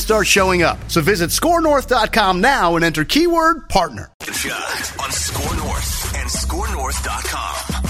start 0.00 0.26
showing 0.26 0.62
up. 0.62 0.78
So 0.90 1.00
visit 1.00 1.30
skornorth.com 1.30 2.40
now 2.40 2.76
and 2.76 2.84
enter 2.84 3.04
keyword 3.04 3.68
partner. 3.68 4.10
Judd 4.22 5.00
on 5.00 5.10
SKOR 5.10 5.56
North 5.56 6.14
and 6.16 6.28
skornorth.com. 6.30 7.88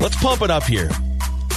Let's 0.00 0.16
pump 0.22 0.42
it 0.42 0.50
up 0.50 0.64
here. 0.64 0.90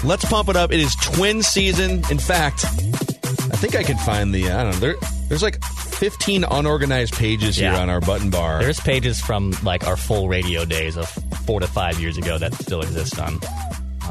Let's 0.03 0.25
pump 0.25 0.49
it 0.49 0.55
up. 0.55 0.71
It 0.71 0.79
is 0.79 0.95
twin 0.95 1.43
season. 1.43 2.03
In 2.09 2.17
fact, 2.17 2.65
I 2.65 3.55
think 3.57 3.75
I 3.75 3.83
can 3.83 3.97
find 3.97 4.33
the, 4.33 4.49
I 4.51 4.63
don't 4.63 4.73
know, 4.73 4.79
there, 4.79 4.95
there's 5.29 5.43
like 5.43 5.63
15 5.63 6.43
unorganized 6.49 7.13
pages 7.13 7.55
here 7.55 7.71
Yeah. 7.71 7.81
on 7.81 7.89
our 7.89 8.01
button 8.01 8.31
bar. 8.31 8.59
There's 8.63 8.79
pages 8.79 9.21
from 9.21 9.53
like 9.63 9.85
our 9.85 9.95
full 9.95 10.27
radio 10.27 10.65
days 10.65 10.97
of 10.97 11.07
four 11.45 11.59
to 11.59 11.67
five 11.67 11.99
years 11.99 12.17
ago 12.17 12.39
that 12.39 12.53
still 12.55 12.81
exist 12.81 13.19
on. 13.19 13.39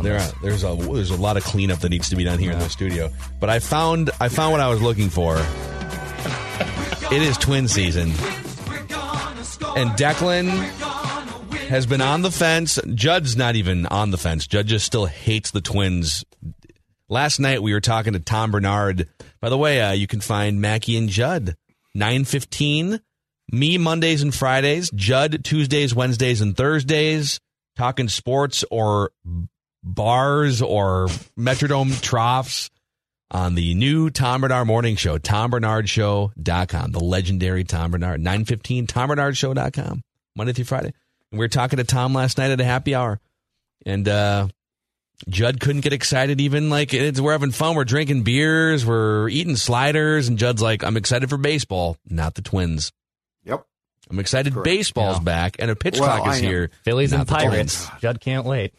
On 0.01 0.05
There 0.05 0.19
this. 0.19 0.33
are, 0.33 0.37
there's 0.43 0.65
a 0.65 0.75
there's 0.75 1.11
a 1.11 1.17
lot 1.17 1.37
of 1.37 1.45
cleanup 1.45 1.79
that 1.81 1.91
needs 1.91 2.09
to 2.09 2.17
be 2.17 2.25
done 2.25 2.39
here 2.39 2.53
in 2.53 2.59
the 2.59 2.69
studio. 2.71 3.11
But 3.39 3.51
I 3.51 3.59
found 3.59 4.11
I 4.21 4.29
found 4.29 4.53
what 4.53 4.61
I 4.61 4.69
was 4.69 4.81
looking 4.83 5.09
for. 5.11 5.37
It 7.13 7.23
is 7.23 7.37
twin 7.39 7.67
season, 7.67 8.11
and 9.77 9.91
Declan 9.99 10.47
has 11.69 11.85
been 11.85 12.01
on 12.01 12.23
the 12.23 12.31
fence. 12.31 12.79
Judd's 12.95 13.37
not 13.37 13.57
even 13.57 13.87
on 13.87 14.13
the 14.13 14.17
fence. 14.19 14.47
Judd 14.47 14.69
just 14.69 14.87
still 14.87 15.07
hates 15.07 15.51
the 15.51 15.61
Twins. 15.61 16.25
Last 17.09 17.41
night 17.41 17.63
we 17.65 17.73
were 17.73 17.81
talking 17.81 18.13
to 18.13 18.21
Tom 18.21 18.53
Barnard. 18.53 19.09
By 19.41 19.49
the 19.49 19.59
way, 19.59 19.81
uh, 19.83 19.91
you 19.91 20.07
can 20.07 20.21
find 20.21 20.61
Mackey 20.61 20.97
and 20.97 21.09
Judd 21.09 21.57
nine 21.97 22.25
fifteen. 22.25 23.01
Me 23.51 23.77
Mondays 23.77 24.23
and 24.23 24.33
Fridays. 24.33 24.89
Judd 24.95 25.43
Tuesdays, 25.45 25.93
Wednesdays, 25.93 26.41
and 26.41 26.57
Thursdays. 26.57 27.41
Talking 27.77 28.09
sports 28.09 28.65
or 28.71 29.11
bars 29.83 30.63
or 30.63 31.07
Metrodome 31.39 32.01
troughs 32.01 32.71
on 33.31 33.55
the 33.55 33.75
new 33.75 34.11
Tom 34.11 34.41
Barnard 34.41 34.67
Morning 34.67 34.97
Show, 34.97 35.19
tombarnardshow.com, 35.19 36.93
the 36.93 37.01
legendary 37.01 37.65
Tom 37.65 37.93
Barnard, 37.93 38.21
915, 38.21 38.87
tombarnardshow.com, 38.87 40.03
Monday 40.37 40.53
through 40.53 40.65
Friday. 40.65 40.93
And 41.31 41.39
we 41.39 41.45
were 41.45 41.49
talking 41.49 41.77
to 41.77 41.85
Tom 41.85 42.13
last 42.13 42.39
night 42.39 42.51
at 42.51 42.61
a 42.61 42.65
happy 42.65 42.95
hour. 42.95 43.21
And 43.87 44.07
uh, 44.09 44.49
Judd 45.29 45.61
couldn't 45.61 45.83
get 45.83 45.93
excited 45.93 46.41
even. 46.41 46.71
Like, 46.71 46.93
it's, 46.93 47.21
we're 47.21 47.33
having 47.33 47.53
fun. 47.53 47.77
We're 47.77 47.85
drinking 47.85 48.25
beers. 48.25 48.85
We're 48.85 49.29
eating 49.29 49.57
sliders. 49.57 50.27
And 50.29 50.37
Judd's 50.39 50.61
like, 50.61 50.83
I'm 50.83 50.97
excited 50.97 51.31
for 51.31 51.37
baseball, 51.37 51.97
not 52.07 52.35
the 52.35 52.43
Twins. 52.43 52.91
Yep. 53.45 53.65
I'm 54.11 54.19
excited 54.19 54.53
Correct. 54.55 54.65
baseball's 54.65 55.19
Yeah. 55.19 55.23
back 55.23 55.57
and 55.61 55.71
a 55.71 55.77
pitch 55.77 56.01
Well, 56.01 56.21
clock 56.23 56.35
is 56.35 56.41
here. 56.41 56.71
Phillies 56.85 57.13
not 57.13 57.21
and 57.21 57.29
Pirates. 57.29 57.87
Twins. 57.87 58.01
Judd 58.03 58.21
can't 58.21 58.45
wait. 58.45 58.75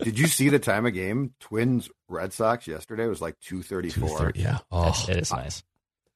Did 0.00 0.18
you 0.18 0.26
see 0.26 0.48
the 0.48 0.58
time 0.58 0.86
of 0.86 0.94
game? 0.94 1.34
Twins 1.40 1.88
Red 2.08 2.32
Sox 2.32 2.66
yesterday 2.66 3.06
was 3.06 3.20
like 3.20 3.38
two 3.40 3.62
thirty 3.62 3.90
four. 3.90 4.08
2:30, 4.32 4.36
Yeah. 4.36 4.58
That's- 4.70 5.04
Oh, 5.08 5.10
It 5.12 5.16
is 5.18 5.32
nice. 5.32 5.62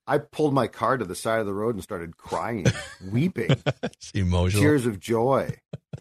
I 0.07 0.19
pulled 0.19 0.53
my 0.53 0.67
car 0.67 0.97
to 0.99 1.05
the 1.05 1.15
side 1.15 1.39
of 1.39 1.47
the 1.47 1.55
road 1.55 1.75
and 1.77 1.83
started 1.83 2.17
crying, 2.17 2.67
weeping, 3.13 3.55
it's 3.85 4.11
emotional. 4.13 4.63
tears 4.63 4.85
of 4.87 4.99
joy. 5.01 5.57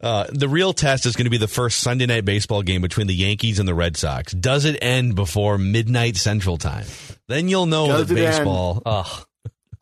Uh, 0.00 0.26
the 0.32 0.48
real 0.48 0.74
test 0.74 1.06
is 1.06 1.16
going 1.16 1.24
to 1.24 1.30
be 1.30 1.38
the 1.38 1.48
first 1.48 1.78
Sunday 1.80 2.04
night 2.04 2.26
baseball 2.26 2.60
game 2.62 2.82
between 2.82 3.06
the 3.06 3.14
Yankees 3.14 3.58
and 3.58 3.66
the 3.66 3.74
Red 3.74 3.96
Sox. 3.96 4.32
Does 4.34 4.66
it 4.66 4.76
end 4.82 5.14
before 5.14 5.56
midnight 5.56 6.16
Central 6.16 6.58
Time? 6.58 6.84
Then 7.26 7.48
you'll 7.48 7.64
know 7.64 7.86
Does 7.86 8.08
that 8.08 8.18
it 8.18 8.22
end? 8.24 8.36
baseball. 8.36 8.82
Oh, 8.84 9.22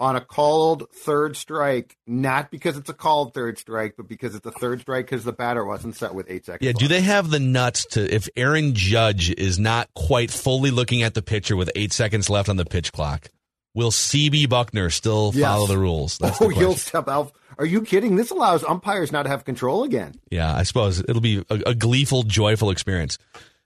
On 0.02 0.16
a 0.16 0.20
called 0.20 0.90
third 0.92 1.36
strike, 1.36 1.96
not 2.08 2.50
because 2.50 2.76
it's 2.76 2.90
a 2.90 2.92
called 2.92 3.34
third 3.34 3.56
strike, 3.56 3.94
but 3.96 4.08
because 4.08 4.34
it's 4.34 4.44
a 4.44 4.50
third 4.50 4.80
strike 4.80 5.06
because 5.06 5.22
the 5.22 5.32
batter 5.32 5.64
wasn't 5.64 5.94
set 5.94 6.12
with 6.12 6.26
eight 6.28 6.44
seconds. 6.44 6.66
Yeah, 6.66 6.72
do 6.72 6.88
they 6.88 7.02
have 7.02 7.30
the 7.30 7.38
nuts 7.38 7.86
to 7.92 8.12
if 8.12 8.28
Aaron 8.36 8.74
Judge 8.74 9.30
is 9.30 9.60
not 9.60 9.94
quite 9.94 10.32
fully 10.32 10.72
looking 10.72 11.02
at 11.04 11.14
the 11.14 11.22
pitcher 11.22 11.54
with 11.54 11.70
eight 11.76 11.92
seconds 11.92 12.28
left 12.28 12.48
on 12.48 12.56
the 12.56 12.64
pitch 12.64 12.90
clock? 12.92 13.28
Will 13.74 13.92
CB 13.92 14.46
Bucknor 14.48 14.92
still 14.92 15.30
Yes. 15.34 15.44
follow 15.44 15.66
the 15.68 15.78
rules? 15.78 16.18
That's 16.18 16.42
oh, 16.42 16.48
the 16.48 16.54
he'll 16.56 16.74
step 16.74 17.06
out. 17.06 17.32
Are 17.58 17.64
you 17.64 17.82
kidding? 17.82 18.16
This 18.16 18.30
allows 18.30 18.64
umpires 18.64 19.12
not 19.12 19.22
to 19.22 19.28
have 19.28 19.44
control 19.44 19.84
again. 19.84 20.14
Yeah, 20.32 20.52
I 20.52 20.64
suppose 20.64 20.98
it'll 20.98 21.20
be 21.20 21.44
a, 21.48 21.60
a 21.66 21.74
gleeful, 21.76 22.24
joyful 22.24 22.70
experience. 22.70 23.18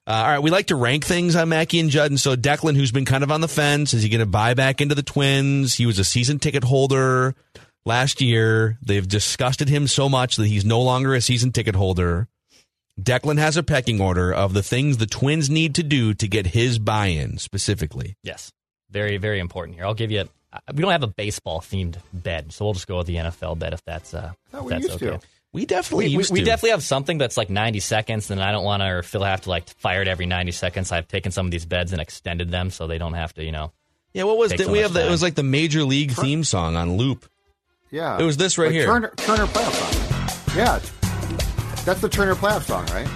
Uh, 0.06 0.12
all 0.12 0.28
right, 0.28 0.39
we 0.39 0.50
like 0.50 0.67
to 0.67 0.77
rank 0.77 1.05
things 1.05 1.34
on 1.34 1.49
Mackey 1.49 1.81
and 1.81 1.91
Judd, 1.91 2.12
and 2.12 2.21
so 2.21 2.37
Declan, 2.37 2.77
who's 2.77 2.93
been 2.93 3.05
kind 3.05 3.25
of 3.25 3.33
on 3.33 3.41
the 3.41 3.49
fence, 3.49 3.93
is 3.93 4.05
he 4.05 4.09
going 4.09 4.21
to 4.21 4.27
buy 4.27 4.55
back 4.55 4.81
into 4.81 4.94
the 4.94 5.03
Twins? 5.03 5.75
He 5.75 5.84
was 5.84 5.99
a 5.99 6.05
season 6.05 6.39
ticket 6.39 6.62
holder 6.62 7.34
last 7.84 8.21
year. 8.21 8.78
They've 8.83 9.06
disgusted 9.06 9.69
him 9.69 9.89
so 9.89 10.09
much 10.09 10.37
that 10.37 10.47
he's 10.47 10.65
no 10.65 10.81
longer 10.81 11.15
a 11.15 11.21
season 11.21 11.50
ticket 11.50 11.75
holder. 11.75 12.28
Declan 13.00 13.39
has 13.39 13.56
a 13.56 13.62
pecking 13.65 14.00
order 14.00 14.33
of 14.33 14.55
the 14.55 14.62
things 14.62 14.99
the 14.99 15.06
Twins 15.06 15.50
need 15.50 15.75
to 15.75 15.83
do 15.83 16.15
to 16.15 16.28
get 16.28 16.47
his 16.47 16.78
buy-in 16.78 17.38
specifically. 17.38 18.17
yes. 18.23 18.53
Very, 18.88 19.17
very 19.17 19.41
important 19.41 19.77
here. 19.77 19.84
I'll 19.84 19.94
give 19.94 20.12
you. 20.12 20.21
A, 20.53 20.61
we 20.73 20.81
don't 20.81 20.93
have 20.93 21.03
a 21.03 21.09
baseball 21.09 21.61
themed 21.61 21.97
bed, 22.12 22.53
so 22.53 22.65
we'll 22.65 22.75
just 22.75 22.87
go 22.87 22.99
with 22.99 23.09
the 23.09 23.17
NFL 23.17 23.59
bed 23.59 23.73
if 23.73 23.83
that's 23.84 24.15
uh, 24.15 24.31
if 24.55 24.69
that's 24.69 24.91
okay. 24.91 25.06
to. 25.06 25.21
We 25.56 25.65
definitely 25.65 26.09
We, 26.09 26.11
we, 26.11 26.17
used 26.19 26.33
we 26.34 26.41
to. 26.41 26.44
definitely 26.44 26.71
have 26.72 26.83
something 26.83 27.17
that's 27.17 27.39
like 27.39 27.49
90 27.49 27.81
seconds, 27.81 28.31
and 28.31 28.43
I 28.43 28.53
don't 28.53 28.62
want 28.62 28.83
to, 28.83 28.89
or 28.89 29.03
Phil 29.03 29.25
have 29.25 29.41
to 29.41 29.49
like 29.49 29.67
fire 29.78 30.03
it 30.03 30.06
every 30.09 30.27
90 30.27 30.53
seconds. 30.53 30.93
I've 30.93 31.09
taken 31.09 31.33
some 31.33 31.47
of 31.47 31.50
these 31.50 31.65
beds 31.65 31.93
and 31.93 32.00
extended 32.03 32.50
them 32.50 32.69
so 32.69 32.87
they 32.87 32.99
don't 32.99 33.15
have 33.15 33.33
to, 33.37 33.43
you 33.43 33.53
know. 33.53 33.72
yeah, 34.12 34.25
what 34.25 34.37
was 34.37 34.50
Takes 34.50 34.61
it? 34.61 34.65
so 34.67 34.72
We 34.72 34.81
have 34.81 34.93
the, 34.93 35.06
it 35.06 35.11
was 35.11 35.22
like 35.22 35.34
the 35.34 35.43
major 35.43 35.83
league 35.83 36.11
theme 36.12 36.44
song 36.44 36.77
on 36.77 36.99
loop. 36.99 37.25
Yeah, 37.91 38.19
It 38.19 38.25
was 38.25 38.37
this 38.37 38.59
right 38.59 38.67
Like 38.67 38.75
here. 38.75 38.84
Turner, 38.84 39.12
Turner 39.17 39.47
playoff 39.47 39.72
song. 39.72 40.56
Yeah, 40.59 40.78
that's 41.87 42.03
the 42.03 42.09
Turner 42.11 42.34
playoff 42.34 42.65
song, 42.65 42.84
right? 42.88 43.09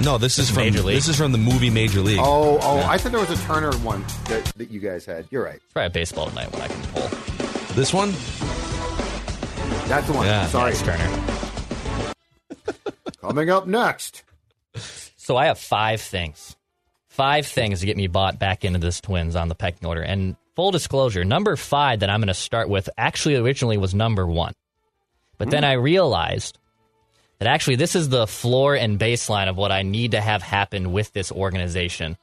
No, 0.00 0.18
this 0.18 0.38
is 0.38 0.48
from 0.50 0.62
Major 0.62 0.82
League. 0.82 0.94
this 0.98 1.08
is 1.08 1.16
from 1.16 1.32
the 1.32 1.38
movie 1.38 1.70
Major 1.70 2.00
League. 2.00 2.20
Oh, 2.22 2.60
oh, 2.62 2.76
Yeah. 2.76 2.90
I 2.90 2.98
thought 2.98 3.10
there 3.10 3.20
was 3.20 3.30
a 3.30 3.44
Turner 3.44 3.72
one 3.78 4.04
that, 4.26 4.44
that 4.56 4.70
you 4.70 4.78
guys 4.78 5.04
had. 5.04 5.26
You're 5.32 5.42
right. 5.42 5.56
It's 5.56 5.72
probably 5.72 5.88
baseball 5.88 6.28
tonight 6.28 6.52
when 6.52 6.62
I 6.62 6.68
can 6.68 6.80
pull. 6.92 7.08
This 7.74 7.92
one? 7.92 8.10
That's 9.88 10.06
the 10.06 10.12
one. 10.12 10.26
Yeah. 10.26 10.46
Sorry. 10.46 10.70
Yes, 10.70 10.82
Turner. 10.82 11.47
Coming 13.20 13.50
up 13.50 13.66
next. 13.66 14.22
So 15.16 15.36
I 15.36 15.46
have 15.46 15.58
five 15.58 16.00
things. 16.00 16.56
Five 17.08 17.46
things 17.46 17.80
to 17.80 17.86
get 17.86 17.96
me 17.96 18.06
bought 18.06 18.38
back 18.38 18.64
into 18.64 18.78
this 18.78 19.00
Twins 19.00 19.34
on 19.34 19.48
the 19.48 19.54
pecking 19.54 19.88
order. 19.88 20.02
And 20.02 20.36
full 20.54 20.70
disclosure, 20.70 21.24
number 21.24 21.56
five 21.56 22.00
that 22.00 22.10
I'm 22.10 22.20
going 22.20 22.28
to 22.28 22.34
start 22.34 22.68
with 22.68 22.88
actually 22.96 23.36
originally 23.36 23.76
was 23.76 23.94
number 23.94 24.26
one. 24.26 24.54
But 25.36 25.50
then 25.50 25.62
hmm. 25.62 25.70
I 25.70 25.72
realized 25.74 26.58
that 27.38 27.48
actually 27.48 27.76
this 27.76 27.96
is 27.96 28.08
the 28.08 28.26
floor 28.26 28.74
and 28.74 28.98
baseline 28.98 29.48
of 29.48 29.56
what 29.56 29.72
I 29.72 29.82
need 29.82 30.12
to 30.12 30.20
have 30.20 30.42
happen 30.42 30.92
with 30.92 31.12
this 31.12 31.32
organization 31.32 32.16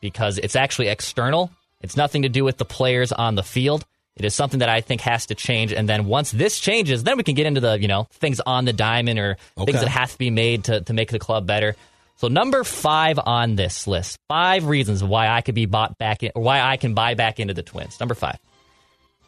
because 0.00 0.38
it's 0.38 0.56
actually 0.56 0.88
external. 0.88 1.50
It's 1.80 1.96
nothing 1.96 2.22
to 2.22 2.28
do 2.28 2.44
with 2.44 2.58
the 2.58 2.64
players 2.64 3.12
on 3.12 3.34
the 3.34 3.42
field. 3.42 3.84
It 4.16 4.24
is 4.26 4.34
something 4.34 4.60
that 4.60 4.68
I 4.68 4.82
think 4.82 5.00
has 5.02 5.26
to 5.26 5.34
change. 5.34 5.72
And 5.72 5.88
then 5.88 6.04
once 6.04 6.30
this 6.32 6.60
changes, 6.60 7.02
then 7.02 7.16
we 7.16 7.22
can 7.22 7.34
get 7.34 7.46
into 7.46 7.60
the, 7.60 7.80
you 7.80 7.88
know, 7.88 8.08
things 8.12 8.40
on 8.44 8.66
the 8.66 8.72
diamond 8.72 9.18
or 9.18 9.36
Okay. 9.56 9.72
things 9.72 9.80
that 9.80 9.88
have 9.88 10.12
to 10.12 10.18
be 10.18 10.30
made 10.30 10.64
to, 10.64 10.82
to 10.82 10.92
make 10.92 11.10
the 11.10 11.18
club 11.18 11.46
better. 11.46 11.74
So 12.16 12.28
number 12.28 12.62
five 12.62 13.18
on 13.18 13.56
this 13.56 13.86
list, 13.86 14.18
five 14.28 14.66
reasons 14.66 15.02
why 15.02 15.28
I 15.28 15.40
could 15.40 15.54
be 15.54 15.66
bought 15.66 15.98
back 15.98 16.22
in, 16.22 16.30
or 16.34 16.42
why 16.42 16.60
I 16.60 16.76
can 16.76 16.94
buy 16.94 17.14
back 17.14 17.40
into 17.40 17.54
the 17.54 17.62
Twins. 17.62 17.98
Number 17.98 18.14
five, 18.14 18.38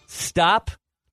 stop 0.07 0.71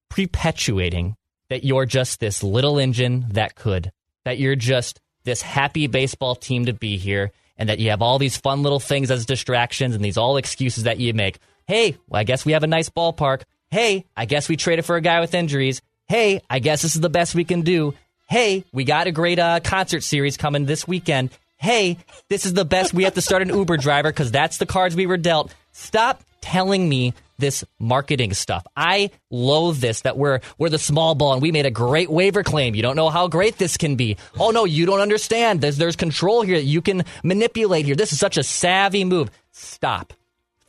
perpetuating 0.10 1.16
that 1.50 1.64
you're 1.64 1.86
just 1.86 2.20
this 2.20 2.44
little 2.44 2.78
engine 2.78 3.26
that 3.32 3.56
could, 3.56 3.92
that 4.26 4.38
you're 4.38 4.56
just 4.56 5.00
this 5.24 5.42
happy 5.42 5.88
baseball 5.88 6.36
team 6.36 6.66
to 6.66 6.74
be 6.74 6.98
here, 6.98 7.32
and 7.58 7.70
that 7.70 7.80
you 7.80 7.90
have 7.90 8.02
all 8.02 8.20
these 8.20 8.38
fun 8.38 8.64
little 8.64 8.80
things 8.80 9.12
as 9.12 9.26
distractions 9.26 9.96
and 9.96 10.04
these 10.04 10.18
all 10.18 10.38
excuses 10.38 10.84
that 10.86 11.00
you 11.00 11.14
make. 11.14 11.38
Hey, 11.68 11.98
well, 12.08 12.20
I 12.20 12.24
guess 12.24 12.46
we 12.46 12.54
have 12.54 12.64
a 12.64 12.68
nice 12.68 12.90
ballpark. 12.90 13.44
Hey, 13.72 14.04
I 14.18 14.26
guess 14.26 14.50
we 14.50 14.58
traded 14.58 14.84
for 14.84 14.98
a 14.98 15.02
guy 15.02 15.22
with 15.22 15.34
injuries. 15.34 15.82
Hey, 16.10 16.42
I 16.50 16.60
guess 16.60 16.82
this 16.82 16.96
is 16.96 17.02
the 17.02 17.10
best 17.10 17.34
we 17.34 17.46
can 17.46 17.62
do. 17.62 17.94
Hey, 18.30 18.66
we 18.74 18.84
got 18.84 19.08
a 19.08 19.14
great 19.14 19.40
uh, 19.40 19.62
concert 19.64 20.04
series 20.04 20.36
coming 20.36 20.66
this 20.66 20.86
weekend. 20.86 21.30
Hey, 21.56 21.98
this 22.28 22.46
is 22.46 22.54
the 22.54 22.66
best. 22.66 22.94
We 22.94 23.06
have 23.06 23.14
to 23.14 23.22
start 23.22 23.42
an 23.42 23.48
Uber 23.48 23.78
driver 23.78 24.10
because 24.10 24.30
that's 24.30 24.58
the 24.58 24.66
cards 24.66 24.94
we 24.94 25.06
were 25.06 25.16
dealt. 25.16 25.56
Stop 25.72 26.22
telling 26.42 26.88
me 26.90 27.14
this 27.38 27.64
marketing 27.80 28.34
stuff. 28.34 28.68
I 28.76 29.10
loathe 29.30 29.78
this 29.78 30.02
that 30.02 30.18
we're 30.18 30.42
we're 30.58 30.70
the 30.70 30.78
small 30.78 31.16
ball 31.16 31.34
and 31.34 31.42
we 31.42 31.54
made 31.54 31.66
a 31.66 31.72
great 31.72 32.12
waiver 32.12 32.44
claim. 32.44 32.76
You 32.76 32.82
don't 32.82 32.98
know 32.98 33.10
how 33.10 33.30
great 33.30 33.58
this 33.58 33.78
can 33.78 33.96
be. 33.96 34.18
Oh 34.38 34.52
no, 34.52 34.66
you 34.66 34.86
don't 34.86 35.00
understand. 35.00 35.62
There's 35.62 35.78
there's 35.78 35.96
control 35.96 36.42
here 36.42 36.58
that 36.58 36.66
you 36.66 36.82
can 36.82 37.06
manipulate 37.24 37.86
here. 37.86 37.96
This 37.96 38.12
is 38.12 38.20
such 38.20 38.38
a 38.38 38.44
savvy 38.44 39.06
move. 39.06 39.32
Stop. 39.52 40.14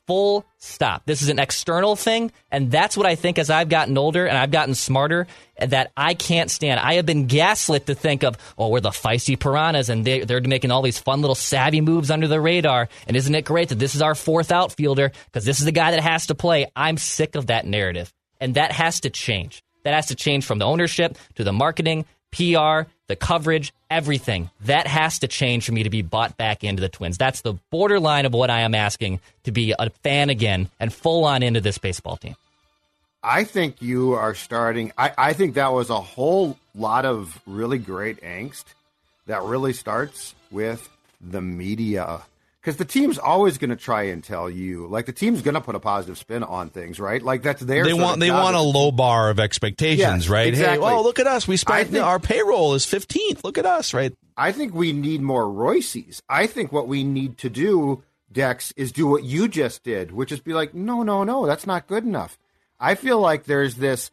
Full 0.08 0.44
stop. 0.58 1.02
This 1.06 1.22
is 1.22 1.28
an 1.28 1.38
external 1.38 1.94
thing, 1.94 2.32
and 2.50 2.70
that's 2.70 2.96
what 2.96 3.06
I 3.06 3.14
think 3.14 3.38
as 3.38 3.50
I've 3.50 3.68
gotten 3.68 3.96
older 3.96 4.26
and 4.26 4.36
I've 4.36 4.50
gotten 4.50 4.74
smarter 4.74 5.28
that 5.58 5.92
I 5.96 6.14
can't 6.14 6.50
stand. 6.50 6.80
I 6.80 6.94
have 6.94 7.06
been 7.06 7.26
gaslit 7.28 7.86
to 7.86 7.94
think 7.94 8.24
of, 8.24 8.36
oh, 8.58 8.68
we're 8.68 8.80
the 8.80 8.90
feisty 8.90 9.38
piranhas, 9.38 9.90
and 9.90 10.04
they, 10.04 10.20
they're 10.20 10.40
making 10.40 10.72
all 10.72 10.82
these 10.82 10.98
fun 10.98 11.20
little 11.20 11.36
savvy 11.36 11.80
moves 11.80 12.10
under 12.10 12.26
the 12.26 12.40
radar. 12.40 12.88
And 13.06 13.16
isn't 13.16 13.34
it 13.34 13.44
great 13.44 13.68
that 13.68 13.78
this 13.78 13.94
is 13.94 14.02
our 14.02 14.16
fourth 14.16 14.50
outfielder 14.50 15.12
because 15.26 15.44
this 15.44 15.60
is 15.60 15.64
the 15.64 15.72
guy 15.72 15.92
that 15.92 16.00
has 16.00 16.26
to 16.26 16.34
play? 16.34 16.66
I'm 16.74 16.96
sick 16.96 17.36
of 17.36 17.46
that 17.46 17.64
narrative, 17.64 18.12
and 18.40 18.54
that 18.54 18.72
has 18.72 19.00
to 19.02 19.10
change. 19.10 19.62
That 19.84 19.94
has 19.94 20.06
to 20.06 20.14
change 20.14 20.44
from 20.44 20.58
the 20.58 20.64
ownership 20.64 21.18
to 21.36 21.44
the 21.44 21.52
marketing, 21.52 22.06
PR, 22.32 22.90
the 23.06 23.16
coverage, 23.16 23.72
everything. 23.90 24.50
That 24.62 24.86
has 24.86 25.20
to 25.20 25.28
change 25.28 25.66
for 25.66 25.72
me 25.72 25.84
to 25.84 25.90
be 25.90 26.02
bought 26.02 26.36
back 26.36 26.64
into 26.64 26.80
the 26.80 26.88
Twins. 26.88 27.18
That's 27.18 27.42
the 27.42 27.54
borderline 27.70 28.26
of 28.26 28.32
what 28.32 28.50
I 28.50 28.60
am 28.60 28.74
asking 28.74 29.20
to 29.44 29.52
be 29.52 29.74
a 29.78 29.90
fan 30.02 30.30
again 30.30 30.68
and 30.80 30.92
full 30.92 31.24
on 31.24 31.42
into 31.42 31.60
this 31.60 31.78
baseball 31.78 32.16
team. 32.16 32.34
I 33.22 33.44
think 33.44 33.80
you 33.80 34.14
are 34.14 34.34
starting. 34.34 34.92
I, 34.98 35.12
I 35.16 35.32
think 35.32 35.54
that 35.54 35.72
was 35.72 35.90
a 35.90 36.00
whole 36.00 36.58
lot 36.74 37.04
of 37.04 37.40
really 37.46 37.78
great 37.78 38.20
angst 38.22 38.64
that 39.26 39.42
really 39.42 39.72
starts 39.72 40.34
with 40.50 40.88
the 41.20 41.40
media 41.40 42.22
because 42.62 42.76
the 42.76 42.84
team's 42.84 43.18
always 43.18 43.58
going 43.58 43.70
to 43.70 43.76
try 43.76 44.04
and 44.04 44.22
tell 44.22 44.48
you, 44.48 44.86
like 44.86 45.06
the 45.06 45.12
team's 45.12 45.42
going 45.42 45.54
to 45.56 45.60
put 45.60 45.74
a 45.74 45.80
positive 45.80 46.16
spin 46.16 46.44
on 46.44 46.70
things, 46.70 47.00
right? 47.00 47.20
Like 47.20 47.42
that's 47.42 47.60
their. 47.60 47.82
They 47.84 47.92
want 47.92 48.20
they 48.20 48.30
want 48.30 48.54
a 48.54 48.60
low 48.60 48.92
bar 48.92 49.30
of 49.30 49.40
expectations, 49.40 49.98
Yes, 49.98 50.28
right? 50.28 50.46
exactly. 50.46 50.86
Hey, 50.88 50.94
oh 50.94 51.02
look 51.02 51.18
at 51.18 51.26
us, 51.26 51.48
we 51.48 51.56
spent 51.56 51.90
think- 51.90 52.04
our 52.04 52.20
payroll 52.20 52.74
is 52.74 52.84
fifteenth. 52.86 53.42
Look 53.44 53.58
at 53.58 53.66
us, 53.66 53.92
right? 53.92 54.14
I 54.36 54.52
think 54.52 54.72
we 54.74 54.92
need 54.92 55.20
more 55.20 55.50
Royces. 55.50 56.22
I 56.28 56.46
think 56.46 56.72
what 56.72 56.86
we 56.88 57.02
need 57.04 57.36
to 57.38 57.50
do, 57.50 58.02
Dex, 58.30 58.72
is 58.76 58.92
do 58.92 59.06
what 59.08 59.24
you 59.24 59.48
just 59.48 59.82
did, 59.82 60.12
which 60.12 60.30
is 60.32 60.40
be 60.40 60.54
like, 60.54 60.72
no, 60.72 61.02
no, 61.02 61.24
no, 61.24 61.44
that's 61.46 61.66
not 61.66 61.86
good 61.88 62.04
enough. 62.04 62.38
I 62.80 62.94
feel 62.94 63.18
like 63.18 63.44
there's 63.44 63.74
this. 63.74 64.10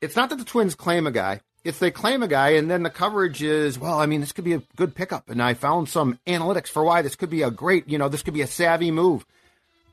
It's 0.00 0.16
not 0.16 0.30
that 0.30 0.36
the 0.36 0.44
Twins 0.44 0.74
claim 0.74 1.06
a 1.06 1.10
guy. 1.12 1.40
It's 1.64 1.78
they 1.78 1.90
claim 1.90 2.22
a 2.22 2.28
guy, 2.28 2.50
and 2.50 2.70
then 2.70 2.82
the 2.82 2.90
coverage 2.90 3.42
is, 3.42 3.78
well, 3.78 3.98
I 3.98 4.06
mean, 4.06 4.20
this 4.20 4.32
could 4.32 4.44
be 4.44 4.54
a 4.54 4.62
good 4.76 4.94
pickup, 4.94 5.30
and 5.30 5.40
I 5.40 5.54
found 5.54 5.88
some 5.88 6.18
analytics 6.26 6.68
for 6.68 6.82
why 6.82 7.02
this 7.02 7.14
could 7.14 7.30
be 7.30 7.42
a 7.42 7.50
great, 7.50 7.88
you 7.88 7.98
know, 7.98 8.08
this 8.08 8.22
could 8.22 8.34
be 8.34 8.42
a 8.42 8.46
savvy 8.46 8.90
move. 8.90 9.24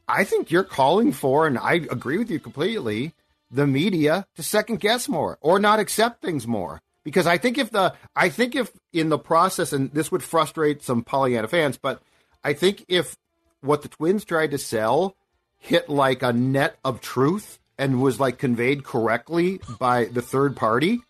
I 0.07 0.23
think 0.23 0.49
you're 0.49 0.63
calling 0.63 1.11
for, 1.11 1.45
and 1.45 1.57
I 1.59 1.73
agree 1.73 2.17
with 2.17 2.31
you 2.31 2.39
completely, 2.39 3.13
the 3.51 3.67
media 3.67 4.25
to 4.35 4.43
second 4.43 4.79
guess 4.79 5.07
more 5.07 5.37
or 5.41 5.59
not 5.59 5.79
accept 5.79 6.21
things 6.21 6.47
more. 6.47 6.81
Because 7.03 7.27
I 7.27 7.37
think 7.37 7.57
if 7.57 7.71
the, 7.71 7.93
I 8.15 8.29
think 8.29 8.55
if 8.55 8.71
in 8.91 9.09
the 9.09 9.17
process, 9.17 9.71
and 9.71 9.91
this 9.91 10.11
would 10.11 10.23
frustrate 10.23 10.83
some 10.83 11.03
Pollyanna 11.03 11.47
fans, 11.47 11.77
but 11.77 12.01
I 12.43 12.53
think 12.53 12.85
if 12.87 13.15
what 13.61 13.81
the 13.81 13.87
Twins 13.87 14.25
tried 14.25 14.51
to 14.51 14.57
sell 14.57 15.15
hit 15.57 15.89
like 15.89 16.23
a 16.23 16.33
net 16.33 16.77
of 16.83 17.01
truth 17.01 17.59
and 17.77 18.01
was 18.01 18.19
like 18.19 18.37
conveyed 18.37 18.83
correctly 18.83 19.59
by 19.79 20.05
the 20.05 20.21
third 20.21 20.55
party, 20.55 21.01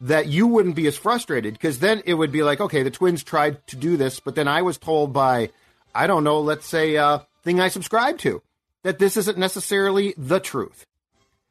that 0.00 0.28
you 0.28 0.46
wouldn't 0.46 0.76
be 0.76 0.86
as 0.86 0.96
frustrated 0.96 1.54
because 1.54 1.80
then 1.80 2.02
it 2.04 2.14
would 2.14 2.30
be 2.32 2.42
like, 2.42 2.60
okay, 2.60 2.82
the 2.82 2.90
Twins 2.90 3.22
tried 3.22 3.66
to 3.68 3.76
do 3.76 3.96
this, 3.96 4.20
but 4.20 4.34
then 4.34 4.46
I 4.46 4.62
was 4.62 4.78
told 4.78 5.12
by, 5.12 5.50
I 5.94 6.06
don't 6.06 6.24
know, 6.24 6.40
let's 6.40 6.66
say, 6.66 6.94
a 6.96 7.26
thing 7.42 7.60
I 7.60 7.68
subscribe 7.68 8.18
to, 8.18 8.42
that 8.82 8.98
this 8.98 9.16
isn't 9.16 9.38
necessarily 9.38 10.14
the 10.16 10.38
truth. 10.38 10.86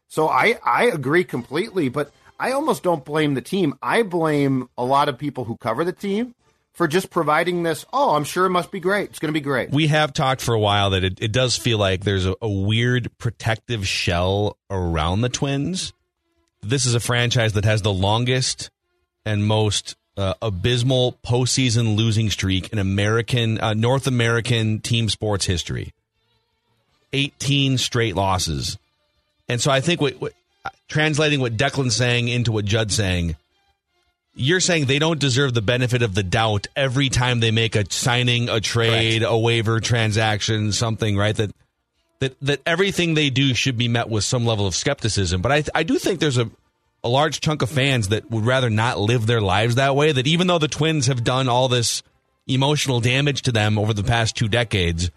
So 0.08 0.30
I 0.30 0.58
I 0.64 0.86
agree 0.86 1.26
completely, 1.26 1.90
but 1.90 2.12
I 2.40 2.52
almost 2.52 2.84
don't 2.84 3.04
blame 3.04 3.34
the 3.34 3.42
team. 3.42 3.78
I 3.82 4.04
blame 4.04 4.70
a 4.78 4.86
lot 4.86 5.10
of 5.10 5.18
people 5.18 5.44
who 5.44 5.58
cover 5.58 5.84
the 5.84 5.92
team 5.92 6.34
for 6.74 6.88
just 6.88 7.10
providing 7.10 7.64
this. 7.64 7.86
Oh, 7.92 8.16
I'm 8.16 8.24
sure 8.24 8.46
it 8.46 8.52
must 8.52 8.72
be 8.72 8.80
great. 8.80 9.10
It's 9.10 9.20
going 9.20 9.34
to 9.34 9.38
be 9.38 9.44
great. 9.44 9.72
We 9.72 9.88
have 9.88 10.14
talked 10.14 10.42
for 10.42 10.54
a 10.54 10.60
while 10.60 10.92
that 10.92 11.04
it, 11.04 11.20
it 11.20 11.32
does 11.32 11.58
feel 11.58 11.80
like 11.80 12.04
there's 12.04 12.28
a, 12.28 12.36
a 12.42 12.50
weird 12.50 13.10
protective 13.18 13.88
shell 13.88 14.58
around 14.70 15.22
the 15.22 15.30
Twins. 15.30 15.92
This 16.68 16.86
is 16.86 16.96
a 16.96 17.00
franchise 17.00 17.54
that 17.54 17.64
has 17.66 17.82
the 17.82 17.94
longest 17.94 18.70
and 19.26 19.46
most 19.46 19.96
uh, 20.18 20.34
abysmal 20.42 21.14
postseason 21.26 21.96
losing 21.96 22.30
streak 22.30 22.74
in 22.74 22.80
American 22.80 23.60
uh, 23.62 23.74
North 23.74 24.08
American 24.08 24.80
team 24.80 25.08
sports 25.08 25.46
history. 25.46 25.94
18 27.14 27.78
straight 27.78 28.16
losses. 28.16 28.78
And 29.48 29.62
so 29.62 29.72
I 29.72 29.80
think 29.80 30.02
what, 30.02 30.20
what 30.20 30.34
translating 30.90 31.40
what 31.40 31.56
Declan's 31.56 31.96
saying 31.96 32.28
into 32.28 32.52
what 32.52 32.66
Judd's 32.66 32.96
saying, 32.96 33.38
you're 34.36 34.60
saying 34.60 34.86
they 34.86 35.00
don't 35.00 35.20
deserve 35.20 35.54
the 35.54 35.62
benefit 35.62 36.02
of 36.02 36.16
the 36.16 36.24
doubt 36.24 36.68
every 36.76 37.08
time 37.08 37.40
they 37.40 37.52
make 37.52 37.76
a 37.78 37.86
signing, 37.90 38.50
a 38.50 38.60
trade, 38.60 39.24
a 39.24 39.38
waiver 39.38 39.80
transaction, 39.80 40.74
something, 40.74 41.16
right? 41.16 41.36
That 41.36 41.52
that 42.20 42.36
that 42.42 42.62
everything 42.66 43.14
they 43.14 43.30
do 43.30 43.54
should 43.54 43.78
be 43.78 43.88
met 43.88 44.10
with 44.10 44.24
some 44.24 44.46
level 44.46 44.68
of 44.68 44.76
skepticism. 44.76 45.42
But 45.42 45.52
I 45.52 45.64
I 45.76 45.84
do 45.84 45.98
think 45.98 46.20
there's 46.20 46.38
a 46.38 46.50
a 47.04 47.10
large 47.10 47.40
chunk 47.42 47.62
of 47.62 47.70
fans 47.70 48.10
that 48.10 48.30
would 48.32 48.46
rather 48.46 48.70
not 48.70 49.00
live 49.00 49.28
their 49.28 49.42
lives 49.42 49.76
that 49.76 49.96
way. 49.96 50.12
That 50.12 50.28
even 50.28 50.48
though 50.48 50.58
the 50.58 50.68
Twins 50.68 51.08
have 51.08 51.24
done 51.24 51.48
all 51.48 51.68
this 51.68 52.04
emotional 52.48 53.00
damage 53.00 53.44
to 53.44 53.52
them 53.52 53.78
over 53.78 53.94
the 53.94 54.04
past 54.04 54.36
two 54.36 54.48
decades, 54.48 55.12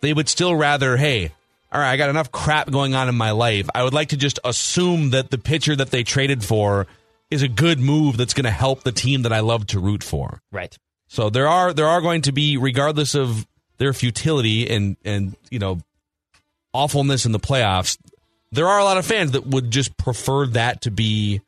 they 0.00 0.12
would 0.12 0.28
still 0.28 0.54
rather, 0.54 0.96
hey, 0.96 1.32
all 1.70 1.80
right, 1.80 1.92
I 1.92 1.96
got 1.96 2.10
enough 2.10 2.32
crap 2.32 2.70
going 2.70 2.94
on 2.94 3.08
in 3.08 3.14
my 3.14 3.30
life. 3.30 3.68
I 3.74 3.84
would 3.84 3.94
like 3.94 4.10
to 4.10 4.16
just 4.16 4.38
assume 4.44 5.10
that 5.10 5.30
the 5.30 5.38
pitcher 5.38 5.76
that 5.76 5.90
they 5.90 6.02
traded 6.02 6.44
for 6.44 6.86
is 7.30 7.42
a 7.42 7.48
good 7.48 7.78
move 7.78 8.16
that's 8.16 8.34
going 8.34 8.44
to 8.44 8.50
help 8.50 8.82
the 8.82 8.92
team 8.92 9.22
that 9.22 9.32
I 9.32 9.40
love 9.40 9.66
to 9.68 9.80
root 9.80 10.02
for. 10.02 10.42
Right. 10.50 10.76
So 11.08 11.30
there 11.30 11.48
are 11.48 11.72
there 11.72 11.88
are 11.88 12.00
going 12.00 12.22
to 12.22 12.32
be, 12.32 12.56
regardless 12.56 13.14
of 13.14 13.46
their 13.78 13.92
futility 13.92 14.68
and 14.68 14.96
and 15.04 15.36
you 15.50 15.58
know 15.58 15.78
awfulness 16.72 17.26
in 17.26 17.32
the 17.32 17.40
playoffs, 17.40 17.98
there 18.50 18.68
are 18.68 18.78
a 18.78 18.84
lot 18.84 18.98
of 18.98 19.06
fans 19.06 19.32
that 19.32 19.46
would 19.46 19.70
just 19.70 19.96
prefer 19.96 20.46
that 20.48 20.82
to 20.82 20.90
be 20.90 21.40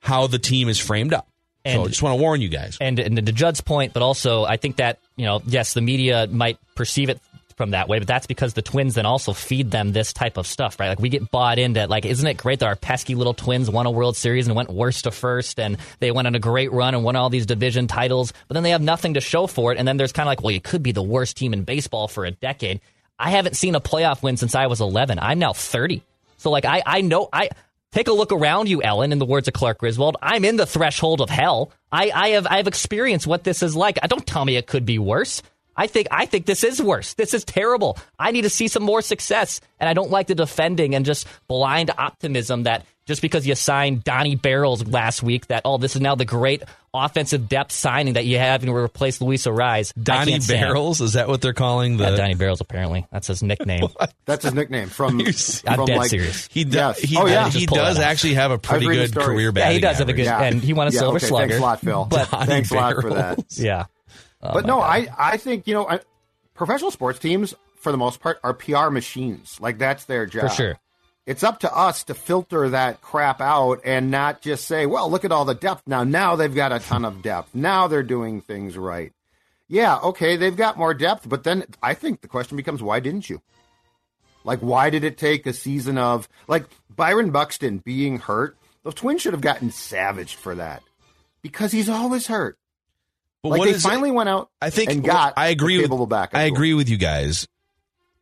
how 0.00 0.26
the 0.26 0.38
team 0.38 0.68
is 0.68 0.78
framed 0.78 1.14
up. 1.14 1.28
so 1.64 1.84
I 1.84 1.86
just 1.86 2.02
want 2.02 2.18
to 2.18 2.22
warn 2.22 2.40
you 2.40 2.48
guys. 2.48 2.76
And, 2.80 2.98
and 2.98 3.24
to 3.24 3.32
Judd's 3.32 3.60
point, 3.60 3.92
but 3.92 4.02
also 4.02 4.44
I 4.44 4.56
think 4.56 4.76
that 4.76 4.98
you 5.16 5.24
know, 5.24 5.40
yes, 5.46 5.74
the 5.74 5.80
media 5.80 6.26
might 6.26 6.58
perceive 6.74 7.08
it 7.08 7.20
from 7.56 7.70
that 7.70 7.88
way, 7.88 7.98
but 7.98 8.08
that's 8.08 8.26
because 8.26 8.54
the 8.54 8.62
Twins 8.62 8.94
then 8.94 9.06
also 9.06 9.32
feed 9.32 9.70
them 9.70 9.92
this 9.92 10.12
type 10.12 10.36
of 10.36 10.46
stuff, 10.46 10.80
right? 10.80 10.88
Like 10.88 10.98
we 10.98 11.08
get 11.08 11.30
bought 11.30 11.58
into 11.58 11.86
like, 11.86 12.04
isn't 12.04 12.26
it 12.26 12.36
great 12.36 12.58
that 12.60 12.66
our 12.66 12.76
pesky 12.76 13.14
little 13.14 13.34
Twins 13.34 13.70
won 13.70 13.86
a 13.86 13.90
World 13.90 14.16
Series 14.16 14.46
and 14.46 14.56
went 14.56 14.70
worst 14.70 15.04
to 15.04 15.10
first, 15.10 15.60
and 15.60 15.76
they 16.00 16.10
went 16.10 16.26
on 16.26 16.34
a 16.34 16.40
great 16.40 16.72
run 16.72 16.94
and 16.94 17.04
won 17.04 17.14
all 17.14 17.30
these 17.30 17.46
division 17.46 17.86
titles, 17.86 18.32
but 18.48 18.54
then 18.54 18.62
they 18.62 18.70
have 18.70 18.82
nothing 18.82 19.14
to 19.14 19.20
show 19.20 19.46
for 19.46 19.70
it, 19.72 19.78
and 19.78 19.86
then 19.86 19.96
there's 19.96 20.12
kind 20.12 20.26
of 20.26 20.30
like, 20.30 20.42
well, 20.42 20.50
you 20.50 20.60
could 20.60 20.82
be 20.82 20.92
the 20.92 21.02
worst 21.02 21.36
team 21.36 21.52
in 21.52 21.62
baseball 21.62 22.08
for 22.08 22.24
a 22.24 22.30
decade. 22.30 22.80
I 23.18 23.30
haven't 23.30 23.56
seen 23.56 23.74
a 23.74 23.80
playoff 23.80 24.22
win 24.22 24.36
since 24.36 24.54
I 24.54 24.66
was 24.66 24.80
11. 24.80 25.18
I'm 25.18 25.38
now 25.38 25.52
30. 25.52 26.02
So 26.38 26.50
like 26.50 26.64
I 26.64 26.82
I 26.84 27.00
know 27.02 27.28
I 27.32 27.50
take 27.92 28.08
a 28.08 28.12
look 28.12 28.32
around 28.32 28.68
you, 28.68 28.82
Ellen. 28.82 29.12
In 29.12 29.18
the 29.18 29.26
words 29.26 29.48
of 29.48 29.54
Clark 29.54 29.78
Griswold, 29.78 30.16
I'm 30.20 30.44
in 30.44 30.56
the 30.56 30.66
threshold 30.66 31.20
of 31.20 31.30
hell. 31.30 31.70
I 31.90 32.10
I 32.10 32.28
have 32.30 32.46
I 32.46 32.56
have 32.56 32.66
experienced 32.66 33.26
what 33.26 33.44
this 33.44 33.62
is 33.62 33.76
like. 33.76 33.98
I 34.02 34.06
don't 34.06 34.26
tell 34.26 34.44
me 34.44 34.56
it 34.56 34.66
could 34.66 34.84
be 34.84 34.98
worse. 34.98 35.42
I 35.76 35.86
think 35.86 36.08
I 36.10 36.26
think 36.26 36.46
this 36.46 36.64
is 36.64 36.82
worse. 36.82 37.14
This 37.14 37.32
is 37.32 37.44
terrible. 37.44 37.98
I 38.18 38.30
need 38.30 38.42
to 38.42 38.50
see 38.50 38.68
some 38.68 38.82
more 38.82 39.02
success, 39.02 39.60
and 39.80 39.88
I 39.88 39.94
don't 39.94 40.10
like 40.10 40.26
the 40.26 40.34
defending 40.34 40.94
and 40.94 41.06
just 41.06 41.26
blind 41.48 41.90
optimism 41.96 42.64
that 42.64 42.84
just 43.06 43.22
because 43.22 43.46
you 43.46 43.54
signed 43.54 44.04
Donnie 44.04 44.36
Barrels 44.36 44.86
last 44.86 45.22
week, 45.22 45.46
that 45.46 45.62
oh, 45.64 45.78
this 45.78 45.96
is 45.96 46.02
now 46.02 46.14
the 46.14 46.24
great 46.24 46.62
offensive 46.94 47.48
depth 47.48 47.72
signing 47.72 48.14
that 48.14 48.24
you 48.26 48.38
have 48.38 48.62
and 48.62 48.74
replace 48.74 49.20
Luis 49.20 49.46
Arraez. 49.46 49.92
I 49.96 50.00
Donnie. 50.02 50.38
Barrels 50.40 51.00
is 51.00 51.14
that 51.14 51.28
what 51.28 51.40
they're 51.40 51.52
calling 51.52 51.96
the? 51.96 52.04
Yeah, 52.10 52.16
Donnie 52.16 52.34
Barrels. 52.34 52.60
Apparently, 52.60 53.06
that's 53.10 53.26
his 53.28 53.42
nickname. 53.42 53.88
That's 54.24 54.44
his 54.44 54.54
nickname 54.54 54.88
from. 54.88 55.20
I'm 55.20 55.32
from 55.32 55.86
dead 55.86 55.96
like, 55.98 56.10
serious. 56.10 56.48
He 56.50 56.64
does. 56.64 56.98
Yes. 57.00 57.10
He, 57.10 57.16
Oh, 57.18 57.26
yeah. 57.26 57.48
he 57.50 57.66
does 57.66 57.98
actually 57.98 58.34
have 58.34 58.50
a 58.52 58.58
pretty 58.58 58.86
read 58.86 58.96
the 58.98 59.02
good 59.02 59.10
stories. 59.10 59.26
career 59.26 59.46
Yeah, 59.46 59.50
batting. 59.50 59.70
Yeah, 59.70 59.74
he 59.74 59.80
does 59.80 59.98
have 59.98 60.08
a 60.08 60.12
average. 60.12 60.26
good, 60.26 60.52
and 60.54 60.62
he 60.62 60.72
won 60.72 60.86
a 60.86 60.90
Yeah, 60.90 60.98
Silver 61.00 61.16
okay, 61.16 61.26
Slugger. 61.26 61.48
Thanks 61.48 61.58
a 61.60 61.62
lot, 61.62 61.80
Phil. 61.80 62.04
But 62.10 62.24
thanks 62.46 62.70
a 62.70 62.74
lot 62.74 62.94
for 63.00 63.10
that. 63.14 63.38
yeah, 63.56 63.86
Oh, 64.42 64.52
but 64.54 64.66
no, 64.66 64.76
God. 64.78 64.82
I 64.90 65.08
I 65.18 65.36
think 65.38 65.66
you 65.66 65.74
know 65.74 65.88
I, 65.88 66.00
professional 66.54 66.90
sports 66.90 67.18
teams 67.18 67.54
for 67.76 67.90
the 67.92 67.98
most 67.98 68.20
part 68.20 68.38
are 68.44 68.54
PR 68.54 68.90
machines. 68.90 69.58
Like 69.60 69.78
that's 69.78 70.04
their 70.04 70.26
job. 70.26 70.42
for 70.42 70.48
sure. 70.54 70.78
It's 71.24 71.44
up 71.44 71.60
to 71.60 71.72
us 71.72 72.04
to 72.04 72.14
filter 72.14 72.68
that 72.70 73.00
crap 73.00 73.40
out 73.40 73.80
and 73.84 74.10
not 74.10 74.40
just 74.42 74.66
say, 74.66 74.86
"Well, 74.86 75.10
look 75.10 75.24
at 75.24 75.30
all 75.32 75.44
the 75.44 75.54
depth 75.54 75.82
now. 75.86 76.02
Now 76.02 76.34
they've 76.34 76.54
got 76.54 76.72
a 76.72 76.80
ton 76.80 77.04
of 77.04 77.22
depth. 77.22 77.54
Now 77.54 77.86
they're 77.86 78.02
doing 78.02 78.40
things 78.40 78.76
right." 78.76 79.12
Yeah, 79.68 79.98
okay, 79.98 80.36
they've 80.36 80.56
got 80.56 80.76
more 80.76 80.92
depth, 80.92 81.26
but 81.26 81.44
then 81.44 81.64
I 81.82 81.94
think 81.94 82.20
the 82.20 82.28
question 82.28 82.58
becomes, 82.58 82.82
why 82.82 83.00
didn't 83.00 83.30
you? 83.30 83.40
Like, 84.44 84.58
why 84.58 84.90
did 84.90 85.02
it 85.02 85.16
take 85.16 85.46
a 85.46 85.52
season 85.52 85.96
of 85.96 86.28
like 86.48 86.66
Byron 86.94 87.30
Buxton 87.30 87.78
being 87.78 88.18
hurt? 88.18 88.56
The 88.82 88.92
Twins 88.92 89.22
should 89.22 89.32
have 89.32 89.40
gotten 89.40 89.70
savaged 89.70 90.34
for 90.34 90.56
that 90.56 90.82
because 91.40 91.72
he's 91.72 91.88
always 91.88 92.26
hurt. 92.26 92.58
But 93.42 93.50
like 93.50 93.58
what 93.60 93.64
they 93.66 93.76
is- 93.76 93.82
finally 93.82 94.10
went 94.10 94.28
out. 94.28 94.50
I 94.60 94.70
think 94.70 94.90
and 94.90 95.04
got. 95.04 95.34
I 95.36 95.48
agree 95.48 95.80
with 95.80 96.08
backup 96.08 96.38
I 96.38 96.42
agree 96.42 96.74
with 96.74 96.88
you 96.88 96.96
guys, 96.96 97.46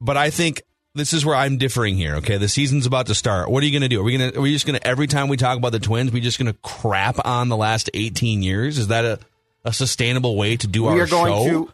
but 0.01 0.17
I 0.17 0.31
think 0.31 0.63
this 0.95 1.13
is 1.13 1.25
where 1.25 1.37
I'm 1.37 1.57
differing 1.57 1.97
here. 1.97 2.17
Okay, 2.17 2.37
the 2.37 2.49
season's 2.49 2.87
about 2.87 3.07
to 3.07 3.15
start. 3.15 3.51
What 3.51 3.63
are 3.63 3.67
you 3.67 3.73
going 3.73 3.83
to 3.83 3.89
do? 3.89 4.01
Are 4.01 4.05
we 4.05 4.17
going 4.17 4.33
to? 4.33 4.39
Are 4.39 4.43
we 4.43 4.53
just 4.53 4.67
going 4.67 4.79
to 4.79 4.87
every 4.87 5.07
time 5.07 5.29
we 5.29 5.37
talk 5.37 5.57
about 5.57 5.73
the 5.73 5.79
Twins, 5.79 6.13
we 6.13 6.21
just 6.21 6.39
going 6.39 6.53
to 6.53 6.59
crap 6.63 7.25
on 7.25 7.49
the 7.49 7.57
last 7.57 7.91
18 7.95 8.43
years? 8.43 8.79
Is 8.79 8.89
that 8.89 9.05
a 9.05 9.19
a 9.65 9.73
sustainable 9.73 10.37
way 10.37 10.57
to 10.57 10.67
do 10.67 10.85
we 10.85 10.89
our 10.89 11.01
are 11.01 11.07
going 11.07 11.33
show? 11.33 11.65
to 11.65 11.73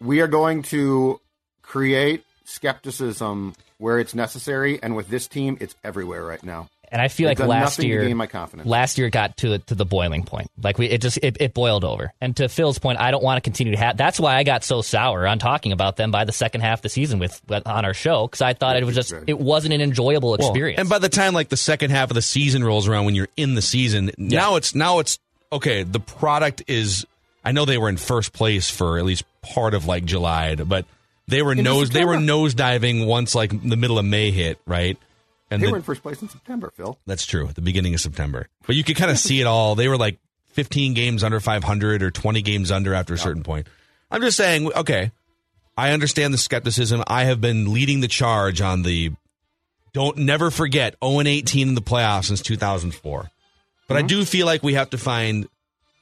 we 0.00 0.20
are 0.20 0.28
going 0.28 0.62
to 0.62 1.20
create 1.62 2.24
skepticism 2.44 3.54
where 3.78 3.98
it's 3.98 4.14
necessary, 4.14 4.82
and 4.82 4.96
with 4.96 5.08
this 5.08 5.28
team, 5.28 5.58
it's 5.60 5.74
everywhere 5.84 6.24
right 6.24 6.42
now. 6.42 6.68
And 6.92 7.02
I 7.02 7.08
feel 7.08 7.28
They've 7.28 7.38
like 7.38 7.48
last 7.48 7.78
nothing 7.78 7.82
to 7.82 7.88
year, 7.88 8.04
gain 8.06 8.16
my 8.16 8.26
confidence. 8.26 8.68
last 8.68 8.98
year 8.98 9.10
got 9.10 9.36
to 9.38 9.58
to 9.58 9.74
the 9.74 9.84
boiling 9.84 10.24
point. 10.24 10.50
Like 10.62 10.78
we, 10.78 10.86
it 10.86 11.00
just 11.02 11.18
it, 11.22 11.36
it 11.40 11.54
boiled 11.54 11.84
over. 11.84 12.12
And 12.20 12.36
to 12.36 12.48
Phil's 12.48 12.78
point, 12.78 13.00
I 13.00 13.10
don't 13.10 13.22
want 13.22 13.36
to 13.38 13.40
continue 13.40 13.72
to 13.72 13.78
have. 13.78 13.96
That's 13.96 14.20
why 14.20 14.36
I 14.36 14.42
got 14.44 14.64
so 14.64 14.82
sour 14.82 15.26
on 15.26 15.38
talking 15.38 15.72
about 15.72 15.96
them 15.96 16.10
by 16.10 16.24
the 16.24 16.32
second 16.32 16.60
half 16.62 16.78
of 16.78 16.82
the 16.82 16.88
season 16.88 17.18
with 17.18 17.40
on 17.50 17.84
our 17.84 17.94
show 17.94 18.26
because 18.26 18.40
I 18.42 18.52
thought 18.54 18.76
it 18.76 18.84
was 18.84 18.94
just 18.94 19.14
it 19.26 19.38
wasn't 19.38 19.74
an 19.74 19.80
enjoyable 19.80 20.36
Well, 20.38 20.48
experience. 20.50 20.78
and 20.80 20.88
by 20.88 20.98
the 20.98 21.08
time 21.08 21.34
like 21.34 21.48
the 21.48 21.56
second 21.56 21.90
half 21.90 22.10
of 22.10 22.14
the 22.14 22.22
season 22.22 22.62
rolls 22.64 22.88
around, 22.88 23.04
when 23.06 23.14
you're 23.14 23.28
in 23.36 23.54
the 23.54 23.62
season, 23.62 24.10
now 24.18 24.56
it's 24.56 24.74
now 24.74 24.98
it's 25.00 25.18
okay. 25.52 25.82
The 25.82 26.00
product 26.00 26.62
is. 26.66 27.06
I 27.44 27.52
know 27.52 27.64
they 27.64 27.78
were 27.78 27.88
in 27.88 27.96
first 27.96 28.32
place 28.32 28.68
for 28.70 28.98
at 28.98 29.04
least 29.04 29.22
part 29.40 29.74
of 29.74 29.86
like 29.86 30.04
July, 30.04 30.56
but 30.56 30.84
they 31.28 31.42
were 31.42 31.52
Into 31.52 31.62
nose 31.62 31.90
they 31.90 32.04
were 32.04 32.14
September. 32.14 32.26
nose 32.26 32.54
diving 32.54 33.06
once 33.06 33.34
like 33.36 33.50
the 33.50 33.76
middle 33.76 33.98
of 34.00 34.04
May 34.04 34.32
hit 34.32 34.58
right, 34.66 34.98
and 35.50 35.62
They 35.62 35.66
the- 35.66 35.72
were 35.72 35.78
in 35.78 35.82
first 35.82 36.02
place 36.02 36.22
in 36.22 36.28
September, 36.28 36.72
Phil. 36.76 36.98
That's 37.06 37.26
true. 37.26 37.48
At 37.48 37.54
the 37.54 37.60
beginning 37.60 37.94
of 37.94 38.00
September. 38.00 38.48
But 38.66 38.76
you 38.76 38.84
could 38.84 38.96
kind 38.96 39.10
of 39.10 39.18
see 39.18 39.40
it 39.40 39.46
all. 39.46 39.74
They 39.74 39.88
were 39.88 39.96
like 39.96 40.18
15 40.48 40.94
games 40.94 41.22
under 41.22 41.40
500 41.40 42.02
or 42.02 42.10
20 42.10 42.42
games 42.42 42.70
under 42.70 42.94
after 42.94 43.14
a 43.14 43.18
certain 43.18 43.42
point. 43.42 43.66
I'm 44.10 44.22
just 44.22 44.36
saying, 44.36 44.72
okay, 44.72 45.12
I 45.76 45.90
understand 45.90 46.32
the 46.32 46.38
skepticism. 46.38 47.02
I 47.06 47.24
have 47.24 47.40
been 47.40 47.72
leading 47.72 48.00
the 48.00 48.08
charge 48.08 48.60
on 48.60 48.82
the 48.82 49.12
don't 49.92 50.18
never 50.18 50.50
forget 50.50 50.94
0 51.02 51.20
and 51.20 51.28
18 51.28 51.68
in 51.68 51.74
the 51.74 51.80
playoffs 51.80 52.24
since 52.24 52.42
2004. 52.42 53.30
But 53.88 53.96
I 53.96 54.00
mm-hmm. 54.00 54.06
do 54.08 54.24
feel 54.24 54.46
like 54.46 54.62
we 54.62 54.74
have 54.74 54.90
to 54.90 54.98
find 54.98 55.48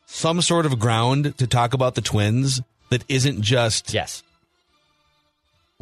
some 0.06 0.40
sort 0.42 0.66
of 0.66 0.78
ground 0.78 1.36
to 1.38 1.46
talk 1.46 1.74
about 1.74 1.94
the 1.94 2.00
Twins 2.00 2.60
that 2.90 3.04
isn't 3.08 3.42
just 3.42 3.92
yes, 3.92 4.22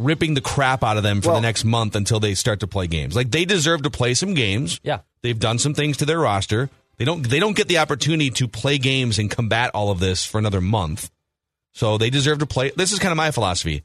ripping 0.05 0.35
the 0.35 0.41
crap 0.41 0.83
out 0.85 0.97
of 0.97 1.03
them 1.03 1.21
for 1.21 1.29
Well- 1.29 1.37
the 1.37 1.43
next 1.47 1.65
month 1.65 1.97
until 1.97 2.21
they 2.21 2.35
start 2.35 2.61
to 2.61 2.67
play 2.67 2.87
games. 2.87 3.15
Like 3.17 3.31
they 3.31 3.45
deserve 3.45 3.83
to 3.83 3.91
play 3.91 4.15
some 4.15 4.35
games. 4.35 4.81
Yeah. 4.83 5.01
They've 5.23 5.39
done 5.39 5.59
some 5.59 5.75
things 5.75 5.97
to 5.99 6.05
their 6.05 6.19
roster. 6.19 6.71
They 6.99 7.05
don't 7.05 7.23
they 7.23 7.41
don't 7.41 7.57
get 7.57 7.69
the 7.69 7.79
opportunity 7.79 8.31
to 8.31 8.47
play 8.49 8.79
games 8.79 9.19
and 9.19 9.31
combat 9.31 9.71
all 9.75 9.91
of 9.91 9.99
this 10.01 10.25
for 10.25 10.39
another 10.39 10.61
month. 10.61 11.11
So 11.73 11.97
they 11.99 12.11
deserve 12.11 12.39
to 12.41 12.47
play. 12.47 12.71
This 12.77 12.93
is 12.93 12.99
kind 12.99 13.13
of 13.13 13.17
my 13.17 13.31
philosophy. 13.31 13.83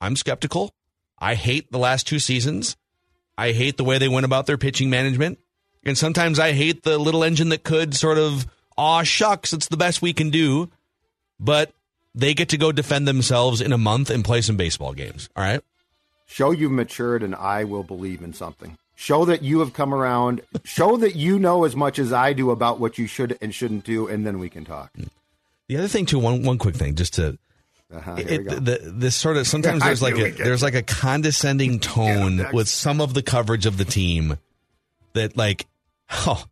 I'm 0.00 0.16
skeptical. 0.16 0.72
I 1.18 1.34
hate 1.34 1.70
the 1.70 1.78
last 1.78 2.06
two 2.06 2.18
seasons. 2.18 2.76
I 3.38 3.52
hate 3.52 3.76
the 3.76 3.84
way 3.84 3.98
they 3.98 4.08
went 4.08 4.24
about 4.24 4.46
their 4.46 4.58
pitching 4.58 4.88
management. 4.90 5.38
And 5.84 5.96
sometimes 5.96 6.38
I 6.38 6.52
hate 6.52 6.82
the 6.82 6.98
little 6.98 7.22
engine 7.22 7.50
that 7.50 7.62
could 7.62 7.94
sort 7.94 8.18
of, 8.18 8.46
aw, 8.76 9.02
shucks, 9.02 9.52
it's 9.52 9.68
the 9.68 9.76
best 9.76 10.02
we 10.02 10.12
can 10.12 10.30
do. 10.30 10.70
But 11.38 11.72
they 12.16 12.34
get 12.34 12.48
to 12.48 12.56
go 12.58 12.72
defend 12.72 13.06
themselves 13.06 13.60
in 13.60 13.72
a 13.72 13.78
month 13.78 14.10
and 14.10 14.24
play 14.24 14.40
some 14.40 14.56
baseball 14.56 14.94
games. 14.94 15.28
All 15.36 15.44
right. 15.44 15.60
Show 16.26 16.50
you've 16.50 16.72
matured, 16.72 17.22
and 17.22 17.34
I 17.36 17.62
will 17.64 17.84
believe 17.84 18.22
in 18.22 18.32
something. 18.32 18.76
Show 18.96 19.26
that 19.26 19.42
you 19.42 19.60
have 19.60 19.74
come 19.74 19.92
around. 19.94 20.40
Show 20.64 20.96
that 20.96 21.14
you 21.14 21.38
know 21.38 21.64
as 21.64 21.76
much 21.76 21.98
as 21.98 22.12
I 22.12 22.32
do 22.32 22.50
about 22.50 22.80
what 22.80 22.98
you 22.98 23.06
should 23.06 23.38
and 23.40 23.54
shouldn't 23.54 23.84
do, 23.84 24.08
and 24.08 24.26
then 24.26 24.38
we 24.38 24.48
can 24.48 24.64
talk. 24.64 24.90
The 25.68 25.76
other 25.76 25.86
thing 25.88 26.06
too, 26.06 26.18
one 26.18 26.42
one 26.42 26.58
quick 26.58 26.74
thing, 26.74 26.94
just 26.94 27.14
to 27.14 27.38
Uh-huh, 27.94 28.16
it, 28.18 28.44
the, 28.48 28.80
this 28.82 29.14
sort 29.14 29.36
of 29.36 29.46
sometimes 29.46 29.82
there's 29.84 30.02
like 30.02 30.16
a 30.18 30.30
there's 30.30 30.62
like 30.62 30.74
a 30.74 30.82
condescending 30.82 31.78
tone 31.78 32.36
next. 32.38 32.54
with 32.54 32.68
some 32.68 33.00
of 33.00 33.14
the 33.14 33.22
coverage 33.22 33.66
of 33.66 33.76
the 33.76 33.84
team 33.84 34.38
that 35.12 35.36
like 35.36 35.66
oh 36.26 36.44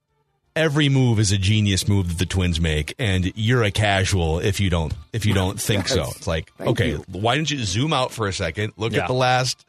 every 0.57 0.89
move 0.89 1.19
is 1.19 1.33
a 1.33 1.39
genius 1.39 1.89
move 1.89 2.09
that 2.09 2.19
the 2.19 2.27
twins 2.27 2.61
make 2.61 2.95
and 2.99 3.33
you're 3.37 3.63
a 3.65 3.71
casual 3.71 4.39
if 4.39 4.61
you 4.61 4.71
don't 4.71 4.93
if 5.13 5.27
you 5.27 5.35
don't 5.35 5.61
think 5.61 5.89
so 5.89 6.05
it's 6.17 6.27
like 6.27 6.53
Thank 6.59 6.71
okay 6.71 6.89
you. 6.91 7.05
why 7.11 7.35
don't 7.35 7.51
you 7.51 7.59
zoom 7.65 7.93
out 7.93 8.13
for 8.13 8.29
a 8.29 8.33
second 8.33 8.73
look 8.77 8.93
Yeah. 8.93 9.03
at 9.03 9.09
the 9.09 9.15
last 9.15 9.67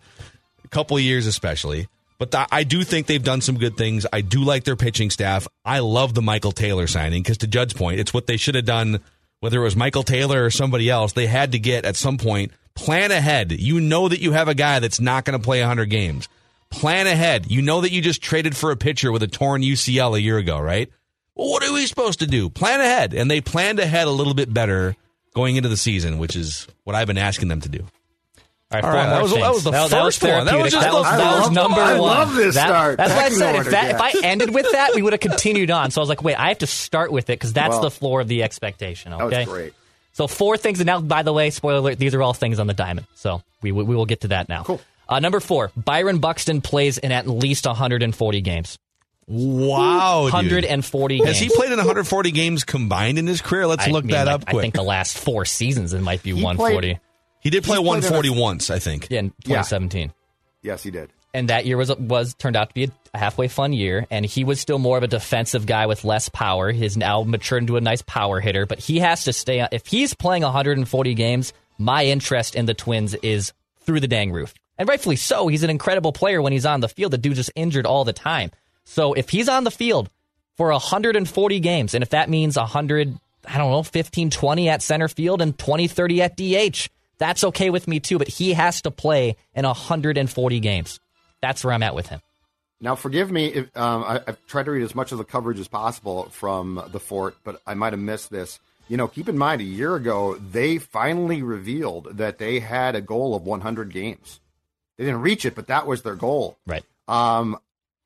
couple 0.69 0.97
of 0.97 1.03
years 1.03 1.25
especially 1.25 1.87
but 2.17 2.31
th- 2.31 2.47
I 2.51 2.63
do 2.63 2.83
think 2.83 3.07
they've 3.07 3.21
done 3.21 3.41
some 3.41 3.57
good 3.57 3.75
things. 3.75 4.05
I 4.13 4.21
do 4.21 4.41
like 4.45 4.63
their 4.63 4.77
pitching 4.77 5.09
staff. 5.09 5.49
I 5.65 5.79
love 5.79 6.13
the 6.13 6.21
Michael 6.21 6.53
Taylor 6.53 6.87
signing 6.87 7.21
because, 7.21 7.39
to 7.39 7.47
Judd's 7.47 7.73
point, 7.73 7.99
it's 7.99 8.13
what 8.13 8.25
they 8.25 8.37
should 8.37 8.55
have 8.55 8.63
done. 8.63 9.01
Whether 9.41 9.59
it 9.59 9.63
was 9.65 9.75
Michael 9.75 10.03
Taylor 10.03 10.45
or 10.45 10.49
somebody 10.49 10.89
else, 10.89 11.11
they 11.11 11.27
had 11.27 11.51
to 11.51 11.59
get 11.59 11.83
at 11.83 11.97
some 11.97 12.17
point. 12.17 12.53
Plan 12.73 13.11
ahead. 13.11 13.51
You 13.51 13.81
know 13.81 14.07
that 14.07 14.21
you 14.21 14.31
have 14.31 14.47
a 14.47 14.55
guy 14.55 14.79
that's 14.79 15.01
not 15.01 15.25
going 15.25 15.37
to 15.37 15.43
play 15.43 15.59
100 15.59 15.89
games. 15.89 16.29
Plan 16.69 17.07
ahead. 17.07 17.49
You 17.49 17.61
know 17.61 17.81
that 17.81 17.91
you 17.91 18.01
just 18.01 18.21
traded 18.21 18.55
for 18.55 18.71
a 18.71 18.75
pitcher 18.75 19.11
with 19.11 19.23
a 19.23 19.27
torn 19.27 19.61
UCL 19.61 20.15
a 20.17 20.21
year 20.21 20.37
ago, 20.37 20.59
right? 20.59 20.89
Well, 21.35 21.49
what 21.49 21.63
are 21.63 21.73
we 21.73 21.85
supposed 21.85 22.19
to 22.19 22.27
do? 22.27 22.49
Plan 22.49 22.81
ahead. 22.81 23.13
And 23.13 23.29
they 23.31 23.41
planned 23.41 23.79
ahead 23.79 24.07
a 24.07 24.11
little 24.11 24.33
bit 24.33 24.53
better 24.53 24.95
going 25.33 25.55
into 25.57 25.69
the 25.69 25.77
season, 25.77 26.17
which 26.17 26.35
is 26.35 26.67
what 26.83 26.95
I've 26.95 27.07
been 27.07 27.17
asking 27.17 27.47
them 27.49 27.61
to 27.61 27.69
do. 27.69 27.79
All 28.71 28.81
right, 28.81 28.83
All 28.83 28.89
four 28.91 28.99
right, 28.99 29.03
more 29.09 29.15
that 29.15 29.21
was- 29.21 29.31
that 29.33 29.51
was 29.51 29.63
the 29.63 29.71
first 29.97 30.23
one. 30.23 30.45
That 30.47 30.57
was 30.59 30.71
just 30.71 30.83
that 30.83 30.93
was, 30.93 31.03
the 31.05 31.17
that 31.17 31.31
was 31.31 31.39
first 31.43 31.51
number 31.53 31.77
one. 31.81 31.87
I 31.87 31.97
love 31.99 32.35
this 32.35 32.55
That- 32.55 32.67
start. 32.67 32.97
That's 32.97 33.09
what 33.11 33.19
I 33.19 33.23
Pecking 33.23 33.37
said. 33.37 33.49
If, 33.51 33.57
order, 33.59 33.69
that, 33.71 33.91
if 33.91 34.01
I 34.01 34.13
ended 34.23 34.53
with 34.53 34.71
that, 34.71 34.95
we 34.95 35.01
would 35.01 35.13
have 35.13 35.19
continued 35.19 35.71
on. 35.71 35.91
So 35.91 36.01
I 36.01 36.03
was 36.03 36.09
like, 36.09 36.23
wait, 36.23 36.35
I 36.35 36.47
have 36.49 36.57
to 36.59 36.67
start 36.67 37.11
with 37.11 37.25
it 37.29 37.33
because 37.39 37.53
that's 37.53 37.69
Well, 37.73 37.81
the 37.81 37.91
floor 37.91 38.21
of 38.21 38.27
the 38.27 38.43
expectation. 38.43 39.11
That 39.11 39.21
Okay. 39.21 39.39
was 39.45 39.47
great. 39.47 39.73
So 40.13 40.27
four 40.27 40.57
things, 40.57 40.79
and 40.79 40.87
now, 40.87 40.99
by 40.99 41.23
the 41.23 41.31
way, 41.33 41.49
spoiler 41.51 41.77
alert: 41.79 41.99
these 41.99 42.15
are 42.15 42.21
all 42.23 42.33
things 42.33 42.57
on 42.57 42.67
the 42.67 42.73
diamond. 42.73 43.05
So 43.15 43.43
we 43.61 43.71
we, 43.71 43.83
we 43.83 43.95
will 43.95 44.05
get 44.05 44.21
to 44.21 44.29
that 44.29 44.49
now. 44.49 44.63
Cool. 44.63 44.81
Uh, 45.07 45.19
number 45.19 45.39
four, 45.39 45.71
Byron 45.75 46.19
Buxton 46.19 46.61
plays 46.61 46.97
in 46.97 47.11
at 47.11 47.27
least 47.27 47.65
140 47.65 48.41
games. 48.41 48.77
Wow. 49.27 50.25
dude. 50.25 50.33
140 50.33 51.25
Has 51.25 51.39
he 51.39 51.49
played 51.49 51.71
in 51.71 51.77
140 51.77 52.31
games 52.31 52.63
combined 52.63 53.17
in 53.17 53.25
his 53.27 53.41
career? 53.41 53.65
Let's 53.67 53.87
I 53.87 53.91
look 53.91 54.05
mean, 54.05 54.11
that 54.13 54.27
like, 54.27 54.35
up 54.35 54.45
quick. 54.45 54.55
I 54.57 54.61
think 54.61 54.75
the 54.75 54.83
last 54.83 55.17
four 55.17 55.45
seasons 55.45 55.93
it 55.93 56.01
might 56.01 56.21
be 56.23 56.33
He 56.33 56.43
140. 56.43 56.87
played- 56.87 56.99
he 57.39 57.49
did 57.51 57.63
play 57.63 57.77
He's 57.77 57.83
played 57.85 58.03
in 58.03 58.03
140 58.11 58.29
a- 58.29 58.33
once, 58.33 58.69
I 58.71 58.79
think. 58.79 59.07
yeah, 59.09 59.19
in 59.19 59.25
Yeah. 59.25 59.61
2017. 59.61 60.11
Yes, 60.63 60.81
he 60.83 60.89
did. 60.91 61.09
and 61.33 61.49
that 61.49 61.65
year 61.65 61.75
was 61.77 61.93
was 61.97 62.33
turned 62.35 62.55
out 62.55 62.69
to 62.69 62.73
be 62.73 62.89
a 63.13 63.17
halfway 63.17 63.47
fun 63.47 63.73
year. 63.73 64.07
And 64.09 64.25
he 64.25 64.43
was 64.43 64.59
still 64.59 64.79
more 64.79 64.97
of 64.97 65.03
a 65.03 65.07
defensive 65.07 65.65
guy 65.65 65.85
with 65.85 66.03
less 66.05 66.29
power. 66.29 66.71
He's 66.71 66.95
now 66.97 67.23
matured 67.23 67.63
into 67.63 67.77
a 67.77 67.81
nice 67.81 68.01
power 68.01 68.39
hitter, 68.39 68.65
but 68.65 68.79
he 68.79 68.99
has 68.99 69.25
to 69.25 69.33
stay. 69.33 69.67
If 69.71 69.85
he's 69.87 70.13
playing 70.13 70.43
140 70.43 71.13
games, 71.13 71.51
my 71.77 72.05
interest 72.05 72.55
in 72.55 72.65
the 72.67 72.73
Twins 72.73 73.13
is 73.15 73.53
through 73.85 73.99
the 73.99 74.07
dang 74.07 74.31
roof, 74.31 74.53
and 74.77 74.87
rightfully 74.87 75.15
so. 75.15 75.47
He's 75.47 75.63
an 75.63 75.69
incredible 75.69 76.11
player 76.11 76.41
when 76.41 76.53
he's 76.53 76.65
on 76.65 76.79
the 76.79 76.89
field. 76.89 77.11
The 77.11 77.17
dude's 77.17 77.37
just 77.37 77.51
injured 77.55 77.85
all 77.85 78.03
the 78.03 78.13
time. 78.13 78.51
So 78.83 79.13
if 79.13 79.29
he's 79.29 79.49
on 79.49 79.63
the 79.63 79.71
field 79.71 80.09
for 80.57 80.71
140 80.71 81.59
games, 81.59 81.93
and 81.93 82.03
if 82.03 82.09
that 82.09 82.29
means 82.29 82.57
100, 82.57 83.17
I 83.47 83.57
don't 83.57 83.71
know, 83.71 83.83
15, 83.83 84.29
20 84.29 84.69
at 84.69 84.81
center 84.81 85.07
field 85.07 85.41
and 85.41 85.57
20, 85.57 85.87
30 85.87 86.21
at 86.21 86.37
DH. 86.37 86.89
That's 87.17 87.43
okay 87.45 87.69
with 87.69 87.87
me 87.87 87.99
too, 87.99 88.17
but 88.17 88.27
he 88.27 88.53
has 88.53 88.81
to 88.81 88.91
play 88.91 89.37
in 89.53 89.65
140 89.65 90.59
games. 90.59 90.99
That's 91.41 91.63
where 91.63 91.73
I'm 91.73 91.83
at 91.83 91.95
with 91.95 92.07
him. 92.07 92.21
Now, 92.81 92.95
forgive 92.95 93.31
me 93.31 93.47
if 93.47 93.77
um, 93.77 94.03
I, 94.03 94.21
I've 94.27 94.45
tried 94.47 94.65
to 94.65 94.71
read 94.71 94.83
as 94.83 94.95
much 94.95 95.11
of 95.11 95.17
the 95.17 95.23
coverage 95.23 95.59
as 95.59 95.67
possible 95.67 96.25
from 96.25 96.83
the 96.91 96.99
fort, 96.99 97.37
but 97.43 97.61
I 97.65 97.73
might 97.73 97.93
have 97.93 98.01
missed 98.01 98.29
this. 98.29 98.59
You 98.89 98.97
know, 98.97 99.07
keep 99.07 99.29
in 99.29 99.37
mind, 99.37 99.61
a 99.61 99.65
year 99.65 99.95
ago, 99.95 100.35
they 100.35 100.77
finally 100.77 101.41
revealed 101.41 102.17
that 102.17 102.37
they 102.37 102.59
had 102.59 102.95
a 102.95 103.01
goal 103.01 103.33
of 103.33 103.43
100 103.43 103.91
games. 103.91 104.39
They 104.97 105.05
didn't 105.05 105.21
reach 105.21 105.45
it, 105.45 105.55
but 105.55 105.67
that 105.67 105.87
was 105.87 106.01
their 106.03 106.15
goal. 106.15 106.57
Right. 106.65 106.83
Um, 107.07 107.57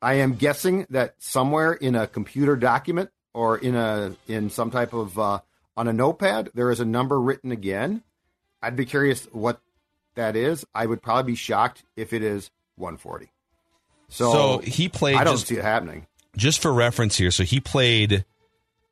I 0.01 0.15
am 0.15 0.35
guessing 0.35 0.85
that 0.89 1.15
somewhere 1.19 1.73
in 1.73 1.95
a 1.95 2.07
computer 2.07 2.55
document 2.55 3.09
or 3.33 3.57
in 3.57 3.75
a 3.75 4.15
in 4.27 4.49
some 4.49 4.71
type 4.71 4.93
of 4.93 5.17
uh, 5.19 5.39
on 5.77 5.87
a 5.87 5.93
notepad 5.93 6.49
there 6.53 6.71
is 6.71 6.79
a 6.79 6.85
number 6.85 7.19
written 7.19 7.51
again. 7.51 8.01
I'd 8.61 8.75
be 8.75 8.85
curious 8.85 9.25
what 9.31 9.59
that 10.15 10.35
is. 10.35 10.65
I 10.73 10.85
would 10.85 11.01
probably 11.01 11.31
be 11.33 11.35
shocked 11.35 11.83
if 11.95 12.11
it 12.13 12.23
is 12.23 12.49
140. 12.77 13.29
So, 14.09 14.31
So 14.31 14.57
he 14.59 14.89
played 14.89 15.15
I 15.17 15.23
don't 15.23 15.35
just- 15.35 15.47
see 15.47 15.55
it 15.57 15.63
happening. 15.63 16.07
Just 16.37 16.61
for 16.61 16.71
reference 16.73 17.17
here, 17.17 17.31
so 17.31 17.43
he 17.43 17.59
played 17.59 18.23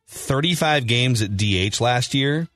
35 0.08 0.88
games 0.88 1.22
at 1.22 1.38
DH 1.38 1.80
last 1.82 2.14
year 2.14 2.48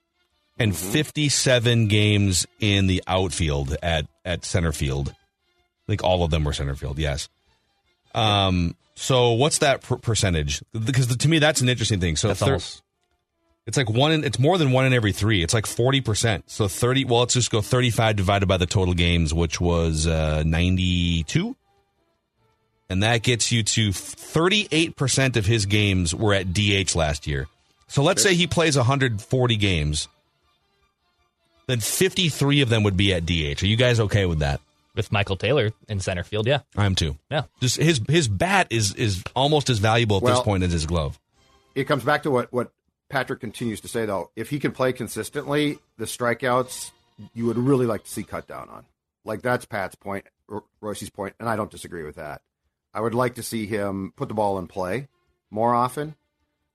and 0.57 0.73
Mm-hmm. 0.73 0.91
57 0.91 1.87
games 1.87 2.45
in 2.59 2.87
the 2.87 3.03
outfield 3.07 3.75
at 3.81 4.07
at 4.25 4.45
center 4.45 4.71
field. 4.71 5.13
Like 5.91 6.03
all 6.03 6.23
of 6.23 6.31
them 6.31 6.43
were 6.43 6.53
center 6.53 6.73
field, 6.75 6.97
yes. 6.97 7.29
Um 8.15 8.75
so 8.95 9.33
what's 9.33 9.59
that 9.59 9.81
per- 9.81 9.97
percentage? 9.97 10.63
Because 10.73 11.15
to 11.15 11.27
me 11.29 11.37
that's 11.39 11.61
an 11.61 11.69
interesting 11.69 11.99
thing. 11.99 12.15
So 12.15 12.29
That's 12.29 12.41
almost 12.41 12.81
It's 13.67 13.77
like 13.77 13.89
one 13.89 14.11
in, 14.11 14.23
it's 14.23 14.39
more 14.39 14.57
than 14.57 14.71
one 14.71 14.85
in 14.85 14.93
every 14.93 15.11
three. 15.11 15.43
It's 15.43 15.53
like 15.53 15.65
40%. 15.65 16.43
So 16.47 16.67
30, 16.67 17.05
well, 17.05 17.19
let's 17.21 17.35
just 17.35 17.51
go 17.51 17.61
35 17.61 18.15
divided 18.15 18.47
by 18.47 18.57
the 18.57 18.65
total 18.65 18.93
games, 18.95 19.33
which 19.33 19.61
was 19.61 20.07
uh, 20.07 20.43
92. 20.45 21.55
and 22.89 23.03
that 23.03 23.21
gets 23.23 23.51
you 23.51 23.63
to 23.63 23.89
38% 23.91 25.35
of 25.37 25.45
his 25.45 25.65
games 25.67 26.13
were 26.13 26.33
at 26.33 26.53
DH 26.53 26.95
last 26.95 27.27
year. 27.27 27.47
So 27.87 28.03
let's 28.03 28.21
say 28.23 28.33
he 28.35 28.47
plays 28.47 28.75
140 28.77 29.55
games, 29.57 30.07
then 31.67 31.79
53 31.79 32.61
of 32.61 32.69
them 32.69 32.83
would 32.83 32.97
be 32.97 33.13
at 33.13 33.25
DH. 33.25 33.63
Are 33.63 33.67
you 33.67 33.77
guys 33.77 33.99
okay 33.99 34.25
with 34.25 34.39
that? 34.39 34.59
With 34.93 35.11
Michael 35.11 35.37
Taylor 35.37 35.71
in 35.87 35.99
center 36.01 36.23
field, 36.23 36.47
yeah. 36.47 36.59
I 36.75 36.85
am 36.85 36.95
too. 36.95 37.17
Yeah. 37.29 37.43
Just 37.61 37.77
his 37.77 38.01
his 38.09 38.27
bat 38.27 38.67
is 38.69 38.93
is 38.95 39.23
almost 39.35 39.69
as 39.69 39.79
valuable 39.79 40.17
at 40.17 40.23
this 40.25 40.41
point 40.41 40.63
as 40.63 40.71
his 40.73 40.85
glove. 40.85 41.17
it 41.75 41.85
comes 41.85 42.03
back 42.03 42.23
to 42.23 42.31
what 42.31 42.51
what 42.51 42.71
Patrick 43.09 43.39
continues 43.39 43.79
to 43.81 43.87
say 43.87 44.05
though. 44.05 44.31
If 44.35 44.49
he 44.49 44.59
can 44.59 44.71
play 44.73 44.91
consistently, 44.93 45.79
the 45.97 46.05
strikeouts 46.05 46.91
you 47.33 47.45
would 47.45 47.57
really 47.57 47.85
like 47.85 48.03
to 48.03 48.09
see 48.09 48.23
cut 48.23 48.47
down 48.47 48.67
on. 48.69 48.85
Like 49.23 49.41
that's 49.41 49.63
Pat's 49.65 49.95
point, 49.95 50.25
Ro- 50.47 50.65
Royce's 50.81 51.09
point, 51.09 51.35
and 51.39 51.47
I 51.47 51.55
don't 51.55 51.71
disagree 51.71 52.03
with 52.03 52.15
that. 52.15 52.41
I 52.93 52.99
would 52.99 53.13
like 53.15 53.35
to 53.35 53.43
see 53.43 53.67
him 53.67 54.11
put 54.17 54.27
the 54.27 54.33
ball 54.33 54.57
in 54.59 54.67
play 54.67 55.07
more 55.49 55.73
often. 55.73 56.15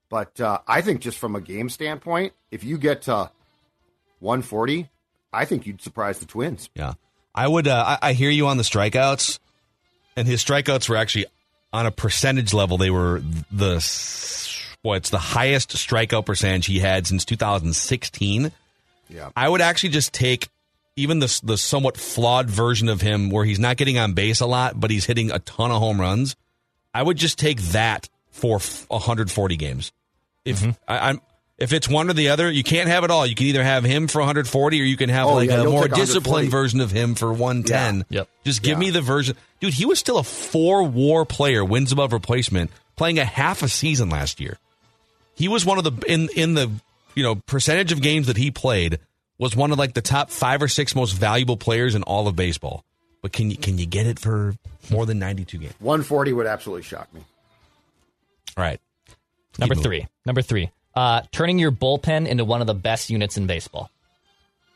But 0.09 0.41
uh, 0.41 0.61
I 0.69 0.81
think 0.83 1.01
just 1.01 1.19
from 1.19 1.35
a 1.35 1.41
game 1.41 1.69
standpoint, 1.69 2.33
if 2.51 2.63
you 2.65 2.79
get 2.79 3.03
to 3.03 3.31
140, 4.21 4.89
I 5.33 5.45
think 5.45 5.67
you'd 5.67 5.83
surprise 5.83 6.19
the 6.21 6.27
Twins. 6.27 6.71
Yeah. 6.75 6.95
I 7.37 7.47
would 7.47 7.69
uh, 7.69 7.99
I, 8.03 8.11
I 8.11 8.13
hear 8.15 8.31
you 8.31 8.47
on 8.47 8.57
the 8.57 8.63
strikeouts 8.63 9.39
and 10.17 10.27
his 10.27 10.43
strikeouts 10.43 10.89
were 10.89 10.97
actually 10.97 11.27
on 11.73 11.87
a 11.87 11.91
percentage 11.91 12.55
level 12.55 12.79
they 12.79 12.91
were 12.91 13.23
the 13.53 13.75
what's 14.83 14.99
it's 14.99 15.11
the 15.11 15.19
highest 15.19 15.71
strikeout 15.71 16.25
percentage 16.25 16.67
he 16.67 16.79
had 16.79 17.07
since 17.07 17.25
2016. 17.25 18.53
Yeah. 19.09 19.31
I 19.37 19.49
would 19.49 19.61
actually 19.61 19.91
just 19.91 20.13
take 20.13 20.49
even 20.97 21.19
the 21.19 21.41
the 21.45 21.59
somewhat 21.59 21.97
flawed 21.97 22.49
version 22.49 22.89
of 22.89 23.01
him 23.03 23.31
where 23.31 23.45
he's 23.45 23.59
not 23.59 23.77
getting 23.77 23.99
on 23.99 24.15
base 24.15 24.41
a 24.41 24.47
lot 24.47 24.81
but 24.81 24.91
he's 24.91 25.05
hitting 25.05 25.31
a 25.31 25.39
ton 25.41 25.71
of 25.71 25.79
home 25.79 26.01
runs. 26.01 26.35
I 26.95 27.03
would 27.03 27.19
just 27.19 27.39
take 27.39 27.61
that 27.73 28.09
for 28.31 28.57
f- 28.57 28.87
140 28.89 29.57
games. 29.57 29.93
If 30.47 30.65
I, 30.89 31.11
I'm 31.11 31.21
if 31.59 31.73
it's 31.73 31.89
one 31.89 32.11
or 32.11 32.13
the 32.13 32.29
other, 32.29 32.51
you 32.51 32.63
can't 32.63 32.89
have 32.89 33.03
it 33.05 33.11
all. 33.11 33.27
You 33.27 33.35
can 33.35 33.47
either 33.47 33.63
have 33.65 33.83
him 33.85 34.09
for 34.09 34.19
140 34.21 34.81
or 34.81 34.85
you 34.85 34.97
can 34.97 35.09
have 35.09 35.27
Oh, 35.27 35.35
like 35.35 35.49
yeah, 35.51 35.63
a 35.63 35.65
more 35.65 35.89
disciplined 35.89 36.51
version 36.51 36.81
of 36.81 36.91
him 36.91 37.15
for 37.15 37.33
110. 37.33 38.05
Yeah. 38.11 38.21
Yep. 38.21 38.29
Just 38.45 38.63
give 38.63 38.73
Yeah. 38.73 38.79
me 38.79 38.91
the 38.91 39.01
version. 39.01 39.37
Dude, 39.61 39.75
he 39.75 39.87
was 39.87 39.99
still 39.99 40.19
a 40.19 40.23
four 40.23 40.83
war 40.83 41.25
player, 41.25 41.65
wins 41.65 41.93
above 41.93 42.13
replacement, 42.13 42.71
playing 42.97 43.19
a 43.19 43.25
half 43.25 43.63
a 43.63 43.69
season 43.69 44.11
last 44.11 44.39
year. 44.41 44.59
He 45.35 45.49
was 45.49 45.65
one 45.65 45.79
of 45.79 45.85
the 45.85 45.93
in 46.07 46.29
in 46.37 46.55
the 46.55 46.71
you 47.15 47.23
know 47.23 47.37
percentage 47.37 47.93
of 47.93 48.03
games 48.03 48.27
that 48.27 48.37
he 48.37 48.51
played 48.51 48.99
was 49.39 49.55
one 49.57 49.71
of 49.73 49.79
like 49.79 49.95
the 49.95 50.01
top 50.03 50.31
five 50.31 50.63
or 50.63 50.69
six 50.69 50.95
most 50.95 51.13
valuable 51.13 51.57
players 51.57 51.95
in 51.95 52.03
all 52.03 52.27
of 52.29 52.37
baseball. 52.37 52.85
But 53.23 53.33
can 53.33 53.51
you 53.51 53.57
can 53.57 53.79
you 53.79 53.87
get 53.87 54.07
it 54.07 54.19
for 54.19 54.55
more 54.91 55.05
than 55.07 55.19
92 55.19 55.59
games? 55.59 55.75
140 55.81 56.33
would 56.35 56.47
absolutely 56.47 56.83
shock 56.85 57.13
me. 57.15 57.21
All 58.57 58.65
right. 58.65 58.81
Number 59.59 59.75
Keep 59.75 59.85
moving. 59.85 59.91
three. 60.03 60.07
Number 60.25 60.43
three. 60.43 60.71
Uh, 60.97 61.21
turning 61.31 61.59
your 61.59 61.71
bullpen 61.71 62.27
into 62.27 62.45
one 62.45 62.63
of 62.63 62.67
the 62.67 62.75
best 62.75 63.11
units 63.11 63.37
in 63.37 63.47
baseball. 63.47 63.91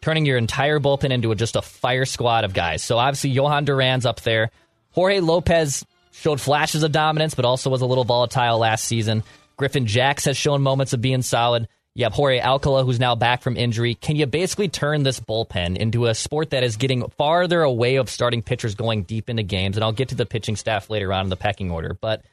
Turning 0.02 0.26
your 0.26 0.36
entire 0.36 0.78
bullpen 0.78 1.10
into 1.10 1.32
a, 1.32 1.34
just 1.34 1.56
a 1.56 1.62
fire 1.62 2.04
squad 2.04 2.44
of 2.44 2.52
guys. 2.52 2.82
So 2.82 2.98
obviously 2.98 3.34
Jhoan 3.34 3.64
Duran's 3.64 4.04
up 4.04 4.20
there. 4.20 4.50
Jorge 4.92 5.20
Lopez 5.20 5.84
showed 6.12 6.40
flashes 6.40 6.82
of 6.82 6.92
dominance, 6.92 7.34
but 7.34 7.46
also 7.46 7.70
was 7.70 7.80
a 7.80 7.86
little 7.86 8.04
volatile 8.04 8.58
last 8.58 8.84
season. 8.84 9.22
Griffin 9.56 9.86
Jax 9.86 10.26
has 10.26 10.36
shown 10.36 10.62
moments 10.62 10.92
of 10.92 11.00
being 11.00 11.22
solid. 11.22 11.68
You 11.94 12.04
have 12.04 12.12
Jorge 12.12 12.40
Alcala, 12.40 12.84
who's 12.84 13.00
now 13.00 13.14
back 13.14 13.42
from 13.42 13.56
injury. 13.56 13.94
Can 13.94 14.16
you 14.16 14.26
basically 14.26 14.68
turn 14.68 15.02
this 15.02 15.20
bullpen 15.20 15.76
into 15.76 16.06
a 16.06 16.14
sport 16.14 16.50
that 16.50 16.62
is 16.62 16.76
getting 16.76 17.08
farther 17.10 17.62
away 17.62 17.96
of 17.96 18.08
starting 18.08 18.42
pitchers 18.42 18.74
going 18.74 19.02
deep 19.02 19.28
into 19.28 19.42
games? 19.42 19.76
And 19.76 19.84
I'll 19.84 19.92
get 19.92 20.10
to 20.10 20.14
the 20.14 20.26
pitching 20.26 20.56
staff 20.56 20.88
later 20.88 21.12
on 21.12 21.26
in 21.26 21.30
the 21.30 21.36
pecking 21.36 21.70
order. 21.70 21.96
But 22.00 22.24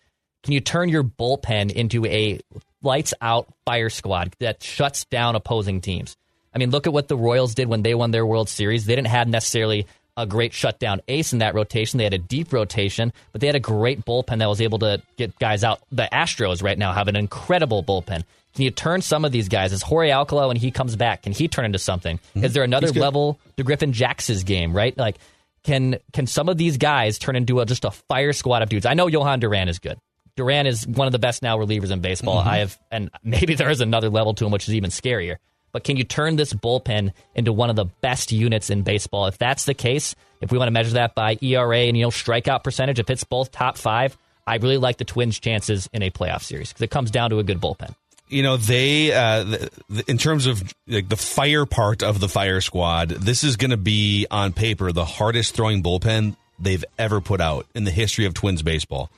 can 0.47 0.53
you 0.53 0.61
turn 0.61 0.87
your 0.87 1.03
bullpen 1.03 1.73
into 1.73 2.05
a 2.05 2.39
lights 2.81 3.13
out 3.19 3.53
fire 3.65 3.89
squad 3.89 4.33
that 4.39 4.63
shuts 4.63 5.03
down 5.03 5.35
opposing 5.35 5.81
teams? 5.81 6.15
I 6.55 6.57
mean, 6.57 6.69
look 6.69 6.87
at 6.87 6.93
what 6.93 7.09
the 7.09 7.17
Royals 7.17 7.53
did 7.53 7.67
when 7.67 7.81
they 7.81 7.93
won 7.93 8.11
their 8.11 8.25
World 8.25 8.47
Series. 8.47 8.85
They 8.85 8.95
didn't 8.95 9.09
have 9.09 9.27
necessarily 9.27 9.87
a 10.15 10.25
great 10.25 10.53
shutdown 10.53 11.01
ace 11.09 11.33
in 11.33 11.39
that 11.39 11.53
rotation. 11.53 11.97
They 11.97 12.05
had 12.05 12.13
a 12.13 12.17
deep 12.17 12.53
rotation, 12.53 13.11
but 13.33 13.41
they 13.41 13.47
had 13.47 13.57
a 13.57 13.59
great 13.59 14.05
bullpen 14.05 14.39
that 14.39 14.47
was 14.47 14.61
able 14.61 14.79
to 14.79 15.01
get 15.17 15.37
guys 15.37 15.65
out. 15.65 15.81
The 15.91 16.07
Astros 16.13 16.63
right 16.63 16.77
now 16.77 16.93
have 16.93 17.09
an 17.09 17.17
incredible 17.17 17.83
bullpen. 17.83 18.23
Can 18.55 18.63
you 18.63 18.71
turn 18.71 19.01
some 19.01 19.25
of 19.25 19.33
these 19.33 19.49
guys? 19.49 19.73
Is 19.73 19.81
Jorge 19.81 20.11
Alcala 20.11 20.47
when 20.47 20.55
he 20.55 20.71
comes 20.71 20.95
back? 20.95 21.23
Can 21.23 21.33
he 21.33 21.49
turn 21.49 21.65
into 21.65 21.77
something? 21.77 22.19
Mm-hmm. 22.19 22.45
Is 22.45 22.53
there 22.53 22.63
another 22.63 22.93
level 22.93 23.37
to 23.57 23.63
Griffin 23.63 23.91
Jax's 23.91 24.45
game? 24.45 24.71
Right, 24.71 24.97
like 24.97 25.17
can 25.65 25.97
can 26.13 26.25
some 26.25 26.47
of 26.47 26.55
these 26.55 26.77
guys 26.77 27.19
turn 27.19 27.35
into 27.35 27.59
a, 27.59 27.65
just 27.65 27.83
a 27.83 27.91
fire 27.91 28.31
squad 28.31 28.61
of 28.61 28.69
dudes? 28.69 28.85
I 28.85 28.93
know 28.93 29.07
Jhoan 29.07 29.41
Duran 29.41 29.67
is 29.67 29.79
good. 29.79 29.99
Duran 30.37 30.65
is 30.67 30.87
one 30.87 31.07
of 31.07 31.11
the 31.11 31.19
best 31.19 31.41
now 31.43 31.57
relievers 31.57 31.91
in 31.91 31.99
baseball. 31.99 32.37
I 32.37 32.59
have, 32.59 32.77
and 32.89 33.09
maybe 33.23 33.55
there 33.55 33.69
is 33.69 33.81
another 33.81 34.09
level 34.09 34.33
to 34.35 34.45
him, 34.45 34.51
which 34.51 34.69
is 34.69 34.75
even 34.75 34.89
scarier. 34.91 35.37
But 35.73 35.83
can 35.83 35.97
you 35.97 36.05
turn 36.05 36.37
this 36.37 36.53
bullpen 36.53 37.11
into 37.35 37.51
one 37.51 37.69
of 37.69 37.75
the 37.75 37.85
best 37.85 38.31
units 38.31 38.69
in 38.69 38.83
baseball? 38.83 39.25
If 39.27 39.37
that's 39.37 39.65
the 39.65 39.73
case, 39.73 40.15
if 40.39 40.51
we 40.51 40.57
want 40.57 40.67
to 40.67 40.71
measure 40.71 40.93
that 40.93 41.13
by 41.13 41.37
ERA 41.41 41.79
and 41.79 41.97
you 41.97 42.03
know 42.03 42.09
strikeout 42.09 42.63
percentage, 42.63 42.99
if 42.99 43.09
it's 43.09 43.25
both 43.25 43.51
top 43.51 43.77
five, 43.77 44.17
I 44.47 44.55
really 44.55 44.77
like 44.77 44.97
the 44.97 45.03
Twins' 45.05 45.39
chances 45.39 45.89
in 45.91 46.01
a 46.03 46.09
playoff 46.09 46.41
series 46.43 46.69
because 46.69 46.83
it 46.83 46.89
comes 46.89 47.11
down 47.11 47.31
to 47.31 47.39
a 47.39 47.43
good 47.43 47.59
bullpen. 47.59 47.93
you 48.29 48.43
know 48.43 48.55
they 48.57 49.11
uh 49.11 49.43
th- 49.43 49.69
th- 49.91 50.05
in 50.07 50.17
terms 50.17 50.45
of 50.47 50.73
like 50.87 51.09
the 51.09 51.17
fire 51.17 51.65
part 51.65 52.01
of 52.01 52.19
the 52.19 52.29
fire 52.29 52.61
squad 52.61 53.09
this 53.09 53.43
is 53.43 53.55
going 53.57 53.71
to 53.71 53.77
be 53.77 54.25
on 54.31 54.53
paper 54.53 54.91
the 54.91 55.05
hardest 55.05 55.53
throwing 55.55 55.81
bullpen 55.83 56.35
they've 56.59 56.83
ever 56.97 57.21
put 57.21 57.39
out 57.41 57.65
in 57.75 57.83
the 57.85 57.91
history 57.91 58.25
of 58.25 58.33
twins 58.33 58.61
baseball 58.63 59.09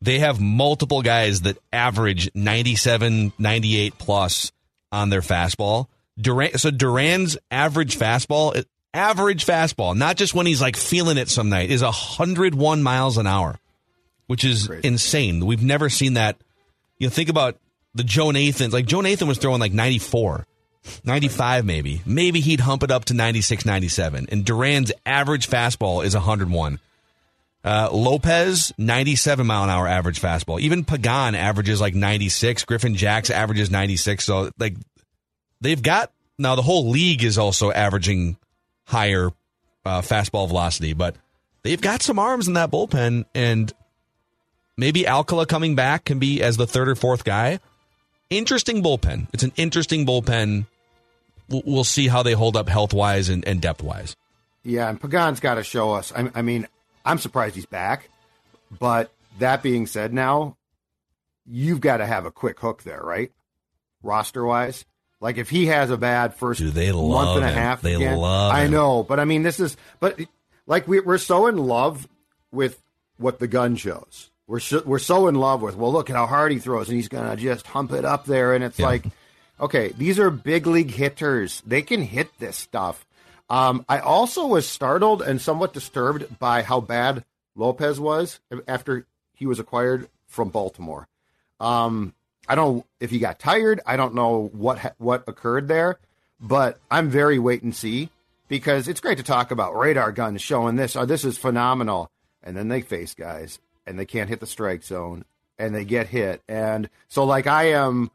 they 0.00 0.20
have 0.20 0.40
multiple 0.40 1.02
guys 1.02 1.42
that 1.42 1.58
average 1.72 2.30
97 2.34 3.32
98 3.38 3.98
plus 3.98 4.52
on 4.92 5.10
their 5.10 5.20
fastball 5.20 5.86
Duran 6.20 6.58
so 6.58 6.70
Duran's 6.70 7.36
average 7.50 7.98
fastball 7.98 8.64
average 8.94 9.44
fastball 9.44 9.96
not 9.96 10.16
just 10.16 10.34
when 10.34 10.46
he's 10.46 10.62
like 10.62 10.76
feeling 10.76 11.18
it 11.18 11.28
some 11.28 11.48
night 11.48 11.70
is 11.70 11.82
101 11.82 12.82
miles 12.82 13.18
an 13.18 13.26
hour 13.26 13.58
which 14.26 14.44
is 14.44 14.68
insane 14.82 15.44
we've 15.44 15.62
never 15.62 15.88
seen 15.88 16.14
that 16.14 16.38
you 16.98 17.06
know, 17.06 17.10
think 17.10 17.28
about 17.28 17.56
the 17.94 18.04
Joe 18.04 18.30
Nathans. 18.30 18.72
Like 18.72 18.86
Joe 18.86 19.00
Nathan 19.00 19.28
was 19.28 19.38
throwing 19.38 19.60
like 19.60 19.72
94, 19.72 20.46
95 21.04 21.64
maybe. 21.64 22.02
Maybe 22.04 22.40
he'd 22.40 22.60
hump 22.60 22.82
it 22.82 22.90
up 22.90 23.06
to 23.06 23.14
96, 23.14 23.64
97. 23.64 24.28
And 24.30 24.44
Duran's 24.44 24.92
average 25.06 25.48
fastball 25.48 26.04
is 26.04 26.14
101. 26.14 26.78
Uh, 27.64 27.88
Lopez, 27.92 28.72
97 28.78 29.46
mile 29.46 29.64
an 29.64 29.70
hour 29.70 29.86
average 29.86 30.20
fastball. 30.20 30.60
Even 30.60 30.84
Pagan 30.84 31.34
averages 31.34 31.80
like 31.80 31.94
96. 31.94 32.64
Griffin 32.64 32.94
Jax 32.94 33.30
averages 33.30 33.70
96. 33.70 34.24
So, 34.24 34.50
like, 34.58 34.76
they've 35.60 35.82
got 35.82 36.12
now 36.38 36.54
the 36.54 36.62
whole 36.62 36.88
league 36.88 37.24
is 37.24 37.36
also 37.36 37.72
averaging 37.72 38.36
higher 38.84 39.30
uh, 39.84 40.00
fastball 40.02 40.46
velocity, 40.46 40.92
but 40.92 41.16
they've 41.62 41.80
got 41.80 42.02
some 42.02 42.18
arms 42.18 42.46
in 42.46 42.54
that 42.54 42.70
bullpen. 42.70 43.24
And 43.34 43.72
maybe 44.76 45.06
Alcala 45.06 45.46
coming 45.46 45.74
back 45.74 46.04
can 46.04 46.18
be 46.18 46.42
as 46.42 46.56
the 46.56 46.66
third 46.66 46.88
or 46.88 46.94
fourth 46.94 47.24
guy. 47.24 47.58
Interesting 48.30 48.82
bullpen. 48.82 49.26
It's 49.32 49.42
an 49.42 49.52
interesting 49.56 50.06
bullpen. 50.06 50.66
We'll, 51.48 51.84
see 51.84 52.08
how 52.08 52.22
they 52.22 52.32
hold 52.32 52.58
up 52.58 52.68
health 52.68 52.92
wise 52.92 53.30
and, 53.30 53.42
and 53.48 53.62
depth 53.62 53.82
wise. 53.82 54.14
Yeah, 54.64 54.90
and 54.90 55.00
Pagan's 55.00 55.40
got 55.40 55.54
to 55.54 55.64
show 55.64 55.92
us. 55.92 56.12
I, 56.14 56.30
I 56.34 56.42
mean, 56.42 56.68
I'm 57.08 57.18
surprised 57.18 57.54
he's 57.54 57.66
back. 57.66 58.08
But 58.78 59.10
that 59.38 59.62
being 59.62 59.86
said, 59.86 60.12
now 60.12 60.56
you've 61.46 61.80
got 61.80 61.98
to 61.98 62.06
have 62.06 62.26
a 62.26 62.30
quick 62.30 62.60
hook 62.60 62.82
there, 62.82 63.00
right? 63.02 63.32
Roster 64.02 64.44
wise, 64.44 64.84
like 65.20 65.38
if 65.38 65.48
he 65.50 65.66
has 65.66 65.90
a 65.90 65.96
bad 65.96 66.34
first 66.34 66.60
Dude, 66.60 66.72
they 66.74 66.92
month 66.92 67.36
and 67.36 67.44
a 67.44 67.48
him. 67.48 67.54
half, 67.54 67.82
They 67.82 67.94
again, 67.94 68.16
love 68.18 68.52
I 68.52 68.64
him. 68.64 68.70
know, 68.72 69.02
but 69.02 69.18
I 69.18 69.24
mean, 69.24 69.42
this 69.42 69.58
is 69.58 69.76
but 69.98 70.20
like 70.66 70.86
we, 70.86 71.00
we're 71.00 71.18
so 71.18 71.46
in 71.48 71.56
love 71.56 72.06
with 72.52 72.80
what 73.16 73.40
the 73.40 73.48
gun 73.48 73.74
shows. 73.74 74.30
We're 74.46 74.60
so, 74.60 74.82
we're 74.86 74.98
so 75.00 75.26
in 75.28 75.34
love 75.34 75.60
with. 75.62 75.76
Well, 75.76 75.92
look 75.92 76.10
at 76.10 76.16
how 76.16 76.26
hard 76.26 76.52
he 76.52 76.58
throws, 76.58 76.88
and 76.88 76.96
he's 76.96 77.08
gonna 77.08 77.34
just 77.36 77.66
hump 77.66 77.92
it 77.92 78.04
up 78.04 78.24
there, 78.26 78.54
and 78.54 78.62
it's 78.62 78.78
Yeah. 78.78 78.86
like, 78.86 79.04
okay, 79.60 79.88
these 79.98 80.18
are 80.20 80.30
big 80.30 80.66
league 80.66 80.92
hitters. 80.92 81.60
They 81.66 81.82
can 81.82 82.02
hit 82.02 82.28
this 82.38 82.56
stuff. 82.56 83.04
Um, 83.50 83.84
I 83.88 83.98
also 83.98 84.46
was 84.46 84.68
startled 84.68 85.22
and 85.22 85.40
somewhat 85.40 85.72
disturbed 85.72 86.38
by 86.38 86.62
how 86.62 86.80
bad 86.80 87.24
Lopez 87.54 87.98
was 87.98 88.40
after 88.66 89.06
he 89.34 89.46
was 89.46 89.58
acquired 89.58 90.08
from 90.26 90.50
Baltimore. 90.50 91.08
Um, 91.60 92.14
I 92.46 92.54
don't 92.54 92.76
know 92.76 92.84
if 93.00 93.10
he 93.10 93.18
got 93.18 93.38
tired. 93.38 93.80
I 93.86 93.96
don't 93.96 94.14
know 94.14 94.50
what 94.52 94.78
ha- 94.78 94.94
what 94.98 95.24
occurred 95.26 95.68
there, 95.68 95.98
but 96.40 96.78
I'm 96.90 97.10
very 97.10 97.38
wait 97.38 97.62
and 97.62 97.74
see 97.74 98.10
because 98.48 98.88
it's 98.88 99.00
great 99.00 99.18
to 99.18 99.24
talk 99.24 99.50
about 99.50 99.76
radar 99.76 100.12
guns 100.12 100.40
showing 100.40 100.76
this. 100.76 100.96
Oh, 100.96 101.04
this 101.04 101.24
is 101.24 101.36
phenomenal, 101.36 102.10
and 102.42 102.56
then 102.56 102.68
they 102.68 102.80
face 102.80 103.14
guys 103.14 103.58
and 103.86 103.98
they 103.98 104.06
can't 104.06 104.28
hit 104.28 104.40
the 104.40 104.46
strike 104.46 104.82
zone 104.82 105.24
and 105.58 105.74
they 105.74 105.84
get 105.84 106.08
hit, 106.08 106.42
and 106.48 106.88
so 107.08 107.24
like 107.24 107.46
I 107.46 107.70
am, 107.70 108.10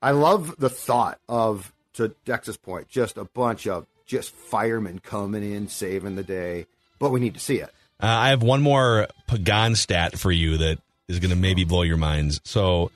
I 0.00 0.12
love 0.12 0.54
the 0.58 0.70
thought 0.70 1.18
of 1.28 1.72
to 1.94 2.14
Dex's 2.24 2.56
point, 2.56 2.88
just 2.88 3.16
a 3.16 3.24
bunch 3.24 3.66
of 3.66 3.86
just 4.08 4.30
firemen 4.30 4.98
coming 4.98 5.44
in 5.44 5.68
saving 5.68 6.16
the 6.16 6.24
day, 6.24 6.66
but 6.98 7.10
we 7.10 7.20
need 7.20 7.34
to 7.34 7.40
see 7.40 7.58
it. 7.58 7.70
Uh, 8.02 8.06
I 8.06 8.30
have 8.30 8.42
one 8.42 8.62
more 8.62 9.06
Pagan 9.28 9.76
stat 9.76 10.18
for 10.18 10.32
you 10.32 10.56
that 10.56 10.78
is 11.06 11.20
going 11.20 11.30
to 11.30 11.36
maybe 11.36 11.64
blow 11.64 11.82
your 11.82 11.96
minds. 11.96 12.40
So 12.44 12.90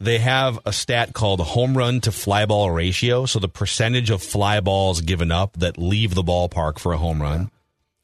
they 0.00 0.18
have 0.18 0.58
a 0.64 0.72
stat 0.72 1.12
called 1.12 1.40
home 1.40 1.76
run 1.76 2.00
to 2.02 2.12
fly 2.12 2.46
ball 2.46 2.70
ratio. 2.70 3.26
So 3.26 3.38
the 3.38 3.48
percentage 3.48 4.10
of 4.10 4.22
fly 4.22 4.60
balls 4.60 5.00
given 5.00 5.32
up 5.32 5.54
that 5.54 5.76
leave 5.76 6.14
the 6.14 6.22
ballpark 6.22 6.78
for 6.78 6.92
a 6.92 6.98
home 6.98 7.20
run. 7.20 7.50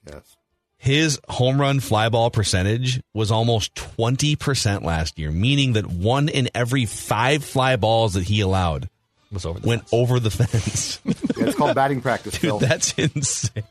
Yes. 0.06 0.36
His 0.76 1.20
home 1.28 1.60
run 1.60 1.80
fly 1.80 2.08
ball 2.08 2.30
percentage 2.30 3.00
was 3.12 3.30
almost 3.30 3.74
20% 3.74 4.82
last 4.82 5.18
year, 5.18 5.30
meaning 5.30 5.74
that 5.74 5.86
one 5.86 6.28
in 6.28 6.48
every 6.54 6.86
five 6.86 7.44
fly 7.44 7.76
balls 7.76 8.14
that 8.14 8.24
he 8.24 8.40
allowed 8.40 8.88
Was 9.30 9.44
over 9.44 9.60
the 9.60 9.68
went 9.68 9.82
fence. 9.82 9.92
over 9.92 10.20
the 10.20 10.30
fence. 10.30 11.00
Yeah, 11.38 11.46
it's 11.46 11.54
called 11.56 11.76
batting 11.76 12.00
practice, 12.00 12.36
Phil. 12.36 12.58
That's 12.58 12.92
insane. 12.94 13.62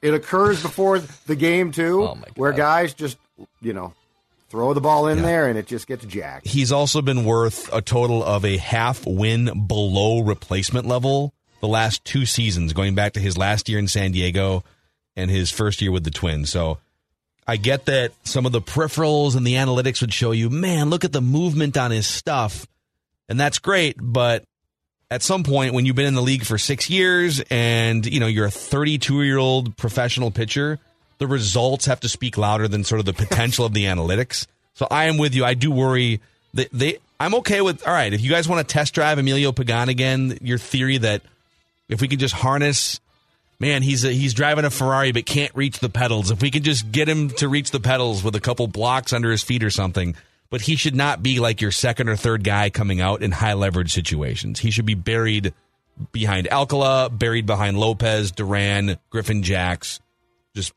It 0.00 0.14
occurs 0.14 0.62
before 0.62 1.00
the 1.26 1.34
game 1.34 1.72
too, 1.72 2.04
Oh, 2.04 2.14
my 2.14 2.20
God. 2.22 2.32
where 2.36 2.52
guys 2.52 2.94
just 2.94 3.16
you 3.60 3.72
know 3.72 3.94
throw 4.48 4.74
the 4.74 4.80
ball 4.80 5.08
in 5.08 5.18
Yeah. 5.18 5.24
there 5.24 5.46
and 5.48 5.58
it 5.58 5.66
just 5.66 5.86
gets 5.88 6.04
jacked. 6.04 6.46
He's 6.46 6.70
also 6.70 7.02
been 7.02 7.24
worth 7.24 7.68
a 7.72 7.80
total 7.82 8.22
of 8.22 8.44
a 8.44 8.58
half 8.58 9.04
win 9.06 9.66
below 9.66 10.20
replacement 10.20 10.86
level 10.86 11.32
the 11.60 11.68
last 11.68 12.04
two 12.04 12.24
seasons, 12.26 12.72
going 12.72 12.94
back 12.94 13.14
to 13.14 13.20
his 13.20 13.36
last 13.36 13.68
year 13.68 13.78
in 13.78 13.88
San 13.88 14.12
Diego 14.12 14.62
and 15.16 15.30
his 15.30 15.50
first 15.50 15.82
year 15.82 15.90
with 15.92 16.04
the 16.04 16.10
Twins. 16.10 16.48
So 16.50 16.78
I 17.46 17.56
get 17.56 17.86
that 17.86 18.12
some 18.24 18.46
of 18.46 18.52
the 18.52 18.60
peripherals 18.62 19.36
and 19.36 19.46
the 19.46 19.54
analytics 19.54 20.00
would 20.00 20.14
show 20.14 20.30
you, 20.30 20.48
man, 20.48 20.90
look 20.90 21.04
at 21.04 21.12
the 21.12 21.20
movement 21.20 21.76
on 21.76 21.90
his 21.90 22.06
stuff. 22.06 22.66
And 23.28 23.38
that's 23.38 23.58
great, 23.58 23.96
but 24.00 24.44
at 25.10 25.22
some 25.22 25.42
point 25.42 25.74
when 25.74 25.86
you've 25.86 25.96
been 25.96 26.06
in 26.06 26.14
the 26.14 26.22
league 26.22 26.44
for 26.44 26.58
6 26.58 26.90
years 26.90 27.42
and, 27.50 28.06
you 28.06 28.20
know, 28.20 28.26
you're 28.26 28.46
a 28.46 28.50
32-year-old 28.50 29.76
professional 29.76 30.30
pitcher, 30.30 30.78
the 31.18 31.26
results 31.26 31.86
have 31.86 32.00
to 32.00 32.08
speak 32.08 32.38
louder 32.38 32.68
than 32.68 32.84
sort 32.84 33.00
of 33.00 33.06
the 33.06 33.12
potential 33.12 33.64
of 33.64 33.74
the 33.74 33.84
analytics. 33.84 34.46
So 34.74 34.86
I 34.90 35.04
am 35.06 35.18
with 35.18 35.34
you. 35.34 35.44
I 35.44 35.54
do 35.54 35.70
worry 35.70 36.20
that 36.54 36.68
they 36.72 36.98
I'm 37.18 37.34
okay 37.36 37.60
with 37.60 37.86
all 37.86 37.92
right, 37.92 38.12
if 38.12 38.22
you 38.22 38.30
guys 38.30 38.48
want 38.48 38.66
to 38.66 38.72
test 38.72 38.94
drive 38.94 39.18
Emilio 39.18 39.52
Pagan 39.52 39.88
again, 39.88 40.38
your 40.40 40.58
theory 40.58 40.98
that 40.98 41.22
if 41.88 42.00
we 42.00 42.08
can 42.08 42.18
just 42.18 42.34
harness 42.34 43.00
man, 43.60 43.82
he's 43.82 44.04
a, 44.04 44.10
he's 44.10 44.34
driving 44.34 44.64
a 44.64 44.70
Ferrari 44.70 45.12
but 45.12 45.26
can't 45.26 45.54
reach 45.54 45.78
the 45.78 45.90
pedals. 45.90 46.30
If 46.30 46.42
we 46.42 46.50
can 46.50 46.62
just 46.62 46.90
get 46.90 47.08
him 47.08 47.28
to 47.30 47.48
reach 47.48 47.70
the 47.70 47.78
pedals 47.78 48.24
with 48.24 48.34
a 48.34 48.40
couple 48.40 48.66
blocks 48.66 49.12
under 49.12 49.30
his 49.30 49.44
feet 49.44 49.62
or 49.62 49.70
something, 49.70 50.16
but 50.50 50.62
he 50.62 50.76
should 50.76 50.94
not 50.96 51.22
be 51.22 51.38
like 51.40 51.60
your 51.60 51.70
second 51.70 52.08
or 52.08 52.16
third 52.16 52.44
guy 52.44 52.70
coming 52.70 53.00
out 53.00 53.22
in 53.22 53.30
high 53.32 53.54
leverage 53.54 53.92
situations. 53.92 54.60
He 54.60 54.70
should 54.70 54.86
be 54.86 54.94
buried 54.94 55.54
behind 56.12 56.48
Alcala, 56.50 57.08
buried 57.10 57.46
behind 57.46 57.78
Lopez, 57.78 58.30
Duran, 58.32 58.96
Griffin 59.10 59.42
Jax. 59.42 60.00
Just 60.54 60.72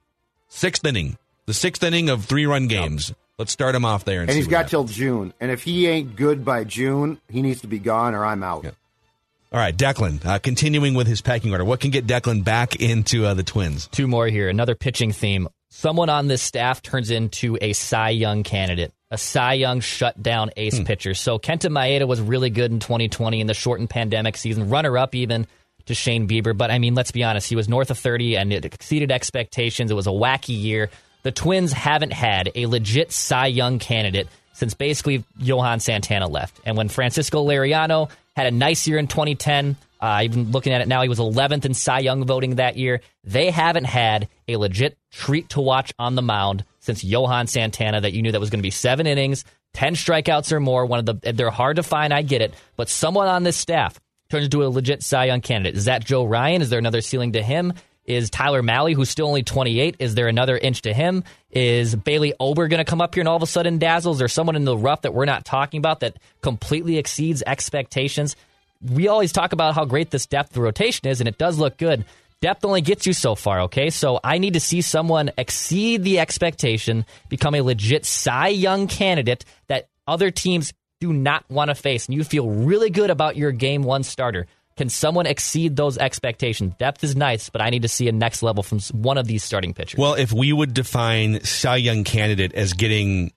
sixth 0.47 0.85
inning, 0.85 1.17
the 1.45 1.53
sixth 1.53 1.83
inning 1.83 2.09
of 2.09 2.25
three 2.25 2.45
run 2.45 2.67
games. 2.67 3.13
Let's 3.39 3.51
start 3.51 3.73
him 3.73 3.83
off 3.83 4.05
there, 4.05 4.21
and, 4.21 4.29
And 4.29 4.35
see 4.35 4.39
he's 4.41 4.45
what 4.47 4.51
got 4.51 4.57
happens. 4.57 4.69
till 4.69 4.83
June. 4.85 5.33
And 5.39 5.49
if 5.49 5.63
he 5.63 5.87
ain't 5.87 6.15
good 6.15 6.45
by 6.45 6.63
June, 6.65 7.19
he 7.29 7.41
needs 7.41 7.61
to 7.61 7.67
be 7.67 7.79
gone 7.79 8.13
or 8.13 8.23
I'm 8.23 8.43
out. 8.43 8.63
Yeah. 8.63 8.71
All 9.51 9.59
right, 9.59 9.75
Declan. 9.75 10.23
Uh, 10.25 10.39
continuing 10.39 10.93
with 10.93 11.07
his 11.07 11.21
pecking 11.21 11.51
order, 11.51 11.65
what 11.65 11.79
can 11.79 11.89
get 11.91 12.05
Declan 12.07 12.43
back 12.43 12.75
into 12.75 13.25
uh, 13.25 13.33
the 13.33 13.43
Twins? 13.43 13.87
Two 13.87 14.07
more 14.07 14.27
here. 14.27 14.49
Another 14.49 14.75
pitching 14.75 15.11
theme. 15.11 15.47
Someone 15.69 16.09
on 16.09 16.27
this 16.27 16.41
staff 16.43 16.81
turns 16.83 17.09
into 17.09 17.57
a 17.61 17.73
Cy 17.73 18.09
Young 18.09 18.43
candidate, 18.43 18.93
a 19.13 19.17
Cy 19.17 19.53
Young 19.53 19.79
shutdown 19.79 20.49
ace 20.57 20.79
pitcher. 20.79 21.13
So 21.13 21.37
Kenta 21.37 21.69
Maeda 21.69 22.07
was 22.07 22.19
really 22.19 22.49
good 22.49 22.71
in 22.71 22.79
2020 22.79 23.41
in 23.41 23.47
the 23.47 23.53
shortened 23.53 23.91
pandemic 23.91 24.35
season, 24.35 24.69
runner 24.69 24.97
up 24.97 25.13
even 25.13 25.45
to 25.85 25.93
Shane 25.93 26.27
Bieber. 26.27 26.57
But 26.57 26.71
I 26.71 26.79
mean, 26.79 26.95
let's 26.95 27.11
be 27.11 27.23
honest, 27.23 27.47
he 27.47 27.55
was 27.55 27.69
north 27.69 27.91
of 27.91 27.99
30 27.99 28.37
and 28.37 28.51
it 28.51 28.65
exceeded 28.65 29.11
expectations. 29.11 29.91
It 29.91 29.93
was 29.93 30.07
a 30.07 30.11
wacky 30.11 30.59
year. 30.59 30.89
The 31.21 31.31
Twins 31.31 31.71
haven't 31.71 32.11
had 32.11 32.51
a 32.55 32.65
legit 32.65 33.11
Cy 33.11 33.47
Young 33.47 33.77
candidate 33.77 34.27
since 34.53 34.73
basically 34.73 35.23
Johan 35.37 35.79
Santana 35.79 36.27
left. 36.27 36.59
And 36.65 36.75
when 36.75 36.89
Francisco 36.89 37.45
Liriano 37.45 38.09
had 38.35 38.47
a 38.47 38.51
nice 38.51 38.87
year 38.87 38.97
in 38.97 39.05
2010, 39.07 39.75
uh, 40.01 40.21
even 40.23 40.51
looking 40.51 40.73
at 40.73 40.81
it 40.81 40.87
now, 40.87 41.03
he 41.03 41.09
was 41.09 41.19
11th 41.19 41.65
in 41.65 41.75
Cy 41.75 41.99
Young 41.99 42.25
voting 42.25 42.55
that 42.55 42.77
year. 42.77 43.01
They 43.23 43.51
haven't 43.51 43.85
had 43.85 44.27
a 44.47 44.57
legit 44.57 44.97
treat 45.11 45.49
to 45.49 45.61
watch 45.61 45.93
on 45.99 46.15
the 46.15 46.23
mound 46.23 46.65
since 46.83 47.03
Johan 47.03 47.47
Santana 47.47 48.01
that 48.01 48.13
you 48.13 48.21
knew 48.21 48.31
that 48.31 48.39
was 48.39 48.49
going 48.49 48.59
to 48.59 48.63
be 48.63 48.71
seven 48.71 49.07
innings, 49.07 49.45
10 49.73 49.95
strikeouts 49.95 50.51
or 50.51 50.59
more. 50.59 50.85
One 50.85 50.99
of 50.99 51.05
the 51.05 51.31
they're 51.31 51.49
hard 51.49 51.77
to 51.77 51.83
find, 51.83 52.13
I 52.13 52.21
get 52.21 52.41
it, 52.41 52.53
but 52.75 52.89
someone 52.89 53.27
on 53.27 53.43
this 53.43 53.57
staff 53.57 53.99
turns 54.29 54.45
into 54.45 54.63
a 54.63 54.67
legit 54.67 55.01
Cy 55.01 55.25
Young 55.25 55.41
candidate. 55.41 55.77
Is 55.77 55.85
that 55.85 56.03
Joe 56.03 56.25
Ryan? 56.25 56.61
Is 56.61 56.69
there 56.69 56.79
another 56.79 57.01
ceiling 57.01 57.33
to 57.33 57.41
him? 57.41 57.73
Is 58.05 58.29
Tyler 58.29 58.61
Mahle, 58.61 58.93
who's 58.93 59.09
still 59.09 59.27
only 59.27 59.43
28, 59.43 59.95
is 59.99 60.13
there 60.13 60.27
another 60.27 60.57
inch 60.57 60.81
to 60.81 60.93
him? 60.93 61.23
Is 61.51 61.95
Bailey 61.95 62.33
Ober 62.37 62.67
going 62.67 62.83
to 62.83 62.89
come 62.89 62.99
up 62.99 63.15
here 63.15 63.21
and 63.21 63.29
all 63.29 63.37
of 63.37 63.43
a 63.43 63.47
sudden 63.47 63.77
dazzle? 63.77 64.11
Is 64.11 64.19
there 64.19 64.27
someone 64.27 64.57
in 64.57 64.65
the 64.65 64.77
rough 64.77 65.03
that 65.03 65.13
we're 65.13 65.23
not 65.23 65.45
talking 65.45 65.77
about 65.77 66.01
that 66.01 66.17
completely 66.41 66.97
exceeds 66.97 67.41
expectations? 67.47 68.35
We 68.81 69.07
always 69.07 69.31
talk 69.31 69.53
about 69.53 69.75
how 69.75 69.85
great 69.85 70.11
this 70.11 70.25
depth 70.25 70.57
of 70.57 70.63
rotation 70.63 71.07
is, 71.07 71.21
and 71.21 71.29
it 71.29 71.37
does 71.37 71.57
look 71.57 71.77
good. 71.77 72.03
Depth 72.43 72.65
only 72.65 72.81
gets 72.81 73.07
you 73.07 73.13
so 73.13 73.35
far, 73.35 73.61
okay? 73.61 73.89
So 73.89 74.19
I 74.21 74.37
need 74.37 74.55
to 74.55 74.59
see 74.59 74.81
someone 74.81 75.31
exceed 75.37 76.03
the 76.03 76.19
expectation, 76.19 77.05
become 77.29 77.55
a 77.55 77.61
legit 77.61 78.05
Cy 78.05 78.49
Young 78.49 78.87
candidate 78.87 79.45
that 79.67 79.87
other 80.05 80.29
teams 80.29 80.73
do 80.99 81.13
not 81.13 81.49
want 81.49 81.69
to 81.69 81.75
face, 81.75 82.05
and 82.05 82.15
you 82.15 82.25
feel 82.25 82.49
really 82.49 82.89
good 82.89 83.09
about 83.09 83.37
your 83.37 83.53
game 83.53 83.83
one 83.83 84.03
starter. 84.03 84.45
Can 84.75 84.89
someone 84.89 85.25
exceed 85.25 85.77
those 85.77 85.97
expectations? 85.97 86.73
Depth 86.77 87.01
is 87.05 87.15
nice, 87.15 87.47
but 87.49 87.61
I 87.61 87.69
need 87.69 87.83
to 87.83 87.87
see 87.87 88.09
a 88.09 88.11
next 88.11 88.43
level 88.43 88.61
from 88.61 88.79
one 88.91 89.17
of 89.17 89.25
these 89.25 89.41
starting 89.41 89.73
pitchers. 89.73 89.97
Well, 89.97 90.15
if 90.15 90.33
we 90.33 90.51
would 90.51 90.73
define 90.73 91.45
Cy 91.45 91.77
Young 91.77 92.03
candidate 92.03 92.53
as 92.55 92.73
getting 92.73 93.31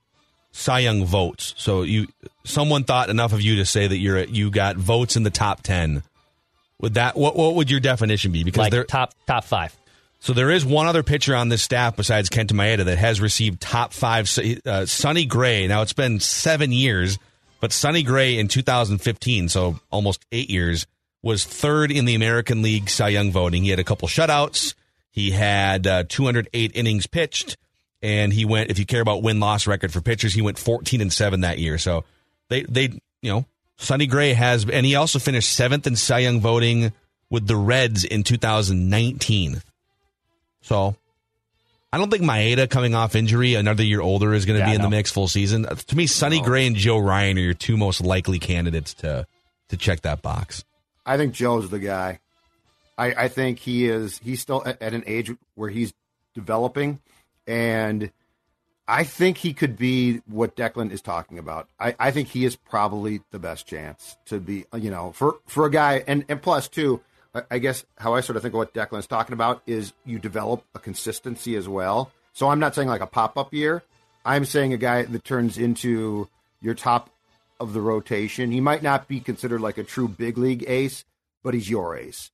Cy 0.51 0.81
Young 0.81 1.05
votes, 1.05 1.55
so 1.57 1.83
you 1.83 2.09
someone 2.43 2.83
thought 2.83 3.09
enough 3.09 3.33
of 3.33 3.41
you 3.41 3.55
to 3.55 3.67
say 3.67 3.87
that 3.87 3.99
you're 3.99 4.25
you 4.25 4.51
got 4.51 4.75
votes 4.75 5.15
in 5.15 5.23
the 5.23 5.31
top 5.31 5.63
ten. 5.63 6.03
Would 6.81 6.95
that 6.95 7.17
what 7.17 7.37
what 7.37 7.55
would 7.55 7.71
your 7.71 7.81
definition 7.81 8.33
be? 8.33 8.45
Because 8.45 8.59
like 8.61 8.73
there 8.73 8.85
top 8.85 9.15
top 9.27 9.45
five. 9.45 9.75
so 10.21 10.33
there 10.33 10.51
is 10.51 10.65
one 10.65 10.87
other 10.87 11.03
pitcher 11.03 11.35
on 11.35 11.49
this 11.49 11.63
staff 11.63 11.97
besides 11.97 12.29
Kenta 12.29 12.53
Maeda 12.53 12.85
that 12.85 12.99
has 12.99 13.21
received 13.21 13.61
top 13.61 13.93
five. 13.93 14.31
Uh, 14.67 14.87
Sonny 14.87 15.25
Gray. 15.25 15.67
Now 15.67 15.83
it's 15.83 15.95
been 15.95 16.21
seven 16.21 16.73
years, 16.73 17.19
but 17.61 17.73
Sonny 17.73 18.03
Gray 18.03 18.39
in 18.39 18.49
2015, 18.49 19.49
so 19.49 19.81
almost 19.91 20.27
eight 20.33 20.51
years, 20.51 20.87
was 21.23 21.45
third 21.45 21.91
in 21.91 22.05
the 22.05 22.15
American 22.15 22.63
League 22.63 22.91
Cy 22.91 23.09
Young 23.09 23.33
voting. 23.33 23.65
He 23.65 23.71
had 23.71 23.79
a 23.79 23.85
couple 23.85 24.07
shutouts. 24.07 24.75
He 25.11 25.31
had 25.31 25.87
uh, 25.87 26.05
208 26.07 26.73
innings 26.75 27.07
pitched, 27.07 27.57
and 28.03 28.35
he 28.35 28.45
went. 28.45 28.71
If 28.71 28.79
you 28.79 28.85
care 28.85 29.01
about 29.01 29.23
win 29.23 29.41
loss 29.41 29.67
record 29.67 29.93
for 29.95 30.03
pitchers, 30.03 30.35
he 30.35 30.43
went 30.43 30.59
14 30.59 31.01
and 31.01 31.11
seven 31.11 31.41
that 31.41 31.59
year. 31.59 31.79
So 31.79 32.05
they 32.51 32.65
they 32.65 33.01
you 33.23 33.33
know 33.33 33.47
Sonny 33.77 34.07
Gray 34.07 34.33
has, 34.33 34.69
and 34.69 34.87
he 34.87 34.95
also 34.95 35.19
finished 35.19 35.53
seventh 35.53 35.87
in 35.87 35.97
Cy 35.97 36.21
Young 36.21 36.41
voting 36.41 36.93
with 37.31 37.47
the 37.47 37.57
Reds 37.57 38.05
in 38.05 38.23
2019. 38.23 39.63
So 40.63 40.97
I 41.93 41.99
don't 41.99 42.11
think 42.11 42.23
Maeda 42.23 42.69
coming 42.69 42.95
off 42.95 43.15
injury, 43.15 43.55
another 43.55 43.83
year 43.83 44.01
older, 44.01 44.33
is 44.35 44.45
going 44.47 44.59
to 44.59 44.65
Yeah, 44.65 44.71
be 44.71 44.77
in 44.77 44.83
the 44.83 44.91
mix 44.91 45.11
full 45.11 45.29
season. 45.29 45.67
Uh, 45.67 45.75
To 45.75 45.97
me, 45.97 46.07
Sonny 46.07 46.41
Gray 46.41 46.67
and 46.67 46.77
Joe 46.77 46.99
Ryan 46.99 47.39
are 47.39 47.43
your 47.43 47.55
two 47.55 47.77
most 47.77 48.01
likely 48.01 48.39
candidates 48.39 48.95
to 48.95 49.27
to 49.69 49.77
check 49.77 50.03
that 50.03 50.23
box. 50.23 50.65
I 51.05 51.17
think 51.17 51.35
Joe's 51.35 51.71
the 51.71 51.79
guy. 51.81 52.21
I, 52.99 53.25
I 53.25 53.29
think 53.29 53.59
he 53.59 53.87
is. 53.89 54.19
He's 54.19 54.41
still 54.41 54.63
at, 54.65 54.81
at 54.81 54.95
an 54.95 55.03
age 55.07 55.31
where 55.55 55.69
he's 55.69 55.93
developing, 56.35 57.01
and 57.47 58.11
I 58.89 59.05
think 59.05 59.39
he 59.39 59.53
could 59.53 59.77
be 59.77 60.19
what 60.27 60.55
Declan 60.55 60.93
is 60.93 61.03
talking 61.03 61.39
about. 61.39 61.69
I, 61.81 61.97
I 61.99 62.11
think 62.13 62.29
he 62.29 62.45
is 62.45 62.55
probably 62.55 63.21
the 63.33 63.39
best 63.39 63.67
chance 63.67 64.17
to 64.27 64.39
be. 64.39 64.65
You 64.77 64.91
know, 64.91 65.13
for 65.13 65.37
for 65.47 65.67
a 65.67 65.71
guy, 65.71 66.05
and 66.07 66.25
and 66.29 66.41
plus 66.41 66.69
too. 66.69 67.01
I, 67.35 67.43
I 67.51 67.59
guess 67.59 67.85
how 67.99 68.15
I 68.15 68.21
sort 68.21 68.37
of 68.37 68.43
think 68.43 68.55
of 68.55 68.59
what 68.59 68.75
Declan 68.75 68.99
is 68.99 69.07
talking 69.07 69.33
about 69.33 69.63
is 69.67 69.93
you 70.05 70.19
develop 70.19 70.65
a 70.75 70.79
consistency 70.79 71.57
as 71.57 71.69
well. 71.69 72.11
So 72.33 72.49
I'm 72.49 72.61
not 72.61 72.75
saying 72.75 72.89
like 72.89 73.01
a 73.01 73.07
pop 73.07 73.37
up 73.37 73.53
year. 73.53 73.83
I'm 74.25 74.45
saying 74.45 74.73
a 74.73 74.77
guy 74.77 75.03
that 75.03 75.25
turns 75.25 75.59
into 75.59 76.29
your 76.61 76.75
top 76.75 77.11
of 77.61 77.73
the 77.73 77.81
rotation. 77.81 78.51
He 78.51 78.61
might 78.61 78.83
not 78.83 79.09
be 79.09 79.21
considered 79.21 79.61
like 79.61 79.79
a 79.79 79.85
true 79.85 80.09
big 80.09 80.37
league 80.37 80.65
ace, 80.67 81.05
but 81.43 81.55
he's 81.55 81.71
your 81.71 81.97
ace. 81.97 82.31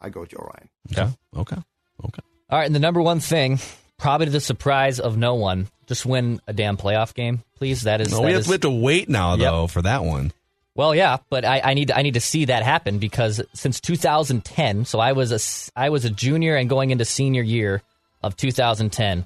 I 0.00 0.08
go 0.10 0.24
Joe 0.24 0.50
Ryan. 0.52 0.68
Okay. 0.92 1.16
Okay. 1.36 1.62
Okay. 2.04 2.22
All 2.50 2.58
right, 2.58 2.66
and 2.66 2.74
the 2.74 2.80
number 2.80 3.00
one 3.00 3.20
thing, 3.20 3.58
probably 3.98 4.26
to 4.26 4.32
the 4.32 4.40
surprise 4.40 5.00
of 5.00 5.16
no 5.16 5.34
one, 5.34 5.68
just 5.86 6.06
win 6.06 6.40
a 6.46 6.52
damn 6.52 6.76
playoff 6.76 7.14
game, 7.14 7.42
please. 7.56 7.82
That 7.82 8.00
is. 8.00 8.10
No, 8.10 8.18
that 8.18 8.24
we 8.26 8.32
have, 8.32 8.40
is- 8.42 8.48
we 8.48 8.52
have 8.52 8.60
to 8.62 8.70
wait 8.70 9.08
now 9.08 9.36
though 9.36 9.66
for 9.66 9.82
that 9.82 10.04
one. 10.04 10.32
Well, 10.76 10.92
yeah, 10.94 11.18
but 11.30 11.44
I, 11.44 11.60
I 11.62 11.74
need 11.74 11.92
I 11.92 12.02
need 12.02 12.14
to 12.14 12.20
see 12.20 12.46
that 12.46 12.64
happen 12.64 12.98
because 12.98 13.40
since 13.54 13.80
2010, 13.80 14.84
so 14.86 14.98
I 14.98 15.12
was 15.12 15.30
a 15.30 15.78
I 15.78 15.90
was 15.90 16.04
a 16.04 16.10
junior 16.10 16.56
and 16.56 16.68
going 16.68 16.90
into 16.90 17.04
senior 17.04 17.42
year 17.42 17.80
of 18.22 18.36
2010, 18.36 19.24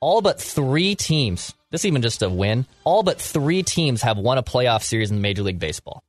all 0.00 0.20
but 0.22 0.40
three 0.40 0.94
teams. 0.96 1.54
This 1.70 1.84
even 1.84 2.02
just 2.02 2.22
a 2.22 2.28
win. 2.30 2.66
All 2.82 3.02
but 3.02 3.20
three 3.20 3.62
teams 3.62 4.02
have 4.02 4.16
won 4.16 4.38
a 4.38 4.42
playoff 4.42 4.82
series 4.82 5.10
in 5.10 5.20
Major 5.20 5.42
League 5.44 5.60
Baseball: 5.60 6.02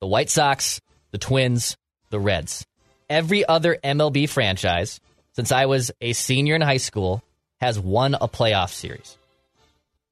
the 0.00 0.06
White 0.06 0.28
Sox, 0.28 0.82
the 1.12 1.18
Twins, 1.18 1.78
the 2.10 2.20
Reds. 2.20 2.66
Every 3.08 3.46
other 3.46 3.78
MLB 3.82 4.28
franchise 4.28 5.00
since 5.32 5.50
I 5.52 5.64
was 5.66 5.92
a 6.02 6.12
senior 6.12 6.56
in 6.56 6.60
high 6.60 6.76
school 6.78 7.22
has 7.60 7.78
won 7.78 8.14
a 8.14 8.28
playoff 8.28 8.70
series. 8.70 9.16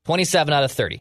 27 0.07 0.52
out 0.52 0.64
of 0.64 0.72
30. 0.72 1.00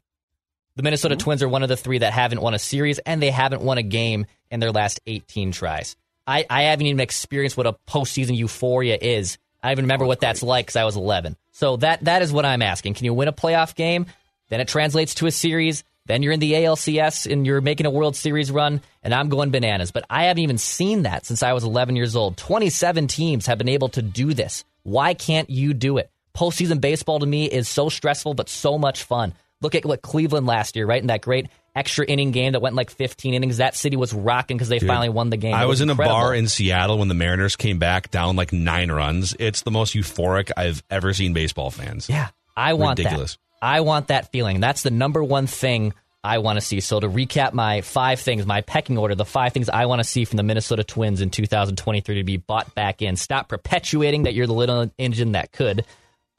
The 0.76 0.84
Minnesota 0.84 1.16
mm-hmm. 1.16 1.24
Twins 1.24 1.44
are 1.44 1.50
one 1.50 1.64
of 1.64 1.70
the 1.70 1.78
three 1.78 2.00
that 2.00 2.14
haven't 2.14 2.42
won 2.42 2.54
a 2.54 2.60
series, 2.60 3.00
and 3.00 3.22
they 3.22 3.30
haven't 3.30 3.62
won 3.62 3.78
a 3.78 3.84
game 3.84 4.26
in 4.50 4.60
their 4.60 4.72
last 4.72 5.02
18 5.06 5.52
tries. 5.52 5.96
I, 6.26 6.46
I 6.50 6.64
haven't 6.64 6.86
even 6.88 7.00
experienced 7.00 7.58
what 7.58 7.68
a 7.68 7.74
postseason 7.88 8.36
euphoria 8.36 8.98
is. 9.00 9.38
I 9.62 9.72
even 9.72 9.86
remember 9.86 10.06
oh, 10.06 10.08
what 10.08 10.20
that's 10.20 10.44
like 10.44 10.66
because 10.66 10.76
I 10.76 10.86
was 10.86 10.96
11. 10.96 11.38
So 11.52 11.78
that 11.78 12.04
that 12.06 12.22
is 12.22 12.34
what 12.34 12.46
I'm 12.46 12.62
asking. 12.62 12.96
Can 12.96 13.06
you 13.06 13.14
win 13.14 13.28
a 13.28 13.34
playoff 13.34 13.76
game? 13.76 14.08
Then 14.50 14.60
it 14.60 14.68
translates 14.68 15.16
to 15.16 15.28
a 15.28 15.32
series. 15.32 15.84
Then 16.06 16.22
you're 16.22 16.34
in 16.34 16.42
the 16.42 16.52
ALCS 16.52 17.32
and 17.32 17.46
you're 17.46 17.62
making 17.62 17.86
a 17.86 17.90
World 17.90 18.16
Series 18.16 18.52
run, 18.52 18.82
and 19.04 19.14
I'm 19.14 19.30
going 19.30 19.52
bananas. 19.52 19.92
But 19.92 20.06
I 20.10 20.26
haven't 20.26 20.44
even 20.44 20.58
seen 20.58 21.04
that 21.04 21.26
since 21.26 21.44
I 21.44 21.54
was 21.54 21.64
11 21.64 21.96
years 21.96 22.16
old. 22.16 22.36
27 22.36 23.08
teams 23.08 23.46
have 23.46 23.58
been 23.58 23.70
able 23.70 23.90
to 23.90 24.02
do 24.02 24.34
this. 24.34 24.66
Why 24.84 25.14
can't 25.14 25.50
you 25.50 25.74
do 25.74 25.98
it? 25.98 26.10
Postseason 26.36 26.82
baseball 26.82 27.20
to 27.20 27.26
me 27.26 27.46
is 27.46 27.68
so 27.70 27.90
stressful, 27.90 28.34
but 28.34 28.50
so 28.50 28.78
much 28.78 29.04
fun. 29.04 29.34
Look 29.62 29.76
at 29.76 29.86
what 29.86 30.02
Cleveland 30.02 30.46
last 30.48 30.76
year, 30.76 30.86
right? 30.86 31.00
In 31.02 31.08
that 31.08 31.22
great 31.22 31.48
extra 31.76 32.06
inning 32.06 32.32
game 32.32 32.52
that 32.54 32.62
went 32.62 32.76
like 32.76 32.90
15 32.90 33.34
innings. 33.34 33.58
That 33.58 33.76
city 33.76 33.96
was 33.96 34.14
rocking 34.14 34.58
because 34.58 34.68
they 34.70 34.80
Dude, 34.80 34.88
finally 34.88 35.10
won 35.10 35.30
the 35.30 35.38
game. 35.38 35.54
I 35.54 35.64
It 35.64 35.68
was, 35.68 35.80
in 35.82 35.90
incredible. 35.90 36.18
a 36.18 36.20
bar 36.22 36.36
in 36.36 36.48
Seattle 36.48 36.98
when 36.98 37.08
the 37.08 37.14
Mariners 37.14 37.56
came 37.56 37.80
back 37.80 38.12
down 38.12 38.36
like 38.36 38.52
nine 38.52 38.92
runs. 38.92 39.36
It's 39.40 39.62
the 39.62 39.72
most 39.72 39.96
euphoric 39.96 40.52
I've 40.58 40.84
ever 40.90 41.14
seen 41.14 41.34
baseball 41.34 41.72
fans. 41.72 42.10
Yeah, 42.10 42.30
I 42.58 42.74
want 42.74 42.98
Ridiculous. 43.00 43.34
that. 43.62 43.66
I 43.66 43.80
want 43.82 44.08
that 44.10 44.32
feeling. 44.32 44.60
That's 44.60 44.84
the 44.84 44.92
number 44.92 45.24
one 45.24 45.48
thing 45.48 45.94
I 46.24 46.40
want 46.40 46.58
to 46.58 46.62
see. 46.62 46.80
So 46.82 47.00
to 47.00 47.08
recap 47.08 47.54
my 47.54 47.82
five 47.82 48.20
things, 48.20 48.46
my 48.46 48.62
pecking 48.62 48.98
order, 48.98 49.16
the 49.16 49.24
five 49.26 49.54
things 49.54 49.70
I 49.70 49.86
want 49.86 50.00
to 50.00 50.04
see 50.04 50.26
from 50.26 50.38
the 50.38 50.44
Minnesota 50.44 50.84
Twins 50.84 51.22
in 51.22 51.30
2023 51.30 52.16
to 52.16 52.24
be 52.24 52.38
bought 52.38 52.76
back 52.76 53.02
in. 53.02 53.16
Stop 53.16 53.48
perpetuating 53.50 54.24
that 54.24 54.34
you're 54.34 54.48
the 54.48 54.54
little 54.54 54.92
engine 54.98 55.32
that 55.34 55.52
could. 55.54 55.86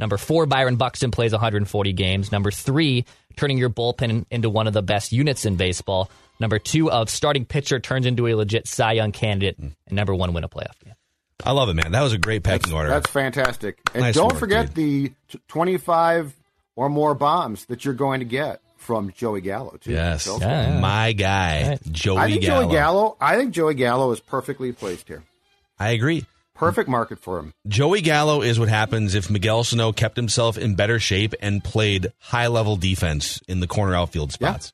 Number 0.00 0.16
four, 0.16 0.46
Byron 0.46 0.76
Buxton 0.76 1.10
plays 1.10 1.32
140 1.32 1.92
games. 1.92 2.32
Number 2.32 2.50
three, 2.50 3.04
turning 3.36 3.58
your 3.58 3.70
bullpen 3.70 4.26
into 4.30 4.50
one 4.50 4.66
of 4.66 4.72
the 4.72 4.82
best 4.82 5.12
units 5.12 5.44
in 5.44 5.56
baseball. 5.56 6.10
Number 6.40 6.58
two, 6.58 6.90
of 6.90 7.08
starting 7.08 7.44
pitcher 7.44 7.78
turns 7.78 8.04
into 8.06 8.26
a 8.26 8.34
legit 8.34 8.66
Cy 8.66 8.92
Young 8.94 9.12
candidate. 9.12 9.56
Hmm. 9.56 9.68
And 9.86 9.92
number 9.96 10.14
one, 10.14 10.32
win 10.32 10.42
a 10.44 10.48
playoff 10.48 10.78
game. 10.84 10.94
I 11.44 11.52
love 11.52 11.68
it, 11.68 11.74
man. 11.74 11.92
That 11.92 12.02
was 12.02 12.12
a 12.12 12.18
great 12.18 12.42
pecking 12.42 12.72
order. 12.72 12.88
That's 12.88 13.10
fantastic. 13.10 13.78
And 13.92 14.02
Nice 14.02 14.14
don't 14.14 14.32
work, 14.32 14.38
forget 14.40 14.74
the 14.74 15.12
25 15.48 16.34
or 16.76 16.88
more 16.88 17.14
bombs 17.14 17.66
that 17.66 17.84
you're 17.84 17.94
going 17.94 18.20
to 18.20 18.26
get 18.26 18.60
from 18.76 19.12
Joey 19.16 19.40
Gallo, 19.40 19.76
too. 19.80 19.92
yes, 19.92 20.26
Yeah, 20.26 20.74
yeah. 20.74 20.80
my 20.80 21.12
guy, 21.12 21.68
Right. 21.68 21.82
Joey 21.92 22.18
I 22.18 22.30
think 22.30 22.42
Gallo. 22.42 22.62
Joey 22.64 22.72
Gallo. 22.72 23.16
I 23.20 23.36
think 23.36 23.52
Joey 23.52 23.74
Gallo 23.74 24.10
is 24.12 24.20
perfectly 24.20 24.72
placed 24.72 25.08
here. 25.08 25.22
I 25.78 25.90
agree. 25.90 26.24
Perfect 26.54 26.88
market 26.88 27.18
for 27.18 27.38
him. 27.38 27.52
Joey 27.66 28.00
Gallo 28.00 28.40
is 28.40 28.60
what 28.60 28.68
happens 28.68 29.14
if 29.14 29.28
Miguel 29.28 29.64
Sano 29.64 29.92
kept 29.92 30.16
himself 30.16 30.56
in 30.56 30.76
better 30.76 31.00
shape 31.00 31.34
and 31.40 31.62
played 31.64 32.12
high 32.20 32.46
level 32.46 32.76
defense 32.76 33.40
in 33.48 33.60
the 33.60 33.66
corner 33.66 33.94
outfield 33.94 34.32
spots. 34.32 34.72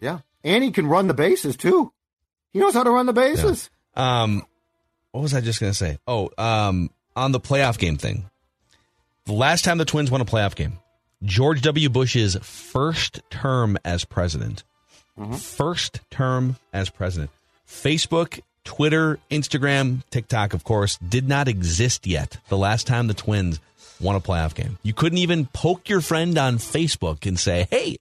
Yeah, 0.00 0.20
and 0.42 0.64
he 0.64 0.70
can 0.70 0.86
run 0.86 1.08
the 1.08 1.14
bases 1.14 1.56
too. 1.56 1.92
He 2.52 2.58
knows 2.58 2.74
how 2.74 2.84
to 2.84 2.90
run 2.90 3.06
the 3.06 3.12
bases. 3.12 3.70
Um, 3.94 4.46
what 5.10 5.20
was 5.20 5.34
I 5.34 5.42
just 5.42 5.60
going 5.60 5.72
to 5.72 5.78
say? 5.78 5.98
Oh, 6.06 6.30
um, 6.38 6.90
on 7.14 7.32
the 7.32 7.40
playoff 7.40 7.78
game 7.78 7.98
thing. 7.98 8.30
The 9.26 9.32
last 9.32 9.64
time 9.64 9.78
the 9.78 9.84
Twins 9.84 10.10
won 10.10 10.20
a 10.20 10.24
playoff 10.24 10.56
game, 10.56 10.78
George 11.22 11.60
W. 11.62 11.88
Bush's 11.90 12.36
first 12.42 13.20
term 13.30 13.78
as 13.84 14.04
president. 14.04 14.64
First 15.38 16.00
term 16.10 16.56
as 16.72 16.88
president. 16.88 17.30
Facebook, 17.68 18.40
Twitter, 18.64 19.18
Instagram, 19.30 20.02
TikTok, 20.10 20.54
of 20.54 20.64
course, 20.64 20.96
did 20.98 21.28
not 21.28 21.48
exist 21.48 22.06
yet. 22.06 22.38
The 22.48 22.56
last 22.58 22.86
time 22.86 23.06
the 23.08 23.14
Twins 23.14 23.60
won 24.00 24.16
a 24.16 24.20
playoff 24.20 24.54
game, 24.54 24.78
you 24.82 24.92
couldn't 24.92 25.18
even 25.18 25.46
poke 25.46 25.88
your 25.88 26.00
friend 26.00 26.36
on 26.38 26.58
Facebook 26.58 27.26
and 27.26 27.38
say, 27.38 27.66
"Hey, 27.70 27.98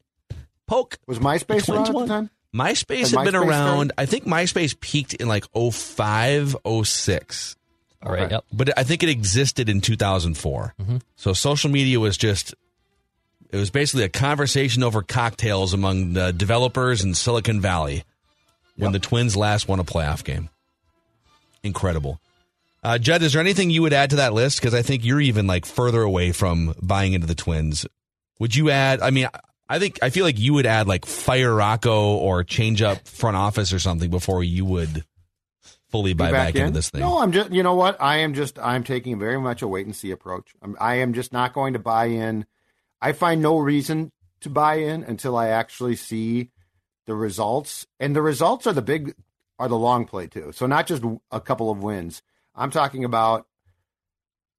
poke." 0.67 0.97
Was 1.07 1.19
MySpace 1.19 1.65
The 1.65 1.73
around 1.73 1.85
Twins 1.85 1.89
at 1.89 2.07
the 2.07 2.13
time? 2.13 2.29
MySpace 2.53 3.09
Had 3.11 3.19
had 3.19 3.31
been 3.31 3.33
MySpace 3.41 3.47
around. 3.47 3.67
started? 3.75 3.93
I 3.97 4.05
think 4.05 4.25
MySpace 4.25 4.79
peaked 4.79 5.13
in 5.13 5.27
like 5.27 5.45
05, 5.53 6.55
06. 6.83 7.55
All 8.03 8.11
right. 8.11 8.23
Okay. 8.23 8.33
Yep. 8.35 8.45
But 8.51 8.77
I 8.79 8.83
think 8.83 9.03
it 9.03 9.09
existed 9.09 9.69
in 9.69 9.79
2004. 9.79 10.73
Mm-hmm. 10.81 10.97
So 11.15 11.33
social 11.33 11.69
media 11.69 11.99
was 11.99 12.17
just, 12.17 12.53
it 13.51 13.57
was 13.57 13.69
basically 13.69 14.03
a 14.03 14.09
conversation 14.09 14.83
over 14.83 15.01
cocktails 15.01 15.73
among 15.73 16.13
the 16.13 16.33
developers 16.33 17.03
in 17.03 17.13
Silicon 17.13 17.61
Valley 17.61 18.03
when 18.77 18.91
the 18.91 18.99
Twins 18.99 19.35
last 19.35 19.67
won 19.67 19.79
a 19.79 19.83
playoff 19.83 20.23
game. 20.23 20.49
Incredible. 21.63 22.19
Uh, 22.83 22.97
Judd, 22.97 23.21
is 23.21 23.33
there 23.33 23.41
anything 23.41 23.69
you 23.69 23.83
would 23.83 23.93
add 23.93 24.09
to 24.09 24.15
that 24.17 24.33
list? 24.33 24.59
Because 24.59 24.73
I 24.73 24.81
think 24.81 25.05
you're 25.05 25.21
even 25.21 25.45
like 25.45 25.65
further 25.65 26.01
away 26.01 26.31
from 26.31 26.73
buying 26.81 27.13
into 27.13 27.27
the 27.27 27.35
Twins. 27.35 27.85
Would 28.39 28.55
you 28.55 28.71
add? 28.71 29.01
I 29.01 29.11
mean, 29.11 29.27
I 29.69 29.77
think 29.77 29.99
I 30.01 30.09
feel 30.09 30.25
like 30.25 30.39
you 30.39 30.53
would 30.55 30.65
add 30.65 30.87
like 30.87 31.05
fire 31.05 31.53
Rocco 31.53 32.15
or 32.15 32.43
change 32.43 32.81
up 32.81 33.07
front 33.07 33.37
office 33.37 33.71
or 33.71 33.77
something 33.79 34.09
before 34.09 34.43
you 34.43 34.65
would 34.65 35.05
fully 35.89 36.13
buy 36.13 36.27
Be 36.27 36.31
back, 36.31 36.55
in? 36.55 36.61
into 36.61 36.73
this 36.73 36.89
thing. 36.89 37.01
No, 37.01 37.19
I'm 37.19 37.31
just. 37.31 37.51
You 37.51 37.61
know 37.61 37.75
what? 37.75 38.01
I 38.01 38.17
am 38.17 38.33
just. 38.33 38.57
I'm 38.57 38.83
taking 38.83 39.19
very 39.19 39.39
much 39.39 39.61
a 39.61 39.67
wait 39.67 39.85
and 39.85 39.95
see 39.95 40.09
approach. 40.09 40.53
I'm, 40.63 40.75
I 40.79 40.95
am 40.95 41.13
just 41.13 41.31
not 41.31 41.53
going 41.53 41.73
to 41.73 41.79
buy 41.79 42.05
in. 42.05 42.47
I 42.99 43.11
find 43.13 43.43
no 43.43 43.59
reason 43.59 44.11
to 44.41 44.49
buy 44.49 44.75
in 44.75 45.03
until 45.03 45.37
I 45.37 45.49
actually 45.49 45.95
see 45.95 46.49
the 47.05 47.15
results, 47.15 47.87
and 47.99 48.15
the 48.15 48.21
results 48.21 48.67
are 48.67 48.73
the 48.73 48.81
big, 48.81 49.15
are 49.59 49.67
the 49.67 49.77
long 49.77 50.05
play 50.05 50.27
too. 50.27 50.51
So 50.53 50.65
not 50.65 50.87
just 50.87 51.03
a 51.31 51.41
couple 51.41 51.71
of 51.71 51.83
wins. 51.83 52.21
I'm 52.55 52.71
talking 52.71 53.03
about. 53.03 53.47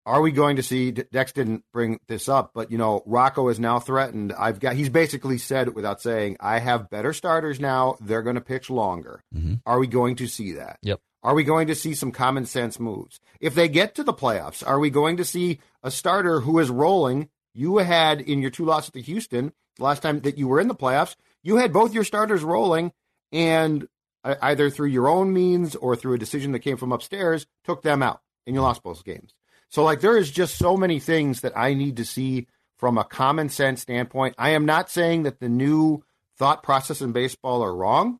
Are 0.05 0.21
we 0.21 0.33
going 0.33 0.57
to 0.57 0.65
see? 0.65 0.91
Dex 0.91 1.31
didn't 1.31 1.65
bring 1.73 2.01
this 2.09 2.29
up, 2.29 2.51
but 2.55 2.73
you 2.73 2.79
know, 2.79 3.05
Rocco 3.07 3.49
is 3.51 3.61
now 3.61 3.79
threatened. 3.79 4.33
I've 4.33 4.59
got. 4.59 4.75
He's 4.75 4.89
basically 4.89 5.39
said 5.39 5.77
without 5.77 6.01
saying, 6.01 6.39
"I 6.41 6.59
have 6.59 6.91
better 6.91 7.13
starters 7.13 7.61
now. 7.61 7.97
They're 8.01 8.23
going 8.23 8.35
to 8.35 8.41
pitch 8.41 8.69
longer." 8.69 9.23
Mm-hmm. 9.33 9.55
Are 9.65 9.79
we 9.79 9.87
going 9.87 10.17
to 10.17 10.27
see 10.27 10.55
that? 10.55 10.79
Yep. 10.83 10.99
Are 11.23 11.35
we 11.35 11.45
going 11.45 11.69
to 11.69 11.77
see 11.77 11.95
some 11.95 12.11
common 12.11 12.47
sense 12.47 12.81
moves? 12.81 13.21
If 13.41 13.55
they 13.55 13.69
get 13.69 13.95
to 13.95 14.03
the 14.03 14.13
playoffs, 14.13 14.67
are 14.67 14.81
we 14.81 14.91
going 14.91 15.19
to 15.19 15.25
see 15.25 15.61
a 15.85 15.91
starter 15.91 16.41
who 16.41 16.59
is 16.59 16.69
rolling? 16.69 17.29
You 17.55 17.79
had 17.79 18.21
in 18.21 18.41
your 18.41 18.51
two 18.51 18.65
losses 18.65 18.91
to 18.93 19.01
Houston 19.01 19.53
last 19.79 20.03
time 20.03 20.21
that 20.21 20.37
you 20.37 20.49
were 20.49 20.61
in 20.61 20.69
the 20.69 20.75
playoffs, 20.75 21.15
you 21.43 21.57
had 21.57 21.73
both 21.73 21.95
your 21.95 22.05
starters 22.05 22.43
rolling, 22.43 22.93
and 23.31 23.89
either 24.25 24.71
through 24.71 24.89
your 24.89 25.09
own 25.09 25.33
means 25.33 25.75
or 25.75 25.97
through 25.97 26.15
a 26.15 26.19
decision 26.19 26.53
that 26.53 26.61
came 26.61 26.77
from 26.77 26.93
upstairs, 26.93 27.47
took 27.65 27.83
them 27.83 28.03
out, 28.03 28.21
and 28.47 28.55
you 28.55 28.63
lost 28.63 28.83
both 28.83 29.05
games. 29.05 29.35
So, 29.69 29.83
like, 29.83 30.01
there 30.01 30.17
is 30.17 30.31
just 30.31 30.57
so 30.57 30.77
many 30.77 31.01
things 31.01 31.41
that 31.41 31.57
I 31.57 31.75
need 31.75 31.97
to 31.97 32.05
see 32.05 32.47
from 32.77 32.99
a 32.99 33.05
common 33.05 33.49
sense 33.49 33.81
standpoint. 33.83 34.35
I 34.39 34.51
am 34.51 34.67
not 34.67 34.91
saying 34.91 35.23
that 35.23 35.41
the 35.41 35.49
new 35.49 36.05
thought 36.37 36.63
process 36.63 37.01
in 37.01 37.13
baseball 37.13 37.63
are 37.63 37.75
wrong. 37.75 38.19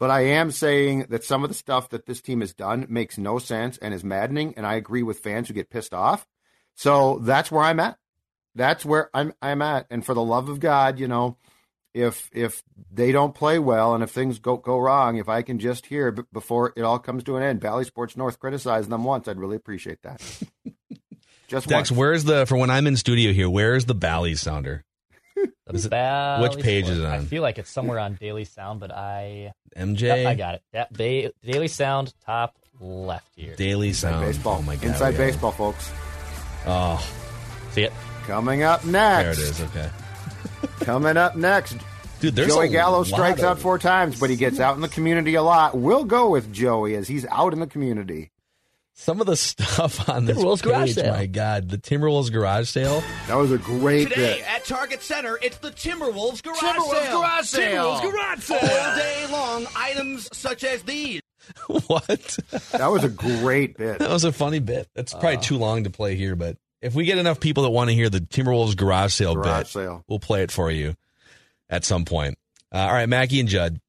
But 0.00 0.10
I 0.10 0.22
am 0.22 0.50
saying 0.50 1.08
that 1.10 1.24
some 1.24 1.44
of 1.44 1.50
the 1.50 1.54
stuff 1.54 1.90
that 1.90 2.06
this 2.06 2.22
team 2.22 2.40
has 2.40 2.54
done 2.54 2.86
makes 2.88 3.18
no 3.18 3.38
sense 3.38 3.76
and 3.76 3.92
is 3.92 4.02
maddening, 4.02 4.54
and 4.56 4.66
I 4.66 4.76
agree 4.76 5.02
with 5.02 5.18
fans 5.18 5.46
who 5.46 5.52
get 5.52 5.68
pissed 5.68 5.92
off. 5.92 6.26
So 6.74 7.18
that's 7.18 7.52
where 7.52 7.62
I'm 7.62 7.78
at. 7.78 7.98
That's 8.54 8.82
where 8.82 9.10
I'm 9.12 9.34
I'm 9.42 9.60
at. 9.60 9.86
And 9.90 10.02
for 10.02 10.14
the 10.14 10.22
love 10.22 10.48
of 10.48 10.58
God, 10.58 10.98
you 10.98 11.06
know, 11.06 11.36
if 11.94 12.30
if 12.32 12.62
they 12.92 13.12
don't 13.12 13.34
play 13.34 13.58
well 13.58 13.94
and 13.94 14.02
if 14.02 14.10
things 14.10 14.38
go 14.38 14.56
go 14.56 14.78
wrong, 14.78 15.16
if 15.16 15.28
I 15.28 15.42
can 15.42 15.58
just 15.58 15.86
hear 15.86 16.10
b- 16.12 16.22
before 16.32 16.72
it 16.76 16.82
all 16.82 16.98
comes 16.98 17.24
to 17.24 17.36
an 17.36 17.42
end, 17.42 17.60
Bally 17.60 17.84
Sports 17.84 18.16
North 18.16 18.38
criticized 18.38 18.88
them 18.90 19.04
once, 19.04 19.28
I'd 19.28 19.38
really 19.38 19.56
appreciate 19.56 20.02
that. 20.02 20.20
just 21.48 21.68
Dex, 21.68 21.90
once. 21.90 21.98
where's 21.98 22.24
the 22.24 22.46
for 22.46 22.56
when 22.56 22.70
I'm 22.70 22.86
in 22.86 22.96
studio 22.96 23.32
here? 23.32 23.50
Where's 23.50 23.86
the 23.86 23.94
Bally 23.94 24.34
sounder? 24.34 24.84
The 25.66 25.88
Bally 25.88 26.48
which 26.48 26.62
page 26.62 26.88
is 26.88 26.98
it 26.98 27.02
Sports. 27.02 27.22
I 27.22 27.24
feel 27.26 27.42
like 27.42 27.58
it's 27.58 27.70
somewhere 27.70 27.98
on 27.98 28.14
Daily 28.14 28.44
Sound, 28.44 28.80
but 28.80 28.90
I 28.92 29.52
MJ 29.76 30.00
Yep, 30.02 30.26
I 30.26 30.34
got 30.34 30.54
it. 30.56 30.62
Yeah, 30.74 30.86
ba- 30.90 31.32
Daily 31.44 31.68
Sound 31.68 32.12
top 32.26 32.56
left 32.80 33.28
here. 33.36 33.54
Daily 33.56 33.88
Inside 33.88 34.10
Sound. 34.10 34.26
baseball. 34.26 34.56
Oh 34.58 34.62
my 34.62 34.76
god. 34.76 34.84
Inside 34.84 35.10
yeah. 35.12 35.18
baseball, 35.18 35.52
folks. 35.52 35.90
Oh, 36.66 37.04
See 37.72 37.82
it? 37.82 37.92
Coming 38.26 38.62
up 38.64 38.84
next. 38.84 39.38
there 39.38 39.46
it 39.46 39.50
is. 39.50 39.60
Okay, 39.62 39.88
Coming 40.80 41.16
up 41.16 41.36
next. 41.36 41.76
dude. 42.20 42.34
There's 42.36 42.48
Joey 42.48 42.66
a 42.66 42.70
Gallo 42.70 43.02
strikes 43.04 43.42
out 43.42 43.58
four 43.58 43.78
times, 43.78 44.18
but 44.18 44.30
he 44.30 44.36
gets 44.36 44.60
out 44.60 44.74
in 44.76 44.80
the 44.82 44.88
community 44.88 45.34
a 45.34 45.42
lot. 45.42 45.76
We'll 45.76 46.04
go 46.04 46.30
with 46.30 46.52
Joey 46.52 46.94
as 46.96 47.08
he's 47.08 47.26
out 47.26 47.52
in 47.52 47.60
the 47.60 47.66
community. 47.66 48.30
Some 48.94 49.20
of 49.20 49.26
the 49.26 49.36
stuff 49.36 50.08
on 50.10 50.26
this 50.26 50.36
Timberwolves 50.36 50.56
page, 50.56 50.62
garage 50.62 50.92
sale. 50.94 51.14
my 51.14 51.24
god, 51.26 51.70
the 51.70 51.78
Timberwolves 51.78 52.30
garage 52.30 52.68
sale. 52.68 53.02
That 53.28 53.36
was 53.36 53.50
a 53.50 53.56
great 53.58 54.08
Today 54.10 54.36
bit. 54.40 54.46
at 54.48 54.64
Target 54.66 55.02
Center, 55.02 55.38
it's 55.42 55.56
the 55.58 55.70
Timberwolves 55.70 56.42
Garage 56.42 56.58
Timberwolves 56.58 56.90
Sale. 57.02 57.20
Garage 57.20 57.46
Sale. 57.46 57.84
Timberwolves 57.94 58.02
Garage 58.12 58.42
Sale. 58.42 58.58
All 58.60 58.96
day 58.96 59.26
long, 59.32 59.66
items 59.74 60.28
such 60.36 60.64
as 60.64 60.82
these. 60.82 61.22
what? 61.86 62.38
That 62.72 62.88
was 62.92 63.02
a 63.04 63.08
great 63.08 63.78
bit. 63.78 64.00
That 64.00 64.10
was 64.10 64.24
a 64.24 64.32
funny 64.32 64.58
bit. 64.58 64.88
That's 64.94 65.12
probably 65.12 65.38
Uh. 65.38 65.40
too 65.40 65.56
long 65.56 65.84
to 65.84 65.90
play 65.90 66.14
here, 66.16 66.36
but 66.36 66.58
if 66.82 66.94
we 66.94 67.04
get 67.04 67.18
enough 67.18 67.40
people 67.40 67.64
that 67.64 67.70
want 67.70 67.90
to 67.90 67.94
hear 67.94 68.08
the 68.08 68.20
Timberwolves 68.20 68.76
garage 68.76 69.12
sale 69.12 69.34
Garage 69.34 69.58
bit, 69.58 69.66
sale. 69.68 70.04
we'll 70.08 70.18
play 70.18 70.42
it 70.42 70.50
for 70.50 70.70
you 70.70 70.94
at 71.68 71.84
some 71.84 72.04
point. 72.04 72.38
Uh, 72.72 72.78
all 72.78 72.92
right, 72.92 73.08
Mackey 73.08 73.40
and 73.40 73.48
Judd. 73.48 73.80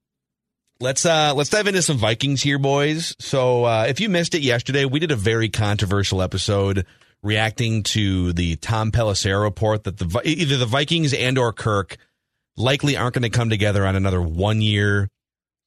Let's 0.80 1.06
uh 1.06 1.34
let's 1.36 1.52
dive 1.52 1.68
into 1.68 1.84
some 1.84 1.98
Vikings 1.98 2.42
here, 2.42 2.58
boys. 2.58 3.16
So 3.20 3.66
uh, 3.66 3.86
if 3.88 4.00
you 4.00 4.10
missed 4.10 4.34
it 4.34 4.42
yesterday, 4.42 4.86
we 4.86 5.00
did 5.00 5.12
a 5.12 5.16
very 5.16 5.48
controversial 5.50 6.24
episode 6.24 6.88
reacting 7.22 7.84
to 7.84 8.34
the 8.34 8.56
Tom 8.56 8.92
Pelissero 8.92 9.44
report 9.44 9.84
that 9.84 9.98
the 9.98 10.22
either 10.26 10.58
the 10.58 10.66
Vikings 10.66 11.14
and 11.14 11.38
or 11.38 11.54
Kirk 11.54 11.98
likely 12.58 12.98
aren't 12.98 13.14
going 13.14 13.22
to 13.24 13.30
come 13.30 13.50
together 13.52 13.86
on 13.86 13.96
another 13.96 14.22
one 14.22 14.60
year 14.60 15.08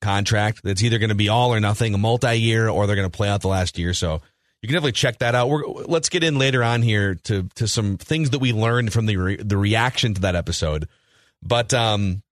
contract. 0.01 0.63
That's 0.65 0.83
either 0.83 0.99
going 0.99 1.11
to 1.11 1.15
be 1.15 1.29
all 1.29 1.55
or 1.55 1.61
nothing, 1.61 1.95
a 1.95 1.99
multi 1.99 2.35
year, 2.35 2.69
or 2.69 2.87
they're 2.87 2.97
going 2.97 3.11
to 3.11 3.17
play 3.17 3.29
out 3.29 3.41
the 3.41 3.49
last 3.49 3.79
year. 3.79 3.95
So 3.95 4.21
you 4.65 4.69
can 4.69 4.77
definitely 4.77 4.93
check 4.93 5.19
that 5.19 5.35
out. 5.35 5.51
We're, 5.51 5.67
let's 5.67 6.09
get 6.09 6.25
in 6.25 6.39
later 6.39 6.65
on 6.65 6.81
here 6.81 7.17
to 7.25 7.51
to 7.57 7.69
some 7.69 7.99
things 7.99 8.31
that 8.31 8.39
we 8.39 8.55
learned 8.55 8.95
from 8.95 9.05
the 9.05 9.19
re, 9.19 9.37
the 9.37 9.59
reaction 9.59 10.15
to 10.15 10.23
that 10.23 10.35
episode. 10.35 10.89
But 11.43 11.75
um, 11.75 12.23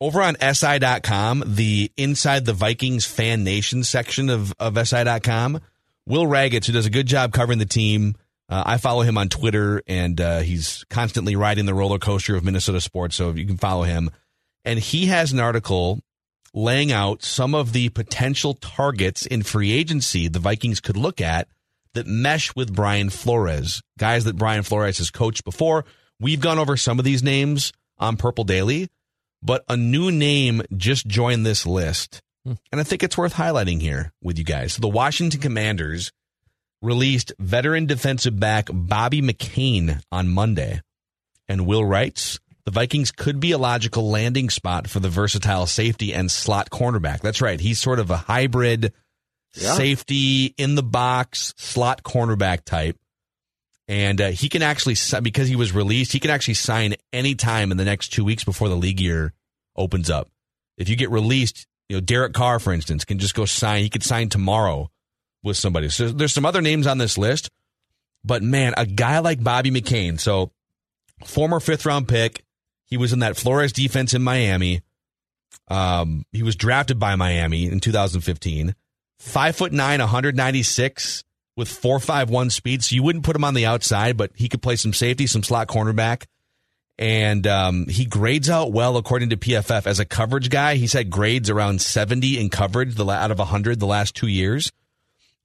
over 0.00 0.20
on 0.20 0.34
SI.com, 0.40 1.44
the 1.46 1.92
Inside 1.96 2.44
the 2.44 2.52
Vikings 2.52 3.04
Fan 3.04 3.44
Nation 3.44 3.84
section 3.84 4.30
of, 4.30 4.52
of 4.58 4.76
SI.com, 4.84 5.60
Will 6.06 6.24
Ragatz, 6.24 6.66
who 6.66 6.72
does 6.72 6.86
a 6.86 6.90
good 6.90 7.06
job 7.06 7.32
covering 7.32 7.60
the 7.60 7.66
team, 7.66 8.16
uh, 8.48 8.64
I 8.66 8.78
follow 8.78 9.02
him 9.02 9.16
on 9.16 9.28
Twitter, 9.28 9.80
and 9.86 10.20
uh, 10.20 10.40
he's 10.40 10.84
constantly 10.90 11.36
riding 11.36 11.66
the 11.66 11.74
roller 11.74 12.00
coaster 12.00 12.34
of 12.34 12.42
Minnesota 12.42 12.80
sports. 12.80 13.14
So 13.14 13.30
you 13.30 13.46
can 13.46 13.58
follow 13.58 13.84
him. 13.84 14.10
And 14.64 14.80
he 14.80 15.06
has 15.06 15.30
an 15.30 15.38
article 15.38 16.00
laying 16.52 16.90
out 16.90 17.22
some 17.22 17.54
of 17.54 17.72
the 17.72 17.90
potential 17.90 18.54
targets 18.54 19.24
in 19.24 19.44
free 19.44 19.70
agency 19.70 20.26
the 20.26 20.40
Vikings 20.40 20.80
could 20.80 20.96
look 20.96 21.20
at 21.20 21.46
that 21.94 22.06
mesh 22.06 22.54
with 22.54 22.74
Brian 22.74 23.10
Flores, 23.10 23.82
guys 23.98 24.24
that 24.24 24.36
Brian 24.36 24.62
Flores 24.62 24.98
has 24.98 25.10
coached 25.10 25.44
before. 25.44 25.84
We've 26.20 26.40
gone 26.40 26.58
over 26.58 26.76
some 26.76 26.98
of 26.98 27.04
these 27.04 27.22
names 27.22 27.72
on 27.98 28.16
Purple 28.16 28.44
Daily, 28.44 28.88
but 29.42 29.64
a 29.68 29.76
new 29.76 30.10
name 30.10 30.62
just 30.76 31.06
joined 31.06 31.44
this 31.44 31.66
list. 31.66 32.20
Hmm. 32.44 32.54
And 32.70 32.80
I 32.80 32.84
think 32.84 33.02
it's 33.02 33.18
worth 33.18 33.34
highlighting 33.34 33.80
here 33.80 34.12
with 34.22 34.38
you 34.38 34.44
guys. 34.44 34.74
So 34.74 34.80
the 34.80 34.88
Washington 34.88 35.40
Commanders 35.40 36.12
released 36.82 37.32
veteran 37.38 37.86
defensive 37.86 38.38
back 38.38 38.68
Bobby 38.72 39.20
McCain 39.20 40.02
on 40.10 40.28
Monday. 40.28 40.80
And 41.48 41.66
Will 41.66 41.84
writes, 41.84 42.38
the 42.64 42.70
Vikings 42.70 43.10
could 43.10 43.40
be 43.40 43.52
a 43.52 43.58
logical 43.58 44.08
landing 44.08 44.50
spot 44.50 44.88
for 44.88 45.00
the 45.00 45.08
versatile 45.08 45.66
safety 45.66 46.14
and 46.14 46.30
slot 46.30 46.70
cornerback. 46.70 47.20
That's 47.20 47.40
right. 47.40 47.58
He's 47.58 47.80
sort 47.80 47.98
of 47.98 48.10
a 48.10 48.16
hybrid 48.16 48.92
Yeah. 49.54 49.74
safety 49.74 50.54
in 50.56 50.76
the 50.76 50.82
box 50.82 51.54
slot 51.56 52.02
cornerback 52.02 52.64
type. 52.64 52.96
And 53.88 54.20
uh, 54.20 54.28
he 54.28 54.48
can 54.48 54.62
actually, 54.62 54.94
because 55.20 55.48
he 55.48 55.56
was 55.56 55.72
released, 55.72 56.12
he 56.12 56.20
can 56.20 56.30
actually 56.30 56.54
sign 56.54 56.94
any 57.12 57.34
time 57.34 57.72
in 57.72 57.76
the 57.76 57.84
next 57.84 58.10
two 58.10 58.24
weeks 58.24 58.44
before 58.44 58.68
the 58.68 58.76
league 58.76 59.00
year 59.00 59.32
opens 59.74 60.08
up. 60.08 60.28
If 60.78 60.88
you 60.88 60.94
get 60.94 61.10
released, 61.10 61.66
you 61.88 61.96
know, 61.96 62.00
Derek 62.00 62.32
Carr, 62.32 62.60
for 62.60 62.72
instance, 62.72 63.04
can 63.04 63.18
just 63.18 63.34
go 63.34 63.44
sign. 63.46 63.82
He 63.82 63.90
could 63.90 64.04
sign 64.04 64.28
tomorrow 64.28 64.90
with 65.42 65.56
somebody. 65.56 65.88
So 65.88 66.08
there's 66.08 66.32
some 66.32 66.46
other 66.46 66.62
names 66.62 66.86
on 66.86 66.98
this 66.98 67.18
list, 67.18 67.50
but 68.24 68.44
man, 68.44 68.74
a 68.76 68.86
guy 68.86 69.18
like 69.18 69.42
Bobby 69.42 69.72
McCain, 69.72 70.20
so 70.20 70.52
former 71.24 71.58
fifth 71.58 71.84
round 71.84 72.06
pick, 72.06 72.44
he 72.84 72.96
was 72.96 73.12
in 73.12 73.20
that 73.20 73.36
Flores 73.36 73.72
defense 73.72 74.14
in 74.14 74.22
Miami. 74.22 74.82
Um, 75.68 76.24
he 76.32 76.42
was 76.42 76.56
drafted 76.56 76.98
by 76.98 77.16
Miami 77.16 77.66
in 77.66 77.80
2015. 77.80 78.74
Five 79.20 79.54
foot 79.54 79.70
nine, 79.70 80.00
196 80.00 81.24
with 81.54 81.68
four 81.68 82.00
five 82.00 82.30
one 82.30 82.48
speed. 82.48 82.82
So 82.82 82.94
you 82.94 83.02
wouldn't 83.02 83.24
put 83.24 83.36
him 83.36 83.44
on 83.44 83.52
the 83.52 83.66
outside, 83.66 84.16
but 84.16 84.30
he 84.34 84.48
could 84.48 84.62
play 84.62 84.76
some 84.76 84.94
safety, 84.94 85.26
some 85.26 85.42
slot 85.42 85.68
cornerback. 85.68 86.24
And 86.98 87.46
um, 87.46 87.86
he 87.86 88.06
grades 88.06 88.48
out 88.48 88.72
well 88.72 88.96
according 88.96 89.28
to 89.30 89.36
PFF 89.36 89.86
as 89.86 90.00
a 90.00 90.06
coverage 90.06 90.48
guy. 90.48 90.76
He's 90.76 90.94
had 90.94 91.10
grades 91.10 91.50
around 91.50 91.82
70 91.82 92.40
in 92.40 92.48
coverage 92.48 92.94
the 92.94 93.06
out 93.06 93.30
of 93.30 93.38
100 93.38 93.78
the 93.78 93.86
last 93.86 94.14
two 94.14 94.26
years. 94.26 94.72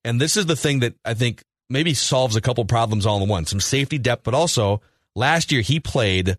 And 0.06 0.22
this 0.22 0.38
is 0.38 0.46
the 0.46 0.56
thing 0.56 0.80
that 0.80 0.94
I 1.04 1.14
think 1.14 1.44
maybe 1.70 1.94
solves 1.94 2.38
a 2.38 2.42
couple 2.42 2.64
problems 2.64 3.06
all 3.06 3.22
in 3.22 3.28
one. 3.28 3.46
Some 3.46 3.60
safety 3.60 3.98
depth, 3.98 4.24
but 4.24 4.34
also 4.34 4.82
last 5.16 5.52
year 5.52 5.62
he 5.62 5.82
played 5.82 6.38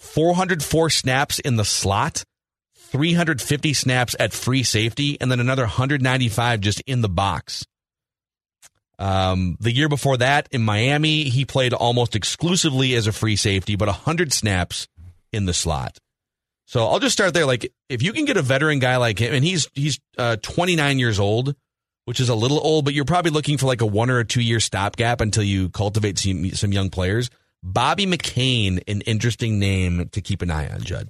404 0.00 0.90
snaps 0.90 1.38
in 1.38 1.54
the 1.54 1.64
slot, 1.64 2.24
350 2.92 3.72
snaps 3.72 4.14
at 4.20 4.34
free 4.34 4.62
safety, 4.62 5.16
and 5.20 5.30
then 5.30 5.40
another 5.40 5.62
195 5.62 6.60
just 6.60 6.80
in 6.82 7.00
the 7.00 7.08
box. 7.08 7.66
Um, 8.98 9.56
the 9.58 9.72
year 9.72 9.88
before 9.88 10.18
that 10.18 10.46
in 10.52 10.62
Miami, 10.62 11.24
he 11.24 11.46
played 11.46 11.72
almost 11.72 12.14
exclusively 12.14 12.94
as 12.94 13.06
a 13.06 13.12
free 13.12 13.36
safety, 13.36 13.76
but 13.76 13.88
100 13.88 14.32
snaps 14.32 14.86
in 15.32 15.46
the 15.46 15.54
slot. 15.54 15.98
So 16.66 16.86
I'll 16.86 17.00
just 17.00 17.14
start 17.14 17.32
there. 17.32 17.46
Like, 17.46 17.72
if 17.88 18.02
you 18.02 18.12
can 18.12 18.26
get 18.26 18.36
a 18.36 18.42
veteran 18.42 18.78
guy 18.78 18.98
like 18.98 19.18
him, 19.18 19.34
and 19.34 19.44
he's 19.44 19.68
he's 19.72 19.98
uh, 20.18 20.36
29 20.42 20.98
years 20.98 21.18
old, 21.18 21.56
which 22.04 22.20
is 22.20 22.28
a 22.28 22.34
little 22.34 22.60
old, 22.60 22.84
but 22.84 22.94
you're 22.94 23.04
probably 23.04 23.30
looking 23.30 23.56
for 23.58 23.66
like 23.66 23.80
a 23.80 23.86
one 23.86 24.10
or 24.10 24.18
a 24.18 24.24
two 24.24 24.42
year 24.42 24.60
stopgap 24.60 25.20
until 25.22 25.42
you 25.42 25.70
cultivate 25.70 26.18
some, 26.18 26.50
some 26.50 26.72
young 26.72 26.90
players. 26.90 27.30
Bobby 27.62 28.06
McCain, 28.06 28.82
an 28.86 29.00
interesting 29.02 29.58
name 29.58 30.08
to 30.12 30.20
keep 30.20 30.42
an 30.42 30.50
eye 30.50 30.68
on, 30.68 30.82
Judd. 30.82 31.08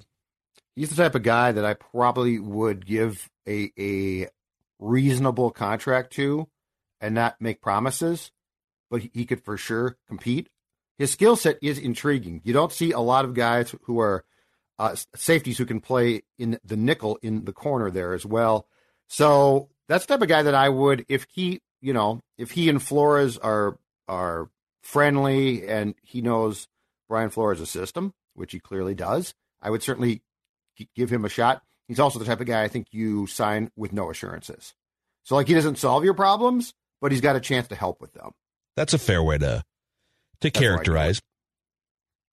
He's 0.75 0.89
the 0.89 0.95
type 0.95 1.15
of 1.15 1.23
guy 1.23 1.51
that 1.51 1.65
I 1.65 1.75
probably 1.75 2.39
would 2.39 2.85
give 2.85 3.29
a 3.47 3.71
a 3.77 4.29
reasonable 4.79 5.51
contract 5.51 6.13
to 6.13 6.47
and 6.99 7.13
not 7.13 7.39
make 7.39 7.61
promises, 7.61 8.31
but 8.89 9.01
he, 9.13 9.25
could 9.25 9.43
for 9.43 9.57
sure 9.57 9.97
compete. 10.07 10.49
His 10.97 11.11
skill 11.11 11.35
set 11.35 11.57
is 11.61 11.77
intriguing. 11.77 12.41
You 12.43 12.53
don't 12.53 12.71
see 12.71 12.91
a 12.91 12.99
lot 12.99 13.25
of 13.25 13.33
guys 13.33 13.75
who 13.83 13.99
are 13.99 14.23
uh, 14.79 14.95
safeties 15.15 15.57
who 15.57 15.65
can 15.65 15.81
play 15.81 16.23
in 16.37 16.59
the 16.63 16.77
nickel 16.77 17.19
in 17.21 17.45
the 17.45 17.53
corner 17.53 17.91
there 17.91 18.13
as 18.13 18.25
well. 18.25 18.67
So 19.07 19.69
that's 19.87 20.05
the 20.05 20.13
type 20.13 20.21
of 20.21 20.29
guy 20.29 20.43
that 20.43 20.55
I 20.55 20.69
would, 20.69 21.05
if 21.09 21.27
he, 21.31 21.61
you 21.81 21.93
know, 21.93 22.21
if 22.37 22.51
he 22.51 22.69
and 22.69 22.81
Flores 22.81 23.37
are 23.37 23.77
are 24.07 24.49
friendly 24.81 25.67
and 25.67 25.95
he 26.01 26.21
knows 26.21 26.67
Brian 27.07 27.29
Flores' 27.29 27.69
system, 27.69 28.13
which 28.33 28.51
he 28.51 28.59
clearly 28.59 28.95
does, 28.95 29.33
I 29.61 29.69
would 29.69 29.83
certainly 29.83 30.21
give 30.95 31.09
him 31.09 31.25
a 31.25 31.29
shot. 31.29 31.61
He's 31.87 31.99
also 31.99 32.19
the 32.19 32.25
type 32.25 32.39
of 32.39 32.47
guy 32.47 32.63
I 32.63 32.67
think 32.67 32.87
you 32.91 33.27
sign 33.27 33.71
with 33.75 33.93
no 33.93 34.09
assurances. 34.09 34.73
So 35.23 35.35
like 35.35 35.47
he 35.47 35.53
doesn't 35.53 35.77
solve 35.77 36.03
your 36.03 36.13
problems, 36.13 36.73
but 37.01 37.11
he's 37.11 37.21
got 37.21 37.35
a 37.35 37.39
chance 37.39 37.67
to 37.69 37.75
help 37.75 38.01
with 38.01 38.13
them. 38.13 38.31
That's 38.75 38.93
a 38.93 38.97
fair 38.97 39.21
way 39.21 39.37
to 39.37 39.63
to 40.41 40.47
I 40.47 40.49
do. 40.49 40.59
characterize. 40.59 41.21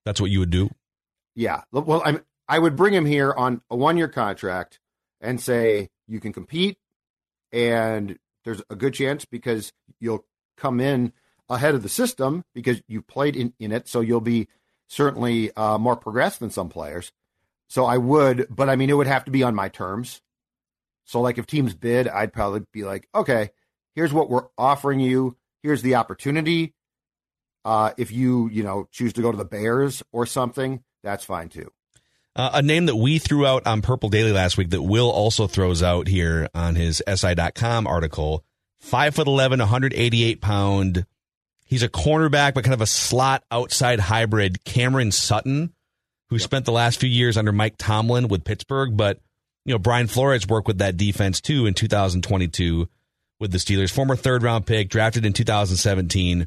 That's 0.04 0.20
what 0.20 0.30
you 0.30 0.40
would 0.40 0.50
do. 0.50 0.70
Yeah. 1.34 1.62
Well, 1.72 2.02
I'm, 2.04 2.24
I 2.48 2.58
would 2.58 2.76
bring 2.76 2.94
him 2.94 3.06
here 3.06 3.32
on 3.32 3.62
a 3.70 3.76
one 3.76 3.96
year 3.96 4.08
contract 4.08 4.80
and 5.20 5.40
say 5.40 5.88
you 6.08 6.20
can 6.20 6.32
compete, 6.32 6.78
and 7.52 8.18
there's 8.44 8.62
a 8.70 8.74
good 8.74 8.94
chance 8.94 9.24
because 9.24 9.72
you'll 10.00 10.24
come 10.56 10.80
in 10.80 11.12
ahead 11.48 11.74
of 11.74 11.82
the 11.82 11.88
system 11.88 12.44
because 12.54 12.80
you 12.88 13.02
played 13.02 13.36
in, 13.36 13.52
in 13.58 13.72
it. 13.72 13.88
So 13.88 14.00
you'll 14.00 14.20
be 14.20 14.48
certainly 14.88 15.54
uh, 15.56 15.78
more 15.78 15.96
progressed 15.96 16.40
than 16.40 16.50
some 16.50 16.68
players. 16.68 17.12
So 17.70 17.84
I 17.84 17.98
would, 17.98 18.48
but 18.50 18.68
I 18.68 18.74
mean, 18.74 18.90
it 18.90 18.94
would 18.94 19.06
have 19.06 19.24
to 19.26 19.30
be 19.30 19.44
on 19.44 19.54
my 19.54 19.68
terms. 19.68 20.20
So, 21.04 21.20
like, 21.20 21.38
if 21.38 21.46
teams 21.46 21.72
bid, 21.72 22.08
I'd 22.08 22.32
probably 22.32 22.62
be 22.72 22.82
like, 22.82 23.08
okay, 23.14 23.50
here's 23.94 24.12
what 24.12 24.28
we're 24.28 24.48
offering 24.58 24.98
you. 24.98 25.36
Here's 25.62 25.80
the 25.80 25.94
opportunity. 25.94 26.74
Uh, 27.64 27.92
if 27.96 28.10
you, 28.10 28.48
you 28.50 28.64
know, 28.64 28.88
choose 28.90 29.12
to 29.12 29.22
go 29.22 29.30
to 29.30 29.38
the 29.38 29.44
Bears 29.44 30.02
or 30.10 30.26
something, 30.26 30.82
that's 31.04 31.24
fine 31.24 31.48
too. 31.48 31.70
Uh, 32.34 32.50
a 32.54 32.62
name 32.62 32.86
that 32.86 32.96
we 32.96 33.20
threw 33.20 33.46
out 33.46 33.66
on 33.68 33.82
Purple 33.82 34.08
Daily 34.08 34.32
last 34.32 34.56
week 34.56 34.70
that 34.70 34.82
Will 34.82 35.10
also 35.10 35.46
throws 35.46 35.80
out 35.80 36.08
here 36.08 36.48
on 36.52 36.74
his 36.74 37.02
SI.com 37.06 37.86
article. 37.86 38.44
Five 38.80 39.14
foot 39.14 39.28
11, 39.28 39.60
188 39.60 40.40
pound. 40.40 41.06
He's 41.66 41.84
a 41.84 41.88
cornerback, 41.88 42.54
but 42.54 42.64
kind 42.64 42.74
of 42.74 42.80
a 42.80 42.86
slot 42.86 43.44
outside 43.52 44.00
hybrid. 44.00 44.64
Cameron 44.64 45.12
Sutton, 45.12 45.72
who 46.30 46.38
spent 46.38 46.64
the 46.64 46.72
last 46.72 47.00
few 47.00 47.08
years 47.08 47.36
under 47.36 47.52
Mike 47.52 47.74
Tomlin 47.76 48.28
with 48.28 48.44
Pittsburgh, 48.44 48.96
but 48.96 49.18
you 49.64 49.74
know 49.74 49.78
Brian 49.78 50.06
Flores 50.06 50.46
worked 50.46 50.68
with 50.68 50.78
that 50.78 50.96
defense 50.96 51.40
too 51.40 51.66
in 51.66 51.74
2022 51.74 52.88
with 53.40 53.50
the 53.50 53.58
Steelers. 53.58 53.90
Former 53.90 54.16
third 54.16 54.42
round 54.42 54.66
pick, 54.66 54.88
drafted 54.88 55.26
in 55.26 55.32
2017. 55.32 56.46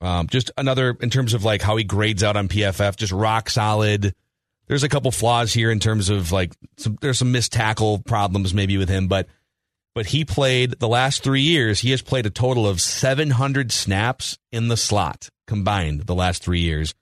Um, 0.00 0.28
just 0.28 0.50
another 0.56 0.96
in 1.00 1.10
terms 1.10 1.34
of 1.34 1.44
like 1.44 1.60
how 1.60 1.76
he 1.76 1.84
grades 1.84 2.24
out 2.24 2.36
on 2.36 2.48
PFF, 2.48 2.96
just 2.96 3.12
rock 3.12 3.50
solid. 3.50 4.14
There's 4.66 4.84
a 4.84 4.88
couple 4.88 5.10
flaws 5.10 5.52
here 5.52 5.70
in 5.70 5.80
terms 5.80 6.08
of 6.08 6.32
like 6.32 6.54
some, 6.78 6.96
there's 7.00 7.18
some 7.18 7.32
missed 7.32 7.52
tackle 7.52 7.98
problems 7.98 8.54
maybe 8.54 8.78
with 8.78 8.88
him, 8.88 9.08
but 9.08 9.26
but 9.94 10.06
he 10.06 10.24
played 10.24 10.78
the 10.78 10.88
last 10.88 11.22
three 11.22 11.42
years. 11.42 11.80
He 11.80 11.90
has 11.90 12.00
played 12.00 12.24
a 12.24 12.30
total 12.30 12.66
of 12.66 12.80
700 12.80 13.72
snaps 13.72 14.38
in 14.52 14.68
the 14.68 14.76
slot 14.76 15.28
combined 15.46 16.02
the 16.02 16.14
last 16.14 16.42
three 16.42 16.60
years, 16.60 16.94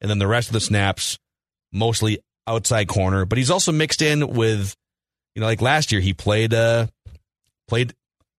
and 0.00 0.08
then 0.08 0.20
the 0.20 0.28
rest 0.28 0.48
of 0.48 0.52
the 0.52 0.60
snaps 0.60 1.18
mostly 1.72 2.18
outside 2.46 2.88
corner. 2.88 3.24
But 3.24 3.38
he's 3.38 3.50
also 3.50 3.72
mixed 3.72 4.02
in 4.02 4.28
with, 4.28 4.74
you 5.34 5.40
know, 5.40 5.46
like 5.46 5.60
last 5.60 5.92
year 5.92 6.00
he 6.00 6.12
played 6.14 6.54
uh 6.54 6.86
played 7.68 7.94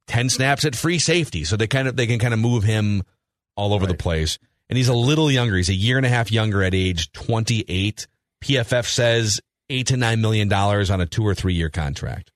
10 0.08 0.30
snaps 0.30 0.64
at 0.64 0.76
free 0.76 1.00
safety, 1.00 1.44
so 1.44 1.58
they 1.58 1.68
kind 1.68 1.88
of 1.88 1.96
they 1.96 2.08
can 2.08 2.20
kind 2.20 2.34
of 2.34 2.40
move 2.40 2.64
him 2.64 3.04
all 3.56 3.74
over 3.74 3.86
the 3.86 3.94
place. 3.94 4.38
And 4.70 4.78
he's 4.78 4.88
a 4.90 4.94
little 4.94 5.32
younger. 5.32 5.56
He's 5.58 5.70
a 5.70 5.74
year 5.74 5.98
and 5.98 6.06
a 6.06 6.10
half 6.10 6.32
younger 6.32 6.62
at 6.64 6.74
age 6.74 7.12
28. 7.14 8.08
PFF 8.44 8.86
says 8.86 9.42
eight 9.70 9.88
to 9.88 9.98
nine 9.98 10.22
million 10.22 10.48
dollars 10.48 10.90
on 10.90 11.02
a 11.02 11.06
two 11.06 11.26
or 11.26 11.34
three 11.36 11.54
year 11.54 11.70
contract. 11.70 12.32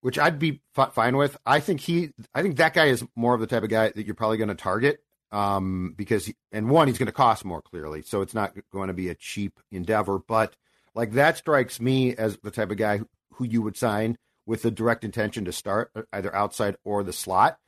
which 0.00 0.18
I'd 0.18 0.38
be 0.38 0.60
f- 0.76 0.94
fine 0.94 1.16
with. 1.16 1.36
I 1.44 1.60
think 1.60 1.80
he, 1.80 2.10
I 2.34 2.42
think 2.42 2.56
that 2.56 2.74
guy 2.74 2.86
is 2.86 3.04
more 3.16 3.34
of 3.34 3.40
the 3.40 3.46
type 3.46 3.62
of 3.62 3.68
guy 3.68 3.90
that 3.90 4.06
you're 4.06 4.14
probably 4.14 4.36
going 4.38 4.48
to 4.48 4.54
target 4.54 5.00
um, 5.32 5.94
because 5.96 6.32
and 6.52 6.70
one 6.70 6.88
he's 6.88 6.98
going 6.98 7.06
to 7.06 7.12
cost 7.12 7.44
more 7.44 7.62
clearly, 7.62 8.02
so 8.02 8.22
it's 8.22 8.34
not 8.34 8.54
going 8.72 8.88
to 8.88 8.94
be 8.94 9.08
a 9.08 9.14
cheap 9.14 9.60
endeavor. 9.70 10.18
But 10.18 10.56
like 10.94 11.12
that 11.12 11.36
strikes 11.36 11.80
me 11.80 12.16
as 12.16 12.38
the 12.38 12.50
type 12.50 12.70
of 12.70 12.76
guy 12.76 13.00
who 13.34 13.44
you 13.44 13.62
would 13.62 13.76
sign 13.76 14.16
with 14.46 14.62
the 14.62 14.70
direct 14.70 15.04
intention 15.04 15.44
to 15.44 15.52
start 15.52 15.90
uh, 15.94 16.02
either 16.12 16.34
outside 16.34 16.76
or 16.84 17.02
the 17.02 17.12
slot. 17.12 17.58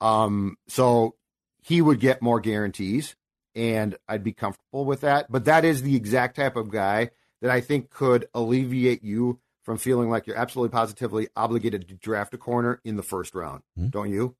Um, 0.00 0.56
so 0.68 1.14
he 1.62 1.80
would 1.80 2.00
get 2.00 2.22
more 2.22 2.40
guarantees, 2.40 3.14
and 3.54 3.96
I'd 4.08 4.24
be 4.24 4.32
comfortable 4.32 4.84
with 4.84 5.02
that. 5.02 5.30
But 5.30 5.44
that 5.44 5.64
is 5.64 5.82
the 5.82 5.94
exact 5.94 6.36
type 6.36 6.56
of 6.56 6.70
guy 6.70 7.10
that 7.40 7.50
I 7.50 7.60
think 7.60 7.90
could 7.90 8.26
alleviate 8.34 9.04
you 9.04 9.38
from 9.62 9.78
feeling 9.78 10.10
like 10.10 10.26
you're 10.26 10.36
absolutely 10.36 10.72
positively 10.72 11.28
obligated 11.36 11.88
to 11.88 11.94
draft 11.94 12.34
a 12.34 12.38
corner 12.38 12.80
in 12.84 12.96
the 12.96 13.02
first 13.02 13.34
round. 13.34 13.62
Mm-hmm. 13.78 13.90
Don't 13.90 14.10
you? 14.10 14.34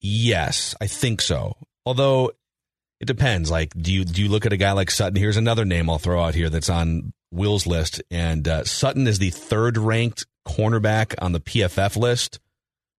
Yes, 0.00 0.74
I 0.80 0.86
think 0.86 1.22
so. 1.22 1.56
Although 1.86 2.32
it 3.00 3.06
depends. 3.06 3.50
Like, 3.50 3.72
do 3.74 3.92
you 3.92 4.04
do 4.04 4.22
you 4.22 4.28
look 4.28 4.44
at 4.44 4.52
a 4.52 4.56
guy 4.56 4.72
like 4.72 4.90
Sutton? 4.90 5.16
Here's 5.16 5.36
another 5.36 5.64
name 5.64 5.88
I'll 5.88 5.98
throw 5.98 6.22
out 6.22 6.34
here 6.34 6.50
that's 6.50 6.68
on 6.68 7.12
Will's 7.30 7.66
list, 7.66 8.02
and 8.10 8.46
uh, 8.46 8.64
Sutton 8.64 9.06
is 9.06 9.18
the 9.18 9.30
third 9.30 9.78
ranked 9.78 10.26
cornerback 10.46 11.14
on 11.20 11.32
the 11.32 11.40
PFF 11.40 11.96
list. 11.96 12.40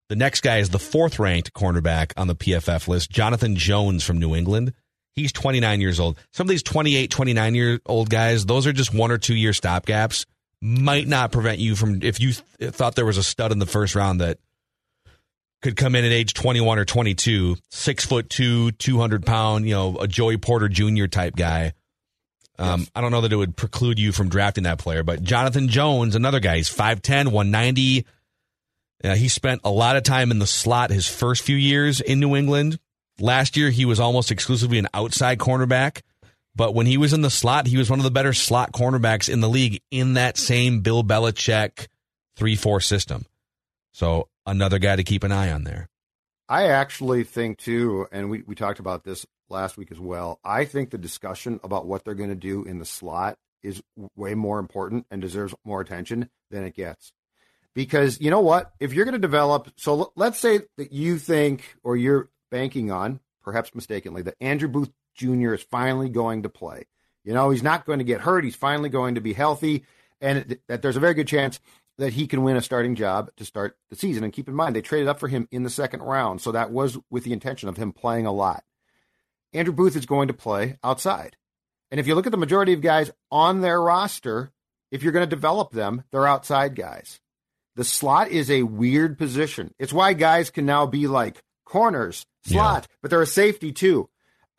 The 0.10 0.16
next 0.16 0.42
guy 0.42 0.60
is 0.60 0.70
the 0.70 0.80
fourth 0.80 1.20
ranked 1.20 1.54
cornerback 1.54 2.14
on 2.16 2.28
the 2.28 2.36
PFF 2.36 2.88
list, 2.88 3.10
Jonathan 3.10 3.56
Jones 3.56 4.04
from 4.04 4.20
New 4.20 4.36
England. 4.36 4.74
He's 5.16 5.34
29 5.34 5.82
years 5.82 6.00
old. 6.00 6.18
Some 6.32 6.46
of 6.46 6.50
these 6.50 6.64
28, 6.64 7.10
29 7.10 7.56
year 7.56 7.80
old 7.86 8.10
guys, 8.10 8.46
those 8.46 8.68
are 8.68 8.74
just 8.74 8.94
one 8.94 9.12
or 9.12 9.18
two 9.18 9.36
year 9.36 9.52
stopgaps. 9.52 10.26
Might 10.62 11.08
not 11.08 11.32
prevent 11.32 11.60
you 11.60 11.76
from, 11.76 12.02
if 12.04 12.20
you 12.20 12.34
th- 12.60 12.74
thought 12.74 12.96
there 12.96 13.06
was 13.06 13.18
a 13.18 13.24
stud 13.24 13.52
in 13.52 13.60
the 13.60 13.66
first 13.66 13.96
round 13.96 14.22
that 14.22 14.38
could 15.62 15.76
come 15.76 15.96
in 15.96 16.06
at 16.06 16.12
age 16.12 16.34
21 16.34 16.80
or 16.80 16.86
22, 16.86 17.58
six 17.70 18.06
foot 18.06 18.30
two, 18.30 18.72
200 18.72 19.26
pound, 19.26 19.66
you 19.68 19.74
know, 19.74 19.98
a 19.98 20.08
Joey 20.08 20.38
Porter 20.38 20.70
Jr. 20.70 21.08
type 21.08 21.36
guy. 21.36 21.74
Um, 22.60 22.82
yes. 22.82 22.92
I 22.96 23.02
don't 23.02 23.12
know 23.12 23.22
that 23.22 23.34
it 23.34 23.38
would 23.38 23.56
preclude 23.56 24.00
you 24.00 24.12
from 24.12 24.30
drafting 24.30 24.64
that 24.64 24.80
player, 24.80 25.04
but 25.04 25.22
Jonathan 25.22 25.68
Jones, 25.68 26.16
another 26.16 26.40
guy, 26.40 26.58
he's 26.58 26.70
5'10, 26.70 27.26
190. 27.26 28.06
Uh, 29.04 29.16
he 29.16 29.28
spent 29.28 29.62
a 29.64 29.70
lot 29.70 29.96
of 29.96 30.04
time 30.04 30.32
in 30.32 30.40
the 30.40 30.48
slot 30.48 30.90
his 30.90 31.08
first 31.08 31.44
few 31.44 31.56
years 31.56 32.02
in 32.02 32.20
New 32.20 32.36
England. 32.36 32.80
Last 33.20 33.58
year, 33.58 33.70
he 33.70 33.86
was 33.86 34.00
almost 34.00 34.32
exclusively 34.32 34.80
an 34.80 34.88
outside 34.94 35.38
cornerback. 35.38 36.02
But 36.56 36.74
when 36.74 36.88
he 36.88 36.98
was 36.98 37.14
in 37.14 37.22
the 37.22 37.30
slot, 37.30 37.68
he 37.68 37.78
was 37.78 37.90
one 37.90 38.00
of 38.00 38.04
the 38.04 38.12
better 38.12 38.34
slot 38.34 38.72
cornerbacks 38.72 39.30
in 39.32 39.42
the 39.42 39.50
league 39.50 39.80
in 39.92 40.16
that 40.16 40.38
same 40.38 40.82
Bill 40.82 41.04
Belichick 41.04 41.88
3 42.36 42.56
4 42.56 42.82
system. 42.82 43.26
So 43.92 44.28
another 44.48 44.80
guy 44.80 44.96
to 44.96 45.04
keep 45.04 45.24
an 45.24 45.32
eye 45.32 45.52
on 45.52 45.64
there. 45.64 45.90
I 46.50 46.70
actually 46.70 47.24
think, 47.24 47.58
too, 47.58 48.08
and 48.12 48.30
we, 48.30 48.42
we 48.42 48.56
talked 48.56 48.80
about 48.80 49.04
this 49.04 49.26
last 49.50 49.78
week 49.78 49.92
as 49.92 50.00
well. 50.00 50.40
I 50.44 50.66
think 50.66 50.90
the 50.90 50.98
discussion 50.98 51.60
about 51.64 51.86
what 51.86 52.06
they're 52.06 52.16
going 52.16 52.30
to 52.30 52.36
do 52.36 52.64
in 52.64 52.80
the 52.80 52.86
slot 52.86 53.38
is 53.64 53.84
way 54.16 54.34
more 54.34 54.60
important 54.60 55.06
and 55.12 55.22
deserves 55.22 55.54
more 55.66 55.82
attention 55.82 56.30
than 56.50 56.64
it 56.64 56.74
gets. 56.74 57.12
Because 57.76 58.20
you 58.22 58.32
know 58.32 58.40
what? 58.40 58.72
If 58.80 58.94
you're 58.94 59.06
going 59.06 59.14
to 59.14 59.20
develop, 59.20 59.72
so 59.76 60.12
let's 60.16 60.40
say 60.40 60.62
that 60.78 60.92
you 60.92 61.20
think 61.20 61.76
or 61.84 61.96
you're 61.96 62.30
banking 62.50 62.92
on, 62.92 63.20
perhaps 63.44 63.76
mistakenly, 63.76 64.22
that 64.24 64.36
Andrew 64.40 64.70
Booth 64.70 64.90
Jr. 65.16 65.54
is 65.54 65.64
finally 65.64 66.10
going 66.10 66.44
to 66.44 66.50
play. 66.50 66.86
You 67.24 67.34
know, 67.34 67.50
he's 67.50 67.64
not 67.64 67.86
going 67.86 68.00
to 68.00 68.06
get 68.06 68.22
hurt. 68.22 68.46
He's 68.46 68.56
finally 68.56 68.90
going 68.90 69.16
to 69.16 69.22
be 69.22 69.34
healthy, 69.34 69.84
and 70.22 70.58
that 70.68 70.82
there's 70.82 70.96
a 70.96 71.02
very 71.02 71.14
good 71.14 71.28
chance 71.28 71.60
that 71.98 72.14
he 72.14 72.28
can 72.28 72.44
win 72.44 72.58
a 72.58 72.62
starting 72.62 72.96
job 72.96 73.32
to 73.38 73.46
start 73.46 73.78
the 73.90 73.96
season. 73.96 74.24
And 74.24 74.34
keep 74.34 74.48
in 74.48 74.56
mind, 74.56 74.76
they 74.76 74.82
traded 74.82 75.08
up 75.08 75.20
for 75.20 75.28
him 75.28 75.48
in 75.52 75.64
the 75.64 75.70
second 75.70 76.02
round, 76.02 76.42
so 76.42 76.52
that 76.52 76.72
was 76.72 76.98
with 77.10 77.24
the 77.24 77.34
intention 77.34 77.70
of 77.70 77.78
him 77.78 77.92
playing 77.92 78.26
a 78.26 78.32
lot. 78.32 78.64
Andrew 79.54 79.74
Booth 79.74 79.96
is 79.96 80.06
going 80.06 80.28
to 80.28 80.34
play 80.34 80.78
outside. 80.84 81.38
And 81.90 82.00
if 82.00 82.08
you 82.08 82.16
look 82.16 82.26
at 82.26 82.32
the 82.32 82.38
majority 82.38 82.74
of 82.74 82.82
guys 82.82 83.12
on 83.32 83.62
their 83.62 83.82
roster, 83.82 84.52
if 84.92 85.04
you're 85.04 85.14
going 85.14 85.28
to 85.28 85.36
develop 85.36 85.72
them, 85.72 86.04
they're 86.12 86.28
outside 86.28 86.76
guys. 86.76 87.20
The 87.76 87.84
slot 87.84 88.30
is 88.30 88.50
a 88.50 88.64
weird 88.64 89.18
position. 89.18 89.74
It's 89.80 89.94
why 89.94 90.14
guys 90.14 90.50
can 90.50 90.66
now 90.66 90.86
be 90.86 91.08
like 91.08 91.44
corners, 91.66 92.26
slot, 92.44 92.84
yeah. 92.84 92.96
but 93.02 93.12
they're 93.12 93.22
a 93.22 93.28
safety 93.28 93.72
too. 93.72 94.10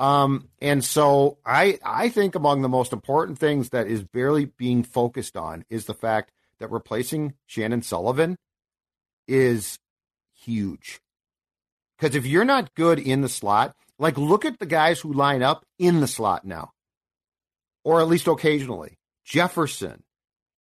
Um, 0.01 0.49
and 0.63 0.85
so 0.85 1.39
I 1.45 1.79
I 1.85 2.09
think 2.09 2.37
among 2.37 2.63
the 2.63 2.69
most 2.69 2.93
important 2.93 3.39
things 3.39 3.71
that 3.71 3.89
is 3.89 4.05
barely 4.05 4.45
being 4.45 4.85
focused 4.85 5.37
on 5.37 5.65
is 5.69 5.87
the 5.87 5.95
fact 5.95 6.31
that 6.61 6.71
replacing 6.71 7.35
Chandon 7.47 7.83
Sullivan 7.83 8.37
is 9.27 9.79
huge. 10.35 11.01
Because 11.99 12.15
if 12.15 12.27
you're 12.27 12.45
not 12.45 12.75
good 12.75 12.99
in 12.99 13.23
the 13.23 13.29
slot, 13.29 13.75
like 13.99 14.17
look 14.17 14.45
at 14.45 14.59
the 14.59 14.67
guys 14.67 15.01
who 15.01 15.13
line 15.13 15.43
up 15.43 15.65
in 15.79 16.01
the 16.01 16.07
slot 16.07 16.45
now, 16.45 16.71
or 17.85 18.01
at 18.01 18.09
least 18.09 18.27
occasionally. 18.27 18.99
Jefferson, 19.25 20.03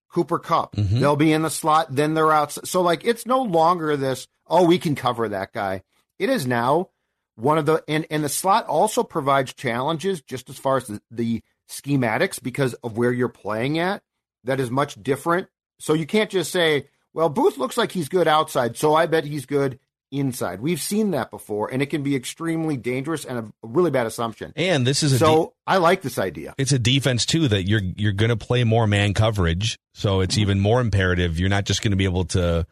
Cooper 0.09 0.39
Kupp, 0.39 0.75
mm-hmm. 0.75 0.99
they'll 0.99 1.15
be 1.15 1.31
in 1.31 1.43
the 1.43 1.49
slot, 1.49 1.95
then 1.95 2.13
they're 2.13 2.31
out. 2.31 2.51
So 2.51 2.81
like 2.81 3.05
it's 3.05 3.25
no 3.25 3.43
longer 3.43 3.95
this, 3.95 4.27
oh, 4.47 4.65
we 4.65 4.79
can 4.79 4.95
cover 4.95 5.29
that 5.29 5.53
guy. 5.53 5.83
It 6.19 6.29
is 6.29 6.47
now 6.47 6.89
one 7.35 7.57
of 7.57 7.65
the 7.65 7.83
and, 7.87 8.05
and 8.09 8.23
the 8.23 8.29
slot 8.29 8.65
also 8.65 9.03
provides 9.03 9.53
challenges 9.53 10.21
just 10.21 10.49
as 10.49 10.57
far 10.57 10.77
as 10.77 10.87
the, 10.87 11.01
the 11.11 11.43
schematics 11.69 12.41
because 12.41 12.73
of 12.75 12.97
where 12.97 13.11
you're 13.11 13.29
playing 13.29 13.77
at 13.77 14.01
that 14.43 14.59
is 14.59 14.71
much 14.71 15.01
different. 15.01 15.47
So 15.79 15.93
you 15.93 16.05
can't 16.05 16.29
just 16.29 16.51
say, 16.51 16.87
well, 17.13 17.29
Booth 17.29 17.57
looks 17.57 17.77
like 17.77 17.91
he's 17.91 18.09
good 18.09 18.27
outside, 18.27 18.77
so 18.77 18.93
I 18.93 19.05
bet 19.05 19.23
he's 19.25 19.45
good 19.45 19.79
inside. 20.11 20.61
We've 20.61 20.81
seen 20.81 21.11
that 21.11 21.31
before, 21.31 21.71
and 21.71 21.81
it 21.81 21.87
can 21.87 22.03
be 22.03 22.15
extremely 22.15 22.77
dangerous 22.77 23.25
and 23.25 23.39
a 23.39 23.51
really 23.61 23.91
bad 23.91 24.05
assumption. 24.05 24.53
And 24.55 24.85
this 24.85 25.03
is 25.03 25.13
a 25.13 25.19
so 25.19 25.45
de- 25.45 25.51
I 25.65 25.77
like 25.77 26.01
this 26.01 26.17
idea. 26.17 26.53
It's 26.57 26.71
a 26.71 26.79
defense 26.79 27.25
too 27.25 27.47
that 27.47 27.63
you're 27.63 27.81
you're 27.81 28.13
going 28.13 28.29
to 28.29 28.37
play 28.37 28.63
more 28.63 28.87
man 28.87 29.13
coverage, 29.13 29.77
so 29.93 30.21
it's 30.21 30.35
mm-hmm. 30.35 30.41
even 30.41 30.59
more 30.59 30.81
imperative. 30.81 31.39
You're 31.39 31.49
not 31.49 31.65
just 31.65 31.81
going 31.81 31.91
to 31.91 31.97
be 31.97 32.05
able 32.05 32.25
to 32.25 32.65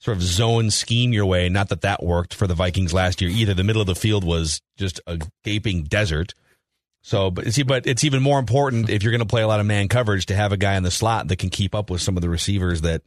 sort 0.00 0.16
of 0.16 0.22
zone 0.22 0.70
scheme 0.70 1.12
your 1.12 1.26
way. 1.26 1.48
Not 1.48 1.70
that 1.70 1.80
that 1.82 2.02
worked 2.02 2.34
for 2.34 2.46
the 2.46 2.54
Vikings 2.54 2.92
last 2.92 3.20
year 3.20 3.30
either. 3.30 3.54
The 3.54 3.64
middle 3.64 3.82
of 3.82 3.86
the 3.86 3.94
field 3.94 4.24
was 4.24 4.60
just 4.76 5.00
a 5.06 5.18
gaping 5.42 5.84
desert. 5.84 6.34
So, 7.06 7.30
but 7.30 7.54
see, 7.54 7.62
but 7.62 7.86
it's 7.86 8.02
even 8.02 8.20
more 8.20 8.40
important 8.40 8.90
if 8.90 9.04
you're 9.04 9.12
going 9.12 9.20
to 9.20 9.26
play 9.26 9.42
a 9.42 9.46
lot 9.46 9.60
of 9.60 9.66
man 9.66 9.86
coverage 9.86 10.26
to 10.26 10.34
have 10.34 10.50
a 10.50 10.56
guy 10.56 10.74
in 10.74 10.82
the 10.82 10.90
slot 10.90 11.28
that 11.28 11.36
can 11.36 11.50
keep 11.50 11.72
up 11.72 11.88
with 11.88 12.02
some 12.02 12.16
of 12.16 12.20
the 12.20 12.28
receivers 12.28 12.80
that 12.80 13.02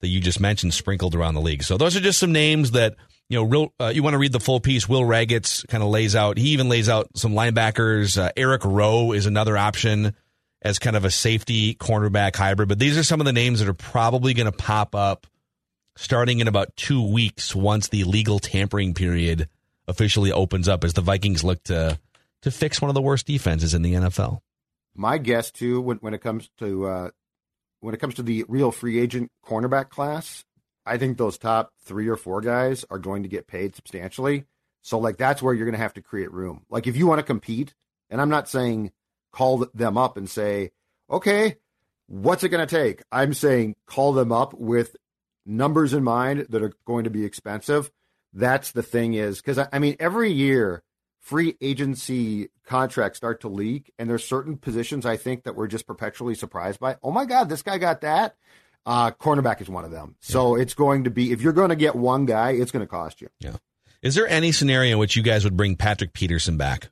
that 0.00 0.08
you 0.08 0.20
just 0.20 0.40
mentioned 0.40 0.74
sprinkled 0.74 1.14
around 1.14 1.34
the 1.34 1.40
league. 1.40 1.62
So 1.62 1.76
those 1.78 1.94
are 1.94 2.00
just 2.00 2.18
some 2.18 2.32
names 2.32 2.72
that 2.72 2.96
you 3.28 3.38
know. 3.38 3.44
Real, 3.44 3.72
uh, 3.78 3.92
you 3.94 4.02
want 4.02 4.14
to 4.14 4.18
read 4.18 4.32
the 4.32 4.40
full 4.40 4.58
piece. 4.58 4.88
Will 4.88 5.02
Ragatz 5.02 5.64
kind 5.68 5.84
of 5.84 5.90
lays 5.90 6.16
out. 6.16 6.38
He 6.38 6.48
even 6.48 6.68
lays 6.68 6.88
out 6.88 7.06
some 7.14 7.34
linebackers. 7.34 8.18
Uh, 8.18 8.32
Eric 8.36 8.64
Rowe 8.64 9.12
is 9.12 9.26
another 9.26 9.56
option 9.56 10.16
as 10.60 10.80
kind 10.80 10.96
of 10.96 11.04
a 11.04 11.10
safety 11.12 11.76
cornerback 11.76 12.34
hybrid. 12.34 12.68
But 12.68 12.80
these 12.80 12.98
are 12.98 13.04
some 13.04 13.20
of 13.20 13.26
the 13.26 13.32
names 13.32 13.60
that 13.60 13.68
are 13.68 13.74
probably 13.74 14.34
going 14.34 14.50
to 14.50 14.58
pop 14.58 14.96
up 14.96 15.24
starting 15.94 16.40
in 16.40 16.48
about 16.48 16.74
two 16.74 17.00
weeks 17.00 17.54
once 17.54 17.90
the 17.90 18.02
legal 18.02 18.40
tampering 18.40 18.92
period 18.92 19.48
officially 19.86 20.32
opens 20.32 20.66
up 20.68 20.82
as 20.82 20.94
the 20.94 21.00
Vikings 21.00 21.44
look 21.44 21.62
to 21.62 21.96
to 22.42 22.50
fix 22.50 22.80
one 22.80 22.88
of 22.88 22.94
the 22.94 23.02
worst 23.02 23.26
defenses 23.26 23.74
in 23.74 23.82
the 23.82 23.94
NFL. 23.94 24.40
My 24.94 25.18
guess 25.18 25.50
too, 25.50 25.80
when, 25.80 25.98
when 25.98 26.14
it 26.14 26.20
comes 26.20 26.48
to 26.58 26.86
uh, 26.86 27.10
when 27.80 27.94
it 27.94 28.00
comes 28.00 28.14
to 28.14 28.22
the 28.22 28.44
real 28.48 28.70
free 28.70 28.98
agent 28.98 29.30
cornerback 29.44 29.90
class, 29.90 30.44
I 30.84 30.98
think 30.98 31.18
those 31.18 31.38
top 31.38 31.72
three 31.84 32.08
or 32.08 32.16
four 32.16 32.40
guys 32.40 32.84
are 32.90 32.98
going 32.98 33.22
to 33.24 33.28
get 33.28 33.46
paid 33.46 33.74
substantially. 33.74 34.44
So 34.82 34.98
like 34.98 35.16
that's 35.16 35.42
where 35.42 35.52
you're 35.52 35.66
going 35.66 35.76
to 35.76 35.82
have 35.82 35.94
to 35.94 36.02
create 36.02 36.32
room. 36.32 36.64
Like 36.70 36.86
if 36.86 36.96
you 36.96 37.06
want 37.06 37.18
to 37.18 37.26
compete, 37.26 37.74
and 38.08 38.20
I'm 38.20 38.30
not 38.30 38.48
saying 38.48 38.92
call 39.32 39.66
them 39.74 39.98
up 39.98 40.16
and 40.16 40.30
say, 40.30 40.70
okay, 41.10 41.56
what's 42.06 42.44
it 42.44 42.48
going 42.50 42.66
to 42.66 42.74
take? 42.74 43.02
I'm 43.10 43.34
saying 43.34 43.74
call 43.86 44.12
them 44.12 44.32
up 44.32 44.54
with 44.54 44.96
numbers 45.44 45.92
in 45.92 46.04
mind 46.04 46.46
that 46.50 46.62
are 46.62 46.72
going 46.86 47.04
to 47.04 47.10
be 47.10 47.24
expensive. 47.24 47.90
That's 48.32 48.72
the 48.72 48.82
thing 48.82 49.14
is 49.14 49.40
because 49.40 49.58
I, 49.58 49.68
I 49.72 49.78
mean 49.78 49.96
every 49.98 50.32
year 50.32 50.82
free 51.26 51.56
agency 51.60 52.50
contracts 52.64 53.16
start 53.16 53.40
to 53.40 53.48
leak, 53.48 53.92
and 53.98 54.08
there's 54.08 54.24
certain 54.24 54.56
positions 54.56 55.04
I 55.04 55.16
think 55.16 55.42
that 55.42 55.56
we're 55.56 55.66
just 55.66 55.84
perpetually 55.84 56.36
surprised 56.36 56.78
by. 56.78 56.96
Oh 57.02 57.10
my 57.10 57.24
God, 57.24 57.48
this 57.48 57.62
guy 57.62 57.78
got 57.78 58.02
that. 58.02 58.36
Uh, 58.86 59.10
cornerback 59.10 59.60
is 59.60 59.68
one 59.68 59.84
of 59.84 59.90
them. 59.90 60.14
So 60.20 60.54
yeah. 60.54 60.62
it's 60.62 60.74
going 60.74 61.04
to 61.04 61.10
be 61.10 61.32
if 61.32 61.42
you're 61.42 61.52
going 61.52 61.70
to 61.70 61.76
get 61.76 61.96
one 61.96 62.26
guy, 62.26 62.52
it's 62.52 62.70
going 62.70 62.84
to 62.84 62.88
cost 62.88 63.20
you. 63.20 63.28
Yeah. 63.40 63.56
Is 64.02 64.14
there 64.14 64.28
any 64.28 64.52
scenario 64.52 64.92
in 64.92 64.98
which 64.98 65.16
you 65.16 65.22
guys 65.24 65.42
would 65.42 65.56
bring 65.56 65.74
Patrick 65.74 66.12
Peterson 66.12 66.56
back? 66.56 66.90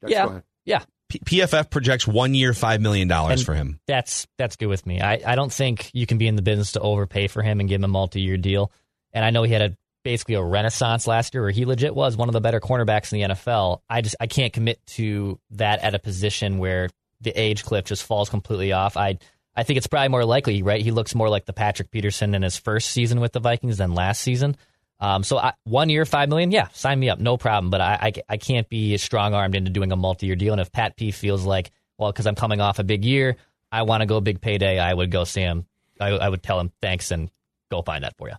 Dex, 0.00 0.12
yeah. 0.12 0.40
Yeah. 0.64 0.82
P- 1.10 1.18
PFF 1.18 1.68
projects 1.68 2.08
one 2.08 2.32
year, 2.32 2.54
five 2.54 2.80
million 2.80 3.08
dollars 3.08 3.42
for 3.42 3.52
him. 3.52 3.78
That's 3.86 4.26
that's 4.38 4.56
good 4.56 4.68
with 4.68 4.86
me. 4.86 5.02
I, 5.02 5.20
I 5.26 5.34
don't 5.34 5.52
think 5.52 5.90
you 5.92 6.06
can 6.06 6.16
be 6.16 6.28
in 6.28 6.36
the 6.36 6.42
business 6.42 6.72
to 6.72 6.80
overpay 6.80 7.28
for 7.28 7.42
him 7.42 7.60
and 7.60 7.68
give 7.68 7.80
him 7.80 7.84
a 7.84 7.88
multi 7.88 8.22
year 8.22 8.38
deal. 8.38 8.72
And 9.12 9.22
I 9.22 9.28
know 9.28 9.42
he 9.42 9.52
had 9.52 9.62
a 9.62 9.76
basically 10.06 10.36
a 10.36 10.42
renaissance 10.42 11.08
last 11.08 11.34
year 11.34 11.42
where 11.42 11.50
he 11.50 11.64
legit 11.64 11.92
was 11.92 12.16
one 12.16 12.28
of 12.28 12.32
the 12.32 12.40
better 12.40 12.60
cornerbacks 12.60 13.12
in 13.12 13.18
the 13.18 13.34
NFL. 13.34 13.80
I 13.90 14.02
just 14.02 14.14
I 14.20 14.28
can't 14.28 14.52
commit 14.52 14.78
to 14.90 15.40
that 15.50 15.80
at 15.80 15.96
a 15.96 15.98
position 15.98 16.58
where 16.58 16.90
the 17.22 17.32
age 17.32 17.64
cliff 17.64 17.86
just 17.86 18.04
falls 18.04 18.28
completely 18.28 18.72
off. 18.72 18.96
I 18.96 19.18
I 19.56 19.64
think 19.64 19.78
it's 19.78 19.88
probably 19.88 20.10
more 20.10 20.24
likely, 20.24 20.62
right? 20.62 20.80
He 20.80 20.92
looks 20.92 21.16
more 21.16 21.28
like 21.28 21.44
the 21.44 21.52
Patrick 21.52 21.90
Peterson 21.90 22.36
in 22.36 22.42
his 22.42 22.56
first 22.56 22.92
season 22.92 23.18
with 23.18 23.32
the 23.32 23.40
Vikings 23.40 23.78
than 23.78 23.94
last 23.94 24.20
season. 24.20 24.56
Um, 25.00 25.24
so 25.24 25.38
I, 25.38 25.54
one 25.64 25.88
year, 25.88 26.04
five 26.04 26.28
million, 26.28 26.52
yeah, 26.52 26.68
sign 26.72 27.00
me 27.00 27.10
up, 27.10 27.18
no 27.18 27.36
problem. 27.36 27.70
But 27.70 27.80
I, 27.80 27.98
I, 28.00 28.12
I 28.28 28.36
can't 28.36 28.68
be 28.68 28.96
strong 28.98 29.34
armed 29.34 29.56
into 29.56 29.72
doing 29.72 29.90
a 29.90 29.96
multi 29.96 30.26
year 30.26 30.36
deal. 30.36 30.52
And 30.52 30.60
if 30.60 30.70
Pat 30.70 30.96
P 30.96 31.10
feels 31.10 31.44
like, 31.44 31.72
well, 31.98 32.12
because 32.12 32.28
I'm 32.28 32.36
coming 32.36 32.60
off 32.60 32.78
a 32.78 32.84
big 32.84 33.04
year, 33.04 33.38
I 33.72 33.82
want 33.82 34.02
to 34.02 34.06
go 34.06 34.20
big 34.20 34.40
payday, 34.40 34.78
I 34.78 34.94
would 34.94 35.10
go 35.10 35.24
see 35.24 35.40
him. 35.40 35.66
I, 36.00 36.10
I 36.10 36.28
would 36.28 36.44
tell 36.44 36.60
him 36.60 36.70
thanks 36.80 37.10
and 37.10 37.28
go 37.72 37.82
find 37.82 38.04
that 38.04 38.16
for 38.16 38.28
you. 38.28 38.36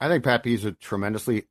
I 0.00 0.08
think 0.08 0.24
Pat 0.24 0.42
P 0.42 0.54
is 0.54 0.64
a 0.64 0.72
tremendously 0.72 1.44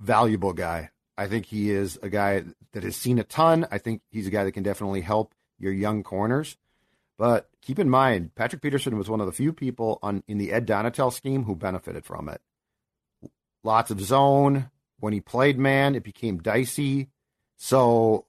valuable 0.00 0.52
guy. 0.52 0.90
I 1.16 1.26
think 1.26 1.46
he 1.46 1.70
is 1.70 1.98
a 2.02 2.08
guy 2.08 2.44
that 2.72 2.82
has 2.82 2.96
seen 2.96 3.18
a 3.18 3.24
ton. 3.24 3.66
I 3.70 3.78
think 3.78 4.02
he's 4.10 4.26
a 4.26 4.30
guy 4.30 4.44
that 4.44 4.52
can 4.52 4.62
definitely 4.62 5.00
help 5.00 5.32
your 5.58 5.72
young 5.72 6.02
corners. 6.02 6.56
But 7.16 7.48
keep 7.62 7.78
in 7.78 7.88
mind, 7.88 8.34
Patrick 8.34 8.60
Peterson 8.60 8.98
was 8.98 9.08
one 9.08 9.20
of 9.20 9.26
the 9.26 9.32
few 9.32 9.52
people 9.52 10.00
on 10.02 10.24
in 10.26 10.38
the 10.38 10.50
Ed 10.52 10.66
Donatell 10.66 11.12
scheme 11.12 11.44
who 11.44 11.54
benefited 11.54 12.04
from 12.04 12.28
it. 12.28 12.40
Lots 13.62 13.90
of 13.90 14.00
zone. 14.00 14.70
When 14.98 15.12
he 15.12 15.20
played 15.20 15.58
man, 15.58 15.94
it 15.94 16.02
became 16.02 16.38
dicey. 16.38 17.08
So, 17.56 18.26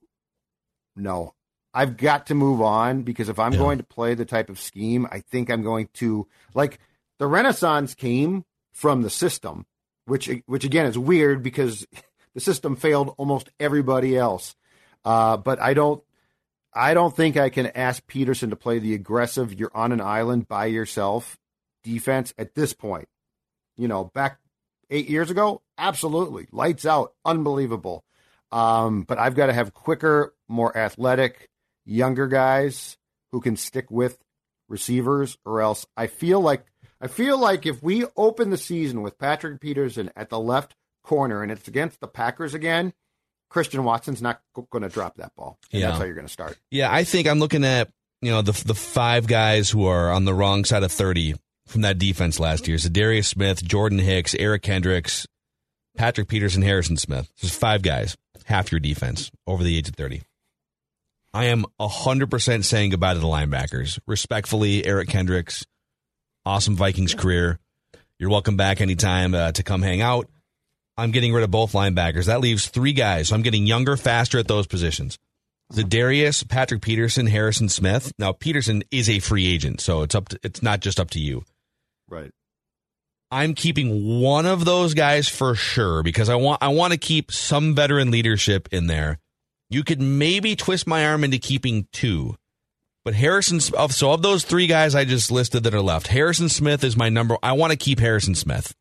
no, 0.96 1.34
I've 1.74 1.98
got 1.98 2.28
to 2.28 2.36
move 2.36 2.62
on 2.62 3.04
because 3.04 3.30
if 3.30 3.40
I'm 3.40 3.54
Yeah. 3.54 3.60
going 3.60 3.78
to 3.80 3.84
play 3.84 4.14
the 4.14 4.26
type 4.26 4.50
of 4.50 4.60
scheme, 4.60 5.08
I 5.12 5.20
think 5.20 5.50
I'm 5.50 5.64
going 5.64 5.90
to 5.96 6.28
like 6.54 6.80
the 7.18 7.28
Renaissance 7.28 7.96
came 7.96 8.46
from 8.76 9.02
the 9.02 9.10
system, 9.10 9.66
which 10.06 10.30
which 10.46 10.66
again 10.66 10.86
is 10.86 10.98
weird 10.98 11.42
because 11.42 11.88
the 12.36 12.42
system 12.42 12.76
failed 12.76 13.16
almost 13.18 13.50
everybody 13.60 14.16
else. 14.16 14.56
Uh, 15.04 15.38
but 15.38 15.60
I 15.60 15.74
don't 15.74 16.04
I 16.74 16.94
don't 16.94 17.16
think 17.16 17.38
I 17.38 17.50
can 17.50 17.68
ask 17.68 18.06
Peterson 18.06 18.50
to 18.50 18.58
play 18.58 18.80
the 18.80 18.94
aggressive, 18.94 19.58
you're 19.58 19.72
on 19.74 19.94
an 19.94 20.02
island 20.02 20.48
by 20.48 20.66
yourself 20.66 21.38
defense 21.84 22.34
at 22.38 22.54
this 22.54 22.74
point. 22.74 23.08
You 23.78 23.88
know, 23.88 24.04
back 24.04 24.40
eight 24.90 25.10
years 25.10 25.32
ago, 25.32 25.62
absolutely. 25.78 26.48
Lights 26.52 26.86
out, 26.86 27.14
unbelievable. 27.24 28.04
Um, 28.52 29.04
but 29.04 29.18
I've 29.18 29.36
got 29.36 29.48
to 29.48 29.54
have 29.54 29.74
quicker, 29.74 30.34
more 30.48 30.76
athletic, 30.78 31.50
younger 31.86 32.28
guys 32.28 32.98
who 33.32 33.42
can 33.42 33.56
stick 33.56 33.90
with 33.90 34.18
receivers, 34.68 35.38
or 35.46 35.62
else 35.62 35.86
I 35.96 36.08
feel 36.08 36.42
like 36.42 36.66
I 37.02 37.08
feel 37.08 37.38
like 37.38 37.66
if 37.66 37.84
we 37.84 38.06
open 38.16 38.50
the 38.50 38.58
season 38.58 39.02
with 39.02 39.18
Patrick 39.20 39.60
Peterson 39.60 40.12
at 40.16 40.30
the 40.30 40.40
left 40.40 40.76
corner 41.04 41.44
and 41.44 41.52
it's 41.52 41.68
against 41.68 42.00
the 42.00 42.08
Packers 42.08 42.54
again, 42.54 42.94
Christian 43.50 43.84
Watson's 43.84 44.22
not 44.22 44.42
going 44.72 44.82
to 44.84 44.90
drop 44.90 45.18
that 45.18 45.34
ball. 45.36 45.60
And 45.72 45.82
Yeah. 45.82 45.88
that's 45.88 46.00
how 46.00 46.06
you're 46.06 46.16
going 46.16 46.28
to 46.28 46.32
start. 46.34 46.58
Yeah, 46.72 46.92
I 46.92 47.04
think 47.04 47.28
I'm 47.28 47.40
looking 47.40 47.64
at 47.64 47.90
you 48.22 48.32
know 48.32 48.42
the 48.42 48.54
the 48.66 48.74
five 48.74 49.28
guys 49.28 49.70
who 49.70 49.86
are 49.86 50.10
on 50.12 50.26
the 50.26 50.34
wrong 50.34 50.66
side 50.66 50.84
of 50.84 50.92
thirty 50.92 51.36
from 51.68 51.82
that 51.82 51.98
defense 52.00 52.40
last 52.40 52.68
year: 52.68 52.78
So 52.78 52.90
Darius 52.90 53.28
Smith, 53.28 53.64
Jordan 53.64 54.00
Hicks, 54.00 54.34
Eric 54.36 54.64
Kendricks, 54.64 55.28
Patrick 55.98 56.28
Peterson, 56.28 56.62
Harrison 56.64 56.98
Smith. 56.98 57.30
There's 57.42 57.54
five 57.56 57.82
guys, 57.82 58.16
half 58.46 58.72
your 58.72 58.80
defense 58.80 59.30
over 59.46 59.64
the 59.64 59.78
age 59.78 59.90
of 59.90 59.96
thirty. 59.96 60.24
I 61.34 61.46
am 61.46 61.66
hundred 61.80 62.32
percent 62.32 62.66
saying 62.66 62.92
goodbye 62.92 63.14
to 63.14 63.20
the 63.20 63.28
linebackers. 63.28 64.00
Respectfully, 64.08 64.86
Eric 64.86 65.10
Kendricks, 65.10 65.66
awesome 66.46 66.76
Vikings 66.76 67.14
career. 67.14 67.60
You're 68.20 68.30
welcome 68.30 68.58
back 68.58 68.80
anytime 68.82 69.34
uh, 69.34 69.52
to 69.54 69.64
come 69.64 69.82
hang 69.82 70.02
out. 70.02 70.30
I'm 70.98 71.12
getting 71.12 71.34
rid 71.34 71.44
of 71.44 71.52
both 71.52 71.74
linebackers. 71.74 72.26
That 72.26 72.40
leaves 72.40 72.68
three 72.68 72.94
guys. 72.94 73.30
So 73.30 73.36
I'm 73.36 73.42
getting 73.42 73.66
younger, 73.66 73.98
faster 73.98 74.40
at 74.40 74.48
those 74.48 74.68
positions. 74.68 75.18
Zadarius, 75.74 76.48
Patrick 76.48 76.82
Peterson, 76.82 77.28
Harrison 77.28 77.70
Smith. 77.70 78.14
Now 78.20 78.32
Peterson 78.32 78.84
is 78.92 79.10
a 79.10 79.20
free 79.20 79.48
agent, 79.48 79.82
so 79.82 80.04
it's 80.04 80.16
up 80.16 80.30
to, 80.30 80.40
it's 80.44 80.62
not 80.62 80.80
just 80.80 81.00
up 81.00 81.10
to 81.12 81.20
you. 81.20 81.44
Right. 82.08 82.32
I'm 83.32 83.56
keeping 83.56 84.22
one 84.22 84.46
of 84.46 84.64
those 84.64 84.94
guys 84.94 85.28
for 85.28 85.56
sure 85.56 86.04
because 86.04 86.30
I 86.30 86.36
want 86.36 86.62
I 86.62 86.68
want 86.70 86.94
to 86.94 87.00
keep 87.00 87.32
some 87.32 87.74
veteran 87.74 88.12
leadership 88.12 88.70
in 88.72 88.88
there. 88.88 89.18
You 89.70 89.84
could 89.84 90.00
maybe 90.00 90.56
twist 90.56 90.86
my 90.86 91.06
arm 91.06 91.24
into 91.24 91.40
keeping 91.40 91.88
two. 91.92 92.36
But 93.06 93.14
Harrison 93.14 93.62
so 93.62 94.12
of 94.12 94.22
those 94.22 94.44
three 94.44 94.68
guys 94.68 94.96
I 94.96 95.06
just 95.06 95.32
listed 95.32 95.64
that 95.64 95.74
are 95.74 95.82
left, 95.82 96.08
Harrison 96.08 96.50
Smith 96.50 96.84
is 96.84 96.98
my 96.98 97.08
number. 97.08 97.38
I 97.42 97.54
want 97.54 97.72
to 97.72 97.78
keep 97.78 98.00
Harrison 98.00 98.36
Smith. 98.36 98.76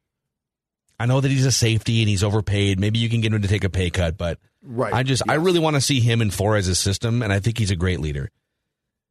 I 0.99 1.07
know 1.07 1.21
that 1.21 1.31
he's 1.31 1.47
a 1.47 1.53
safety 1.53 2.01
and 2.01 2.09
he's 2.09 2.25
overpaid. 2.25 2.81
Maybe 2.81 2.99
you 2.99 3.09
can 3.09 3.21
get 3.21 3.33
him 3.33 3.43
to 3.43 3.49
take 3.49 3.65
a 3.65 3.71
pay 3.71 3.91
cut, 3.91 4.17
but 4.17 4.39
Right. 4.67 4.95
I 4.95 5.03
just 5.03 5.23
I 5.29 5.35
really 5.35 5.59
want 5.59 5.77
to 5.77 5.81
see 5.81 6.01
him 6.01 6.23
in 6.23 6.31
Flores' 6.31 6.79
system, 6.79 7.23
and 7.23 7.33
I 7.33 7.39
think 7.39 7.59
he's 7.59 7.71
a 7.71 7.77
great 7.77 8.01
leader. 8.01 8.31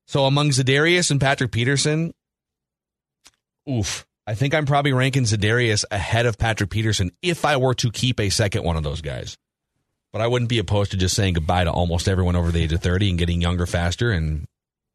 So 0.07 0.25
among 0.25 0.49
Zadarius 0.49 1.11
and 1.11 1.21
Patrick 1.21 1.51
Peterson, 1.51 2.13
oof. 3.69 4.05
I 4.25 4.35
think 4.35 4.55
I'm 4.55 4.65
probably 4.65 4.93
ranking 4.93 5.23
Zadarius 5.23 5.85
ahead 5.91 6.25
of 6.25 6.37
Patrick 6.37 6.69
Peterson 6.69 7.11
if 7.21 7.45
I 7.45 7.57
were 7.57 7.75
to 7.75 7.91
keep 7.91 8.19
a 8.19 8.29
second 8.29 8.63
one 8.63 8.77
of 8.77 8.83
those 8.83 9.01
guys. 9.01 9.37
But 10.11 10.21
I 10.21 10.27
wouldn't 10.27 10.49
be 10.49 10.59
opposed 10.59 10.91
to 10.91 10.97
just 10.97 11.15
saying 11.15 11.33
goodbye 11.35 11.65
to 11.65 11.71
almost 11.71 12.07
everyone 12.07 12.35
over 12.35 12.51
the 12.51 12.63
age 12.63 12.73
of 12.73 12.81
30 12.81 13.11
and 13.11 13.19
getting 13.19 13.41
younger 13.41 13.65
faster 13.65 14.11
and 14.11 14.47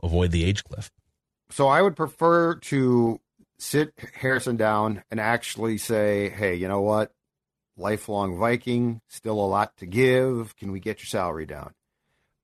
avoid 0.03 0.31
the 0.31 0.45
age 0.45 0.65
cliff. 0.65 0.91
So 1.51 1.69
I 1.69 1.83
would 1.83 1.97
prefer 1.97 2.57
to 2.57 3.21
sit 3.59 3.93
Harrison 4.15 4.57
down 4.57 5.03
and 5.11 5.19
actually 5.19 5.79
say, 5.79 6.29
hey, 6.29 6.55
you 6.55 6.69
know 6.69 6.81
what? 6.83 7.13
Lifelong 7.77 8.39
Viking, 8.39 9.01
still 9.09 9.41
a 9.41 9.47
lot 9.47 9.77
to 9.79 9.87
give. 9.87 10.57
Can 10.57 10.73
we 10.73 10.81
get 10.81 10.99
your 10.99 11.07
salary 11.07 11.47
down? 11.47 11.75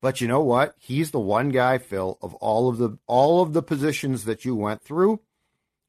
But 0.00 0.20
you 0.20 0.28
know 0.28 0.42
what? 0.42 0.74
He's 0.78 1.10
the 1.10 1.20
one 1.20 1.48
guy, 1.48 1.78
Phil, 1.78 2.18
of 2.20 2.34
all 2.34 2.68
of 2.68 2.78
the 2.78 2.98
all 3.06 3.42
of 3.42 3.52
the 3.52 3.62
positions 3.62 4.24
that 4.26 4.44
you 4.44 4.54
went 4.54 4.82
through 4.82 5.20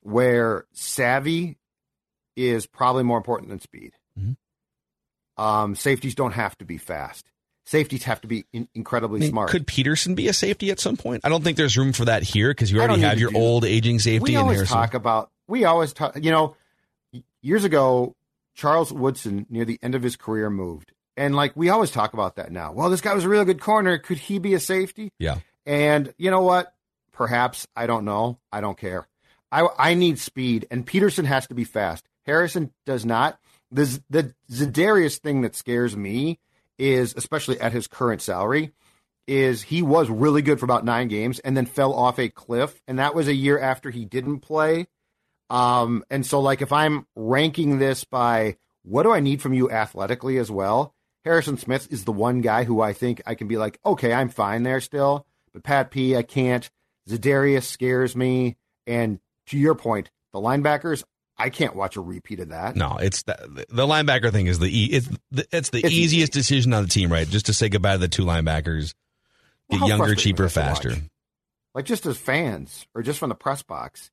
where 0.02 0.66
savvy 0.72 1.58
is 2.36 2.66
probably 2.66 3.04
more 3.04 3.18
important 3.18 3.50
than 3.50 3.60
speed. 3.60 3.94
Mhm. 4.18 4.38
Um, 5.38 5.76
safeties 5.76 6.16
don't 6.16 6.32
have 6.32 6.58
to 6.60 6.66
be 6.66 6.78
fast. 6.78 7.30
Safeties 7.68 8.04
have 8.04 8.22
to 8.22 8.28
be 8.28 8.46
in- 8.54 8.68
incredibly 8.76 9.20
I 9.20 9.22
mean, 9.22 9.32
smart. 9.32 9.50
Could 9.50 9.66
Peterson 9.66 10.14
be 10.14 10.28
a 10.28 10.34
safety 10.34 10.70
at 10.70 10.80
some 10.80 10.98
point? 10.98 11.22
I 11.26 11.30
don't 11.30 11.44
think 11.44 11.58
there's 11.58 11.76
room 11.76 11.94
for 11.94 12.06
that 12.06 12.22
here 12.22 12.52
because 12.52 12.72
you 12.72 12.80
already 12.80 13.02
have 13.02 13.20
your 13.20 13.32
do- 13.32 13.38
old 13.38 13.66
aging 13.66 13.98
safety 14.00 14.20
we 14.20 14.36
in 14.36 14.42
always 14.42 14.70
talk 14.70 14.94
about 14.94 15.32
we 15.48 15.66
always 15.66 15.92
talk 15.92 16.16
you 16.22 16.30
know 16.30 16.56
years 17.42 17.64
ago 17.64 18.16
charles 18.54 18.94
woodson 18.94 19.48
near 19.50 19.66
the 19.66 19.80
end 19.82 19.96
of 19.96 20.04
his 20.04 20.16
career 20.16 20.50
moved. 20.50 20.92
And 21.18 21.36
like 21.36 21.56
we 21.56 21.70
always 21.70 21.90
talk 21.90 22.14
about 22.14 22.36
that 22.36 22.52
now. 22.52 22.72
Well 22.72 22.90
this 22.92 23.02
guy 23.02 23.16
was 23.16 23.26
a 23.26 23.30
really 23.30 23.46
good 23.46 23.62
corner. 23.62 23.98
Could 23.98 24.20
he 24.20 24.38
be 24.38 24.54
a 24.54 24.60
safety? 24.60 25.12
Yeah. 25.18 25.40
and 25.66 26.14
you 26.18 26.30
know 26.30 26.42
what? 26.44 26.72
Perhaps. 27.14 27.68
I 27.76 27.88
don't 27.88 28.06
know. 28.06 28.38
I 28.52 28.62
don't 28.62 28.78
care. 28.78 29.08
I 29.52 29.68
i 29.80 29.94
need 29.96 30.20
speed 30.20 30.68
and 30.70 30.86
peterson 30.86 31.26
has 31.26 31.48
to 31.48 31.56
be 31.56 31.64
fast. 31.64 32.06
Harrison 32.28 32.72
does 32.86 33.06
not. 33.06 33.40
The 33.72 34.00
the 34.12 34.36
zadarius 34.52 35.18
thing 35.18 35.42
that 35.42 35.56
scares 35.56 35.98
me 35.98 36.38
is 36.78 37.14
especially 37.16 37.60
at 37.60 37.72
his 37.72 37.88
current 37.88 38.22
salary 38.22 38.72
is 39.28 39.64
he 39.64 39.82
was 39.82 40.10
really 40.10 40.42
good 40.42 40.60
for 40.60 40.66
about 40.66 40.86
nine 40.86 41.08
games 41.08 41.40
and 41.40 41.58
then 41.58 41.66
fell 41.66 41.94
off 41.94 42.20
a 42.20 42.30
cliff. 42.30 42.82
And 42.88 43.00
that 43.00 43.16
was 43.16 43.28
a 43.28 43.34
year 43.34 43.60
after 43.60 43.90
he 43.90 44.06
didn't 44.06 44.42
play. 44.42 44.88
Um, 45.50 46.04
and 46.10 46.26
so, 46.26 46.40
like, 46.40 46.62
if 46.62 46.72
I'm 46.72 47.08
ranking 47.16 47.80
this 47.80 48.04
by 48.04 48.58
what 48.84 49.04
do 49.04 49.12
I 49.12 49.20
need 49.20 49.42
from 49.42 49.54
you 49.54 49.70
athletically 49.70 50.38
as 50.38 50.52
well, 50.52 50.94
Harrison 51.24 51.58
Smith 51.58 51.88
is 51.92 52.06
the 52.06 52.12
one 52.12 52.42
guy 52.42 52.64
who 52.66 52.82
I 52.82 52.94
think 52.94 53.22
I 53.26 53.36
can 53.36 53.48
be 53.48 53.58
like, 53.58 53.80
okay, 53.86 54.14
I'm 54.14 54.30
fine 54.30 54.64
there 54.64 54.80
still. 54.80 55.26
But 55.54 55.64
Pat 55.64 55.92
P, 55.92 56.16
I 56.16 56.22
can't. 56.22 56.70
Zadarius 57.10 57.64
scares 57.64 58.16
me. 58.16 58.58
And 58.86 59.20
to 59.48 59.58
your 59.58 59.76
point, 59.76 60.12
the 60.34 60.40
linebackers, 60.40 61.04
I 61.38 61.50
can't 61.50 61.76
watch 61.76 61.96
a 61.98 62.02
repeat 62.02 62.40
of 62.40 62.50
that. 62.50 62.76
No, 62.76 62.98
it's 62.98 63.24
the, 63.24 63.66
the 63.70 63.86
linebacker 63.86 64.32
thing 64.32 64.48
is 64.48 64.60
the 64.60 64.68
e- 64.68 64.90
it's 64.92 65.10
the, 65.32 65.46
it's 65.52 65.70
the 65.70 65.80
It's 65.80 65.92
easiest 65.94 66.32
decision 66.32 66.74
on 66.74 66.84
the 66.84 66.90
team, 66.90 67.12
right? 67.12 67.28
Just 67.28 67.48
to 67.48 67.54
say 67.54 67.68
goodbye 67.70 67.94
to 67.94 67.98
the 67.98 68.08
two 68.08 68.24
linebackers, 68.24 68.94
Well, 69.70 69.82
get 69.82 69.88
younger, 69.90 70.16
cheaper, 70.16 70.44
was 70.44 70.54
that 70.54 70.62
to 70.82 70.90
faster. 70.90 71.02
like 71.74 71.86
just 71.86 72.06
as 72.06 72.18
fans 72.18 72.88
or 72.96 73.02
just 73.02 73.20
from 73.20 73.30
the 73.30 73.36
press 73.36 73.62
box. 73.64 74.12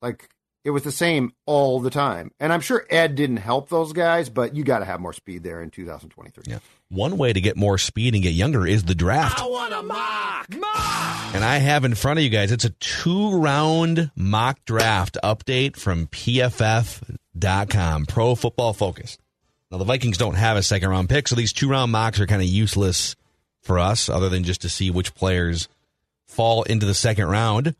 Like 0.00 0.30
it 0.64 0.70
was 0.70 0.82
the 0.82 0.92
same 0.92 1.32
all 1.46 1.80
the 1.80 1.90
time. 1.90 2.30
And 2.40 2.52
I'm 2.52 2.60
sure 2.60 2.86
Ed 2.90 3.14
didn't 3.14 3.38
help 3.38 3.68
those 3.68 3.92
guys, 3.92 4.28
but 4.30 4.54
you 4.54 4.64
got 4.64 4.78
to 4.80 4.84
have 4.84 5.00
more 5.00 5.12
speed 5.12 5.42
there 5.42 5.60
in 5.62 5.70
2023. 5.70 6.44
Yeah. 6.46 6.58
One 6.90 7.18
way 7.18 7.34
to 7.34 7.40
get 7.40 7.56
more 7.56 7.76
speed 7.76 8.14
and 8.14 8.22
get 8.22 8.32
younger 8.32 8.66
is 8.66 8.84
the 8.84 8.94
draft. 8.94 9.40
I 9.40 9.46
want 9.46 9.74
a 9.74 9.82
mock. 9.82 10.56
Mock. 10.56 11.34
And 11.34 11.44
I 11.44 11.58
have 11.58 11.84
in 11.84 11.94
front 11.94 12.18
of 12.18 12.22
you 12.22 12.30
guys, 12.30 12.50
it's 12.50 12.64
a 12.64 12.70
two 12.70 13.38
round 13.38 14.10
mock 14.16 14.64
draft 14.64 15.18
update 15.22 15.76
from 15.76 16.06
PFF.com, 16.06 18.06
Pro 18.06 18.34
Football 18.34 18.72
Focus. 18.72 19.18
Now, 19.70 19.76
the 19.76 19.84
Vikings 19.84 20.16
don't 20.16 20.36
have 20.36 20.56
a 20.56 20.62
second 20.62 20.88
round 20.88 21.10
pick, 21.10 21.28
so 21.28 21.36
these 21.36 21.52
two 21.52 21.68
round 21.68 21.92
mocks 21.92 22.20
are 22.20 22.26
kind 22.26 22.40
of 22.40 22.48
useless 22.48 23.16
for 23.60 23.78
us, 23.78 24.08
other 24.08 24.30
than 24.30 24.44
just 24.44 24.62
to 24.62 24.70
see 24.70 24.90
which 24.90 25.14
players 25.14 25.68
fall 26.26 26.62
into 26.62 26.86
the 26.86 26.94
second 26.94 27.26
round. 27.26 27.76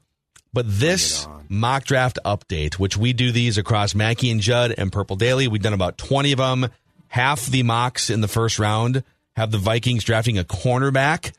But 0.52 0.66
this 0.68 1.26
mock 1.48 1.84
draft 1.84 2.18
update, 2.26 2.74
which 2.74 2.98
we 2.98 3.14
do 3.14 3.32
these 3.32 3.56
across 3.56 3.94
Mackey 3.94 4.30
and 4.30 4.42
Judd 4.42 4.74
and 4.76 4.92
Purple 4.92 5.16
Daily, 5.16 5.48
we've 5.48 5.62
done 5.62 5.72
about 5.72 5.96
20 5.96 6.32
of 6.32 6.38
them. 6.38 6.68
Half 7.09 7.46
the 7.46 7.62
mocks 7.62 8.11
in 8.11 8.20
the 8.20 8.28
first 8.28 8.59
round 8.59 9.02
have 9.36 9.50
the 9.50 9.59
Vikings 9.59 10.04
drafting 10.04 10.38
a 10.38 10.44
cornerback. 10.44 11.32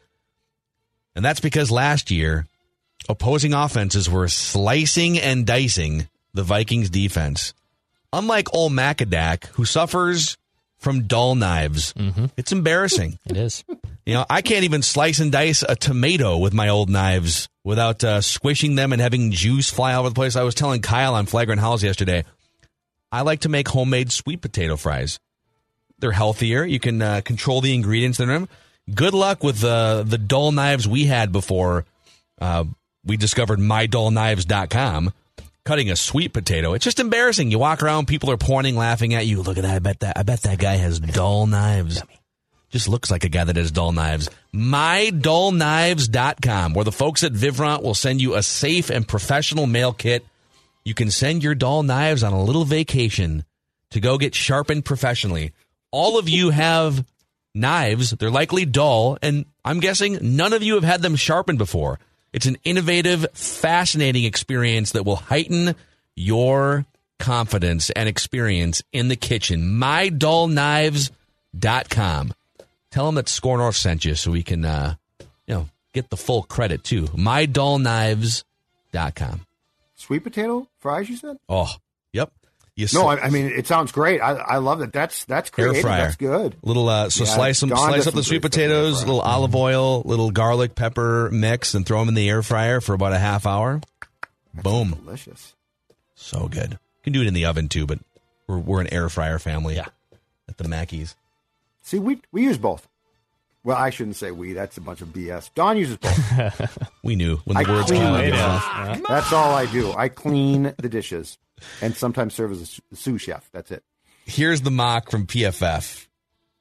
And 1.15 1.23
that's 1.23 1.39
because 1.39 1.69
last 1.69 2.11
year, 2.11 2.45
opposing 3.07 3.53
offenses 3.53 4.09
were 4.09 4.27
slicing 4.27 5.19
and 5.19 5.45
dicing 5.45 6.07
the 6.33 6.43
Vikings 6.43 6.89
defense. 6.89 7.53
unlike 8.13 8.53
old 8.53 8.71
Macadac, 8.71 9.45
who 9.47 9.65
suffers 9.65 10.37
from 10.77 11.07
dull 11.07 11.35
knives, 11.35 11.93
it's 12.37 12.51
embarrassing. 12.51 13.19
It 13.25 13.37
is. 13.37 13.63
You 14.05 14.13
know, 14.15 14.25
I 14.29 14.41
can't 14.41 14.63
even 14.63 14.81
slice 14.81 15.19
and 15.19 15.31
dice 15.31 15.63
a 15.67 15.75
tomato 15.75 16.37
with 16.37 16.53
my 16.53 16.69
old 16.69 16.89
knives 16.89 17.49
without 17.63 18.03
uh, 18.03 18.21
squishing 18.21 18.75
them 18.75 18.93
and 18.93 19.01
having 19.01 19.31
juice 19.31 19.69
fly 19.69 19.93
all 19.93 19.99
over 20.01 20.09
the 20.09 20.15
place. 20.15 20.35
I 20.35 20.43
was 20.43 20.55
telling 20.55 20.81
Kyle 20.81 21.13
on 21.13 21.25
Flagrant 21.25 21.61
Howls 21.61 21.83
yesterday, 21.83 22.23
I 23.11 23.21
like 23.21 23.41
to 23.41 23.49
make 23.49 23.67
homemade 23.67 24.11
sweet 24.11 24.41
potato 24.41 24.77
fries. 24.77 25.19
They're 25.99 26.11
healthier. 26.11 26.63
You 26.63 26.79
can 26.79 27.01
uh, 27.01 27.21
control 27.21 27.61
the 27.61 27.73
ingredients 27.73 28.19
in 28.19 28.27
them. 28.27 28.47
Good 28.93 29.13
luck 29.13 29.43
with 29.43 29.63
uh, 29.63 30.03
the 30.03 30.17
dull 30.17 30.51
knives 30.51 30.87
we 30.87 31.05
had 31.05 31.31
before 31.31 31.85
uh, 32.39 32.65
we 33.05 33.17
discovered 33.17 33.59
mydullknives.com. 33.59 35.13
Cutting 35.65 35.91
a 35.91 35.95
sweet 35.95 36.33
potato, 36.33 36.73
it's 36.73 36.85
just 36.85 36.99
embarrassing. 36.99 37.51
You 37.51 37.59
walk 37.59 37.83
around, 37.83 38.07
people 38.07 38.31
are 38.31 38.37
pointing, 38.37 38.75
laughing 38.75 39.13
at 39.13 39.27
you. 39.27 39.43
Look 39.43 39.57
at 39.57 39.63
that! 39.63 39.75
I 39.75 39.79
bet 39.79 39.99
that 39.99 40.17
I 40.17 40.23
bet 40.23 40.41
that 40.41 40.57
guy 40.57 40.77
has 40.77 40.99
dull 40.99 41.45
knives. 41.45 42.01
Just 42.69 42.87
looks 42.87 43.11
like 43.11 43.23
a 43.23 43.29
guy 43.29 43.43
that 43.43 43.55
has 43.55 43.71
dull 43.71 43.91
knives. 43.91 44.29
MyDullKnives.com, 44.53 46.73
where 46.73 46.85
the 46.85 46.91
folks 46.91 47.23
at 47.23 47.33
Vivrant 47.33 47.83
will 47.83 47.93
send 47.93 48.19
you 48.21 48.33
a 48.35 48.43
safe 48.43 48.89
and 48.89 49.07
professional 49.07 49.67
mail 49.67 49.93
kit. 49.93 50.25
You 50.85 50.93
can 50.93 51.11
send 51.11 51.43
your 51.43 51.55
dull 51.55 51.83
knives 51.83 52.23
on 52.23 52.33
a 52.33 52.43
little 52.43 52.65
vacation 52.65 53.43
to 53.91 53.99
go 53.99 54.17
get 54.17 54.33
sharpened 54.35 54.85
professionally. 54.85 55.51
All 55.91 56.19
of 56.19 56.29
you 56.29 56.49
have 56.49 57.05
knives. 57.53 58.11
They're 58.11 58.29
likely 58.29 58.65
dull, 58.65 59.17
and 59.21 59.45
I'm 59.65 59.79
guessing 59.79 60.17
none 60.21 60.53
of 60.53 60.63
you 60.63 60.75
have 60.75 60.83
had 60.83 61.01
them 61.01 61.15
sharpened 61.15 61.57
before. 61.57 61.99
It's 62.31 62.45
an 62.45 62.57
innovative, 62.63 63.25
fascinating 63.33 64.23
experience 64.23 64.91
that 64.91 65.03
will 65.05 65.15
heighten 65.15 65.75
your 66.15 66.85
confidence 67.17 67.89
and 67.91 68.07
experience 68.07 68.83
in 68.93 69.07
the 69.07 69.15
kitchen. 69.15 69.63
MyDullKnives.com. 69.79 72.33
Tell 72.91 73.05
them 73.05 73.15
that 73.15 73.29
SKOR 73.29 73.57
North 73.57 73.75
sent 73.75 74.05
you 74.05 74.13
so 74.15 74.31
we 74.31 74.41
can, 74.43 74.65
uh, 74.65 74.95
you 75.47 75.55
know, 75.55 75.69
get 75.93 76.09
the 76.09 76.17
full 76.17 76.43
credit 76.43 76.83
too. 76.83 77.05
MyDullKnives.com. 77.05 79.45
Sweet 79.95 80.23
potato 80.23 80.67
fries, 80.79 81.09
you 81.09 81.17
said? 81.17 81.37
Oh, 81.49 81.71
yep. 82.13 82.31
You 82.79 82.87
No, 82.93 83.09
I 83.09 83.29
mean 83.29 83.47
it 83.47 83.67
sounds 83.67 83.91
great. 83.91 84.21
I, 84.21 84.35
I 84.35 84.57
love 84.57 84.79
it. 84.81 84.93
That's 84.93 85.25
that's 85.25 85.51
air 85.57 85.73
fryer. 85.73 86.03
That's 86.03 86.15
good. 86.15 86.55
Little 86.63 86.87
uh, 86.87 87.09
so 87.09 87.25
Yeah, 87.25 87.29
slice 87.31 87.59
them, 87.59 87.69
slice 87.69 88.07
up 88.07 88.13
the 88.13 88.23
sweet 88.23 88.41
great 88.41 88.53
stuff 88.53 88.61
in 88.61 88.69
the 88.69 88.73
air 88.73 88.79
potatoes, 88.79 88.99
little 89.01 89.19
olive 89.19 89.53
oil, 89.53 90.01
little 90.05 90.31
garlic 90.31 90.75
pepper 90.75 91.29
mix, 91.29 91.73
and 91.73 91.85
throw 91.85 91.99
them 91.99 92.07
in 92.07 92.13
the 92.13 92.29
air 92.29 92.41
fryer 92.41 92.79
for 92.79 92.93
about 92.93 93.11
a 93.11 93.17
half 93.17 93.45
hour. 93.45 93.81
Boom, 94.53 94.91
Delicious. 94.91 95.55
so 96.15 96.47
good. 96.47 96.71
You 96.71 97.03
can 97.03 97.13
do 97.13 97.21
it 97.21 97.27
in 97.27 97.33
the 97.33 97.45
oven 97.45 97.67
too, 97.67 97.85
but 97.85 97.99
we're 98.47 98.59
we're 98.59 98.79
an 98.81 98.93
air 98.93 99.09
fryer 99.09 99.39
family. 99.39 99.75
Yeah. 99.75 99.87
at 100.47 100.57
the 100.57 100.63
Mackeys. 100.63 101.15
See, 101.81 101.99
we 101.99 102.21
we 102.31 102.43
use 102.43 102.57
both. 102.57 102.87
Well, 103.65 103.75
I 103.75 103.89
shouldn't 103.89 104.15
say 104.15 104.31
we. 104.31 104.53
That's 104.53 104.77
a 104.77 104.81
bunch 104.81 105.01
of 105.01 105.09
BS. 105.09 105.49
Don 105.53 105.75
uses 105.75 105.97
both. 105.97 106.77
We 107.03 107.15
knew 107.15 107.37
when 107.45 107.57
the 107.57 107.69
I 107.69 107.73
words 107.73 107.91
came 107.91 108.01
out. 108.33 109.03
That's 109.07 109.33
all 109.33 109.53
I 109.53 109.65
do. 109.65 109.91
I 109.93 110.07
clean 110.09 110.73
the 110.77 110.89
dishes 110.89 111.37
and 111.81 111.95
sometimes 111.95 112.33
serve 112.33 112.51
as 112.51 112.59
a 112.59 112.63
s- 112.63 112.81
sous 112.93 113.21
chef. 113.21 113.49
That's 113.51 113.71
it. 113.71 113.83
Here's 114.25 114.61
the 114.61 114.71
mock 114.71 115.09
from 115.09 115.25
PFF. 115.25 116.07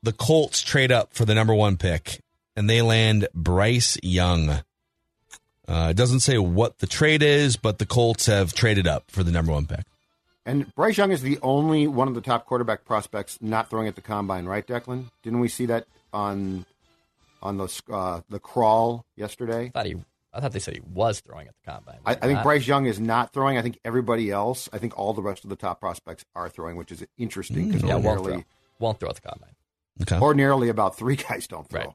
The 0.03 0.13
Colts 0.13 0.63
trade 0.63 0.93
up 0.93 1.13
for 1.13 1.25
the 1.25 1.35
number 1.35 1.55
one 1.55 1.77
pick, 1.77 2.21
and 2.57 2.69
they 2.71 2.83
land 2.83 3.29
Bryce 3.35 3.99
Young. 4.03 4.63
Uh, 5.67 5.89
it 5.91 5.97
doesn't 5.97 6.21
say 6.21 6.39
what 6.39 6.79
the 6.79 6.87
trade 6.87 7.23
is, 7.23 7.57
but 7.57 7.79
the 7.79 7.85
Colts 7.87 8.27
have 8.27 8.55
traded 8.55 8.87
up 8.87 9.11
for 9.11 9.23
the 9.23 9.33
number 9.33 9.53
one 9.53 9.67
pick. 9.67 9.85
And 10.47 10.75
Bryce 10.75 10.97
Young 10.97 11.13
is 11.13 11.21
the 11.21 11.39
only 11.43 11.87
one 11.87 12.09
of 12.09 12.15
the 12.15 12.23
top 12.23 12.47
quarterback 12.47 12.87
prospects 12.87 13.39
not 13.43 13.69
throwing 13.69 13.87
at 13.87 13.97
the 13.97 14.01
combine, 14.01 14.47
right, 14.47 14.67
Declan? 14.67 15.11
Didn't 15.23 15.41
we 15.41 15.49
see 15.49 15.67
that 15.67 15.87
on 16.13 16.65
on 17.43 17.59
the 17.59 17.83
uh, 17.93 18.23
the 18.31 18.39
crawl 18.39 19.05
yesterday? 19.15 19.67
I 19.67 19.69
thought 19.69 19.87
he. 19.87 19.97
I 20.33 20.41
thought 20.41 20.53
they 20.53 20.59
said 20.59 20.75
he 20.75 20.81
was 20.81 21.21
throwing 21.21 21.49
at 21.49 21.55
the 21.55 21.71
combine. 21.71 21.99
I, 22.05 22.13
I 22.13 22.15
think 22.17 22.33
Not- 22.35 22.45
Bryce 22.45 22.67
Young 22.67 22.87
is 22.87 23.01
not 23.01 23.33
throwing. 23.33 23.57
I 23.57 23.63
think 23.63 23.79
everybody 23.85 24.31
else. 24.31 24.69
I 24.73 24.79
think 24.79 24.99
all 24.99 25.15
the 25.15 25.23
rest 25.23 25.45
of 25.45 25.51
the 25.51 25.57
top 25.57 25.81
prospects 25.81 26.25
are 26.35 26.49
throwing, 26.49 26.77
which 26.77 26.93
is 26.93 27.05
interesting 27.17 27.65
mm, 27.65 27.69
because 27.69 27.83
Yeah, 27.83 27.95
won't 27.95 28.07
ordinarily, 28.07 28.33
throw. 28.43 28.45
Won't 28.87 29.01
throw 29.01 29.09
at 29.09 29.15
the 29.17 29.23
combine. 29.23 29.55
Okay. 30.03 30.19
ordinarily 30.19 30.69
about 30.69 30.97
three 30.97 31.17
guys 31.29 31.47
don't 31.47 31.69
throw. 31.69 31.81
Right. 31.81 31.91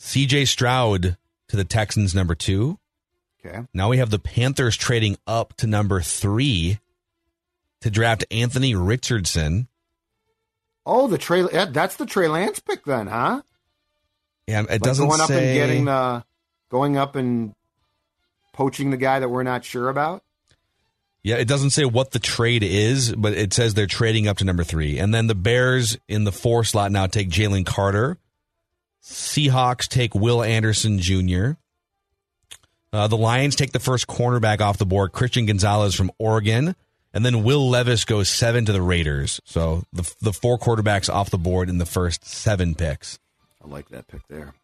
CJ 0.00 0.48
Stroud 0.48 1.16
to 1.48 1.56
the 1.56 1.64
Texans, 1.64 2.14
number 2.14 2.34
two. 2.34 2.78
Okay. 3.44 3.60
Now 3.72 3.88
we 3.88 3.98
have 3.98 4.10
the 4.10 4.18
Panthers 4.18 4.76
trading 4.76 5.16
up 5.26 5.54
to 5.58 5.66
number 5.66 6.00
three 6.00 6.78
to 7.80 7.90
draft 7.90 8.24
Anthony 8.30 8.74
Richardson. 8.74 9.68
Oh, 10.84 11.06
the 11.06 11.18
Trey. 11.18 11.42
That's 11.42 11.96
the 11.96 12.06
Trey 12.06 12.28
Lance 12.28 12.58
pick 12.58 12.84
then, 12.84 13.06
huh? 13.06 13.42
Yeah, 14.46 14.62
it 14.62 14.70
Like 14.70 14.80
doesn't 14.80 15.06
going 15.06 15.20
up 15.20 15.30
and 15.30 15.54
getting 15.54 15.84
the 15.84 16.24
going 16.70 16.96
up 16.96 17.14
and 17.14 17.54
poaching 18.58 18.90
the 18.90 18.96
guy 18.96 19.20
that 19.20 19.28
we're 19.28 19.44
not 19.44 19.64
sure 19.64 19.88
about. 19.88 20.24
Yeah, 21.22 21.36
it 21.36 21.46
doesn't 21.46 21.70
say 21.70 21.84
what 21.84 22.10
the 22.10 22.18
trade 22.18 22.64
is, 22.64 23.14
but 23.14 23.32
it 23.32 23.52
says 23.54 23.74
they're 23.74 23.86
trading 23.86 24.26
up 24.26 24.38
to 24.38 24.44
number 24.44 24.64
three. 24.64 24.98
And 24.98 25.14
then 25.14 25.28
the 25.28 25.36
Bears 25.36 25.96
in 26.08 26.24
the 26.24 26.32
four 26.32 26.64
slot 26.64 26.90
now 26.90 27.06
take 27.06 27.28
Jalen 27.28 27.64
Carter. 27.64 28.18
Seahawks 29.00 29.86
take 29.86 30.12
Will 30.12 30.42
Anderson 30.42 30.98
Jr. 30.98 31.52
Uh, 32.92 33.06
the 33.06 33.16
Lions 33.16 33.54
take 33.54 33.70
the 33.70 33.78
first 33.78 34.08
cornerback 34.08 34.60
off 34.60 34.76
the 34.76 34.86
board, 34.86 35.12
Christian 35.12 35.46
Gonzalez 35.46 35.94
from 35.94 36.10
Oregon. 36.18 36.74
And 37.14 37.24
then 37.24 37.44
Will 37.44 37.70
Levis 37.70 38.04
goes 38.04 38.28
seven 38.28 38.64
to 38.64 38.72
the 38.72 38.82
Raiders. 38.82 39.40
So 39.44 39.84
the, 39.92 40.12
the 40.20 40.32
four 40.32 40.58
quarterbacks 40.58 41.08
off 41.08 41.30
the 41.30 41.38
board 41.38 41.68
in 41.68 41.78
the 41.78 41.86
first 41.86 42.24
seven 42.24 42.74
picks. 42.74 43.20
I 43.64 43.68
like 43.68 43.88
that 43.90 44.08
pick 44.08 44.26
there. 44.26 44.54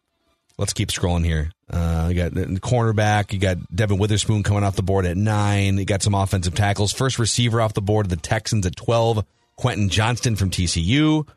Let's 0.57 0.73
keep 0.73 0.89
scrolling 0.89 1.25
here. 1.25 1.51
Uh, 1.69 2.07
you 2.09 2.15
got 2.15 2.33
the 2.33 2.45
cornerback. 2.61 3.33
You 3.33 3.39
got 3.39 3.57
Devon 3.75 3.97
Witherspoon 3.97 4.43
coming 4.43 4.63
off 4.63 4.75
the 4.75 4.83
board 4.83 5.05
at 5.05 5.17
nine. 5.17 5.77
You 5.77 5.85
got 5.85 6.01
some 6.01 6.15
offensive 6.15 6.55
tackles. 6.55 6.93
First 6.93 7.19
receiver 7.19 7.59
off 7.59 7.73
the 7.73 7.81
board, 7.81 8.09
the 8.09 8.15
Texans 8.15 8.65
at 8.65 8.75
12. 8.75 9.25
Quentin 9.57 9.89
Johnston 9.89 10.35
from 10.35 10.49
TCU. 10.49 11.27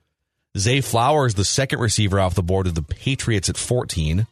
Zay 0.57 0.81
Flowers, 0.81 1.35
the 1.35 1.45
second 1.45 1.81
receiver 1.81 2.21
off 2.21 2.35
the 2.35 2.43
board 2.43 2.67
of 2.67 2.75
the 2.75 2.83
Patriots 2.83 3.49
at 3.49 3.57
14. 3.57 4.27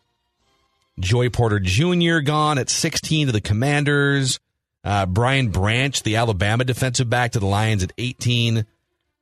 Joey 0.99 1.31
Porter 1.31 1.61
Jr. 1.61 2.21
gone 2.21 2.59
at 2.59 2.71
16 2.71 3.27
to 3.27 3.33
the 3.33 3.41
Commanders. 3.41 4.41
Uh, 4.83 5.05
Brian 5.05 5.49
Branch, 5.49 6.01
the 6.03 6.17
Alabama 6.17 6.65
defensive 6.65 7.11
back 7.11 7.33
to 7.33 7.41
the 7.41 7.47
Lions 7.47 7.83
at 7.83 7.93
18. 7.99 8.65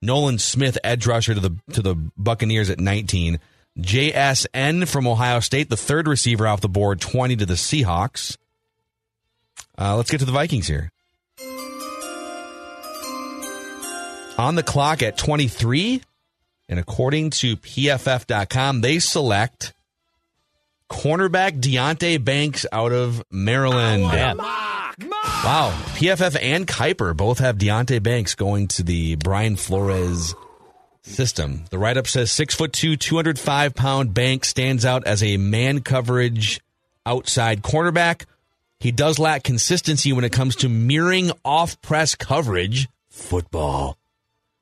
Nolan 0.02 0.38
Smith, 0.38 0.76
edge 0.84 1.06
rusher 1.06 1.34
to 1.34 1.40
the 1.40 1.56
to 1.72 1.80
the 1.80 1.94
Buccaneers 2.16 2.68
at 2.68 2.78
19. 2.78 3.38
JSN 3.78 4.88
from 4.88 5.06
Ohio 5.06 5.40
State, 5.40 5.68
the 5.68 5.76
third 5.76 6.06
receiver 6.06 6.46
off 6.46 6.60
the 6.60 6.68
board, 6.68 7.00
20 7.00 7.36
to 7.36 7.46
the 7.46 7.54
Seahawks. 7.54 8.36
Uh, 9.76 9.96
let's 9.96 10.10
get 10.10 10.18
to 10.18 10.24
the 10.24 10.32
Vikings 10.32 10.66
here. 10.66 10.90
On 14.36 14.54
the 14.54 14.62
clock 14.62 15.02
at 15.02 15.16
23, 15.16 16.02
and 16.68 16.78
according 16.78 17.30
to 17.30 17.56
PFF.com, 17.56 18.80
they 18.80 18.98
select 18.98 19.72
cornerback 20.90 21.60
Deonte 21.60 22.24
Banks 22.24 22.66
out 22.72 22.92
of 22.92 23.22
Maryland. 23.30 24.04
Damn. 24.10 24.38
Wow. 24.38 25.72
PFF 25.94 26.36
and 26.40 26.66
Kiper 26.66 27.16
both 27.16 27.38
have 27.40 27.58
Deonte 27.58 28.02
Banks 28.02 28.34
going 28.34 28.68
to 28.68 28.82
the 28.82 29.16
Brian 29.16 29.56
Flores 29.56 30.34
system. 31.04 31.64
The 31.70 31.78
write 31.78 31.96
up 31.96 32.06
says 32.06 32.30
six 32.30 32.54
foot 32.54 32.72
two, 32.72 32.96
205 32.96 33.74
pound 33.74 34.14
Banks 34.14 34.48
stands 34.48 34.84
out 34.84 35.06
as 35.06 35.22
a 35.22 35.36
man 35.36 35.80
coverage 35.80 36.60
outside 37.06 37.62
cornerback. 37.62 38.24
He 38.80 38.90
does 38.90 39.18
lack 39.18 39.44
consistency 39.44 40.12
when 40.12 40.24
it 40.24 40.32
comes 40.32 40.56
to 40.56 40.68
mirroring 40.68 41.30
off 41.44 41.80
press 41.80 42.14
coverage. 42.14 42.88
Football. 43.08 43.96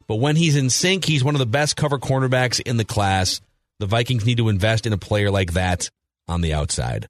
But 0.07 0.17
when 0.17 0.37
he's 0.37 0.57
in 0.57 0.71
sync, 0.71 1.05
he's 1.05 1.25
one 1.25 1.35
of 1.35 1.39
the 1.39 1.47
best 1.47 1.77
cover 1.77 1.99
cornerbacks 1.99 2.61
in 2.61 2.77
the 2.77 2.85
class. 2.85 3.41
The 3.79 3.87
Vikings 3.87 4.27
need 4.27 4.37
to 4.37 4.49
invest 4.49 4.87
in 4.87 4.93
a 4.93 4.99
player 4.99 5.31
like 5.31 5.55
that 5.55 5.91
on 6.29 6.41
the 6.41 6.53
outside. 6.55 7.09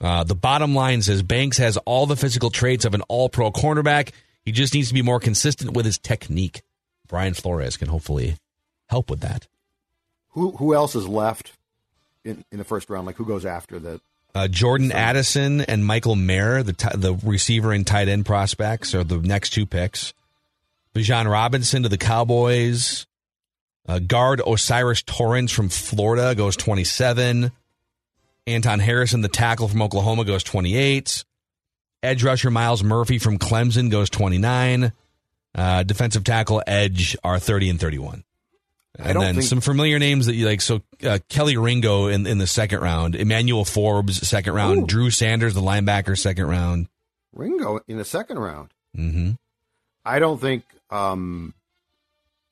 Uh, 0.00 0.24
the 0.24 0.34
bottom 0.34 0.74
line 0.74 1.02
says 1.02 1.22
Banks 1.22 1.58
has 1.58 1.76
all 1.78 2.06
the 2.06 2.16
physical 2.16 2.50
traits 2.50 2.84
of 2.84 2.94
an 2.94 3.02
all 3.02 3.28
pro 3.28 3.50
cornerback. 3.50 4.10
He 4.44 4.52
just 4.52 4.74
needs 4.74 4.88
to 4.88 4.94
be 4.94 5.02
more 5.02 5.20
consistent 5.20 5.72
with 5.72 5.84
his 5.84 5.98
technique. 5.98 6.62
Brian 7.06 7.34
Flores 7.34 7.76
can 7.76 7.88
hopefully 7.88 8.36
help 8.90 9.08
with 9.08 9.20
that. 9.20 9.46
Who 10.30 10.52
who 10.52 10.74
else 10.74 10.94
is 10.94 11.08
left 11.08 11.52
in, 12.24 12.44
in 12.52 12.58
the 12.58 12.64
first 12.64 12.90
round? 12.90 13.06
Like 13.06 13.16
who 13.16 13.24
goes 13.24 13.46
after 13.46 13.78
the? 13.78 14.00
Uh, 14.32 14.46
Jordan 14.46 14.92
Addison 14.92 15.62
and 15.62 15.84
Michael 15.84 16.14
Mayer, 16.14 16.62
the 16.62 16.72
t- 16.72 16.88
the 16.94 17.14
receiver 17.24 17.72
and 17.72 17.84
tight 17.84 18.06
end 18.06 18.26
prospects, 18.26 18.94
are 18.94 19.02
the 19.02 19.18
next 19.18 19.50
two 19.50 19.66
picks. 19.66 20.12
Bijan 20.94 21.30
Robinson 21.30 21.82
to 21.82 21.88
the 21.88 21.98
Cowboys. 21.98 23.06
Uh, 23.88 23.98
guard 23.98 24.40
O'Cyrus 24.40 25.02
Torrence 25.02 25.50
from 25.50 25.68
Florida 25.68 26.34
goes 26.36 26.56
27. 26.56 27.50
Anton 28.46 28.78
Harrison, 28.78 29.20
the 29.20 29.28
tackle 29.28 29.66
from 29.66 29.82
Oklahoma, 29.82 30.24
goes 30.24 30.44
28. 30.44 31.24
Edge 32.02 32.22
rusher 32.22 32.50
Myles 32.50 32.84
Murphy 32.84 33.18
from 33.18 33.38
Clemson 33.38 33.90
goes 33.90 34.10
29. 34.10 34.92
Uh, 35.54 35.82
defensive 35.82 36.24
tackle, 36.24 36.62
edge 36.66 37.16
are 37.24 37.38
30 37.38 37.70
and 37.70 37.80
31. 37.80 38.24
And 38.98 39.20
then 39.20 39.34
think- 39.36 39.46
some 39.46 39.60
familiar 39.60 39.98
names 39.98 40.26
that 40.26 40.34
you 40.34 40.46
like. 40.46 40.60
So 40.60 40.76
uh, 41.02 41.18
Kelee 41.28 41.56
Ringo 41.62 42.08
in, 42.08 42.26
in 42.26 42.38
the 42.38 42.46
second 42.46 42.80
round, 42.80 43.14
Emmanuel 43.14 43.64
Forbes 43.64 44.26
second 44.26 44.52
round, 44.54 44.82
Ooh. 44.82 44.86
Drew 44.86 45.10
Sanders 45.10 45.54
the 45.54 45.60
linebacker 45.62 46.18
second 46.18 46.46
round. 46.46 46.88
Ringo 47.32 47.80
in 47.86 47.96
the 47.98 48.04
second 48.04 48.38
round. 48.38 48.70
hmm 48.94 49.30
I 50.04 50.18
don't 50.18 50.40
think, 50.40 50.64
um, 50.90 51.54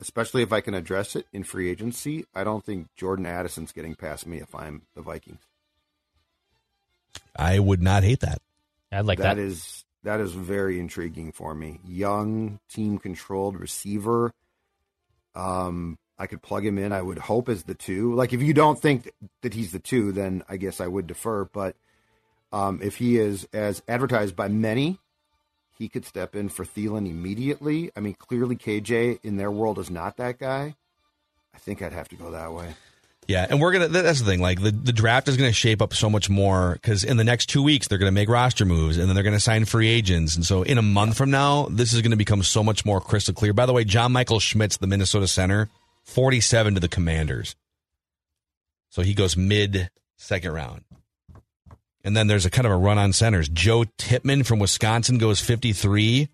especially 0.01 0.43
if 0.43 0.53
I 0.53 0.61
can 0.61 0.75
address 0.75 1.17
it 1.17 1.27
in 1.33 1.43
free 1.45 1.71
agency, 1.71 2.27
I 2.35 2.45
don't 2.45 2.65
think 2.65 2.87
Jordan 2.95 3.27
Addison's 3.27 3.73
getting 3.73 3.95
past 3.95 4.27
me 4.27 4.37
if 4.39 4.55
I'm 4.55 4.83
the 4.95 5.01
Vikings. 5.03 5.41
I 7.35 7.59
would 7.59 7.83
not 7.83 8.03
hate 8.05 8.21
that. 8.21 8.41
I'd 8.93 9.07
like 9.07 9.19
that. 9.19 9.35
that 9.37 9.39
is 9.43 9.85
that 10.05 10.21
is 10.21 10.33
very 10.33 10.79
intriguing 10.79 11.33
for 11.33 11.55
me. 11.55 11.81
Young, 11.87 12.61
team 12.71 12.99
controlled 12.99 13.59
receiver. 13.59 14.33
Um, 15.35 15.99
I 16.19 16.27
could 16.27 16.43
plug 16.43 16.67
him 16.67 16.79
in. 16.79 16.93
I 16.93 17.03
would 17.03 17.19
hope 17.19 17.49
as 17.49 17.65
the 17.65 17.75
two. 17.75 18.15
Like 18.15 18.33
if 18.33 18.43
you 18.43 18.53
don't 18.53 18.81
think 18.81 19.11
that 19.43 19.55
he's 19.55 19.73
the 19.73 19.79
two, 19.79 20.13
then 20.13 20.43
I 20.49 20.57
guess 20.57 20.81
I 20.81 20.87
would 20.87 21.07
defer. 21.07 21.45
But 21.45 21.77
um, 22.53 22.81
if 22.83 22.97
he 22.97 23.19
is 23.19 23.47
as 23.53 23.83
advertised 23.87 24.35
by 24.35 24.49
many, 24.49 24.99
he 25.79 25.89
could 25.89 26.05
step 26.05 26.35
in 26.35 26.49
for 26.49 26.65
Thielen 26.65 27.09
immediately. 27.09 27.93
I 27.97 28.01
mean, 28.01 28.15
clearly 28.15 28.57
KJ 28.57 29.21
in 29.23 29.37
their 29.37 29.51
world 29.51 29.79
is 29.79 29.91
not 29.91 30.17
that 30.17 30.39
guy. 30.39 30.75
I 31.55 31.59
think 31.59 31.83
I'd 31.83 31.93
have 31.93 32.09
to 32.09 32.17
go 32.17 32.33
that 32.33 32.53
way. 32.53 32.75
Yeah, 33.29 33.47
and 33.49 33.61
we're 33.61 33.73
gonna. 33.73 33.89
That's 33.89 34.21
the 34.21 34.25
thing. 34.25 34.41
Like 34.41 34.63
the, 34.63 34.71
the 34.71 34.93
draft 34.93 35.29
is 35.29 35.37
gonna 35.37 35.53
shape 35.53 35.83
up 35.83 35.93
so 35.93 36.09
much 36.09 36.31
more 36.31 36.73
because 36.73 37.05
in 37.05 37.19
the 37.19 37.25
next 37.25 37.47
two 37.47 37.63
weeks 37.63 37.87
they're 37.87 37.99
gonna 37.99 38.11
make 38.11 38.29
roster 38.31 38.65
moves 38.65 38.97
and 38.97 39.07
then 39.07 39.15
they're 39.15 39.23
gonna 39.23 39.39
sign 39.39 39.67
free 39.67 39.89
agents. 39.89 40.35
And 40.35 40.47
so 40.47 40.63
in 40.63 40.79
a 40.79 40.83
month 40.83 41.19
from 41.19 41.31
now, 41.31 41.69
this 41.71 41.93
is 41.93 42.01
gonna 42.01 42.17
become 42.17 42.43
so 42.43 42.65
much 42.65 42.87
more 42.87 43.03
crystal 43.03 43.35
clear. 43.35 43.53
By 43.53 43.67
the 43.67 43.75
way, 43.75 43.85
John 43.85 44.13
Michael 44.13 44.41
Schmitz, 44.41 44.79
the 44.79 44.87
Minnesota 44.87 45.29
center, 45.29 45.69
forty-seven 46.09 46.75
to 46.75 46.81
the 46.81 46.89
Commanders. 46.89 47.55
So 48.91 49.03
he 49.03 49.15
goes 49.15 49.37
mid 49.37 49.91
second 50.17 50.53
round. 50.53 50.83
And 52.05 52.17
then 52.17 52.27
there's 52.27 52.47
a 52.47 52.51
kind 52.51 52.67
of 52.67 52.73
a 52.73 52.77
run 52.77 52.97
on 52.97 53.13
centers. 53.13 53.49
Joe 53.49 53.85
Tippmann 53.99 54.45
from 54.45 54.59
Wisconsin 54.59 55.19
goes 55.19 55.41
fifty-three. 55.41 56.29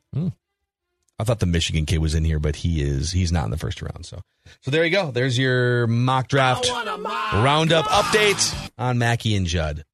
I 1.19 1.23
thought 1.25 1.41
the 1.41 1.47
Michigan 1.47 1.87
kid 1.87 1.99
was 1.99 2.15
in 2.15 2.25
here, 2.25 2.39
but 2.39 2.57
he 2.57 2.83
is 2.83 3.13
he's 3.13 3.33
not 3.33 3.45
in 3.45 3.51
the 3.51 3.57
first 3.59 3.83
round. 3.83 4.07
So 4.07 4.21
so 4.61 4.71
there 4.71 4.85
you 4.85 4.91
go. 4.91 5.11
There's 5.11 5.37
your 5.39 5.87
mock 5.87 6.29
draft 6.29 6.69
roundup 6.71 7.87
update 7.87 8.71
on 8.79 8.99
Mackey 8.99 9.35
and 9.37 9.47
Judd. 9.47 9.85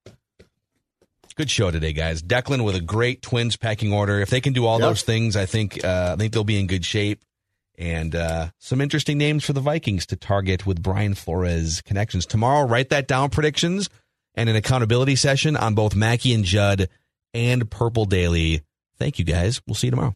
Good 1.37 1.51
show 1.51 1.70
today, 1.70 1.95
guys. 1.95 2.22
Declan 2.22 2.64
with 2.64 2.74
a 2.74 2.81
great 2.83 3.22
Twins 3.22 3.57
packing 3.57 3.93
order. 3.95 4.20
If 4.20 4.28
they 4.28 4.43
can 4.43 4.53
do 4.53 4.66
all 4.66 4.78
Yep. 4.78 4.89
those 4.89 5.03
things, 5.03 5.37
I 5.37 5.47
think 5.47 5.83
uh, 5.83 6.11
I 6.12 6.16
think 6.16 6.35
they'll 6.35 6.45
be 6.45 6.59
in 6.61 6.66
good 6.66 6.85
shape. 6.85 7.22
And 7.81 8.14
uh, 8.14 8.51
some 8.59 8.83
interesting 8.83 9.16
names 9.16 9.43
for 9.43 9.55
the 9.55 9.61
Vikings 9.61 10.05
to 10.09 10.16
target 10.16 10.66
with 10.66 10.83
Brian 10.83 11.14
Flores 11.14 11.81
connections 11.81 12.26
tomorrow. 12.26 12.68
Write 12.68 12.91
that 12.91 13.09
down. 13.09 13.31
Predictions 13.31 13.89
and 14.35 14.51
an 14.51 14.55
accountability 14.55 15.16
session 15.16 15.57
on 15.57 15.74
both 15.74 15.97
Mackey 15.97 16.35
and 16.35 16.45
Judd 16.45 16.91
and 17.33 17.70
Purple 17.70 18.05
Daily. 18.05 18.61
Thank 18.99 19.18
you, 19.18 19.24
guys. 19.24 19.62
We'll 19.66 19.74
see 19.74 19.87
you 19.87 19.93
tomorrow. 19.93 20.14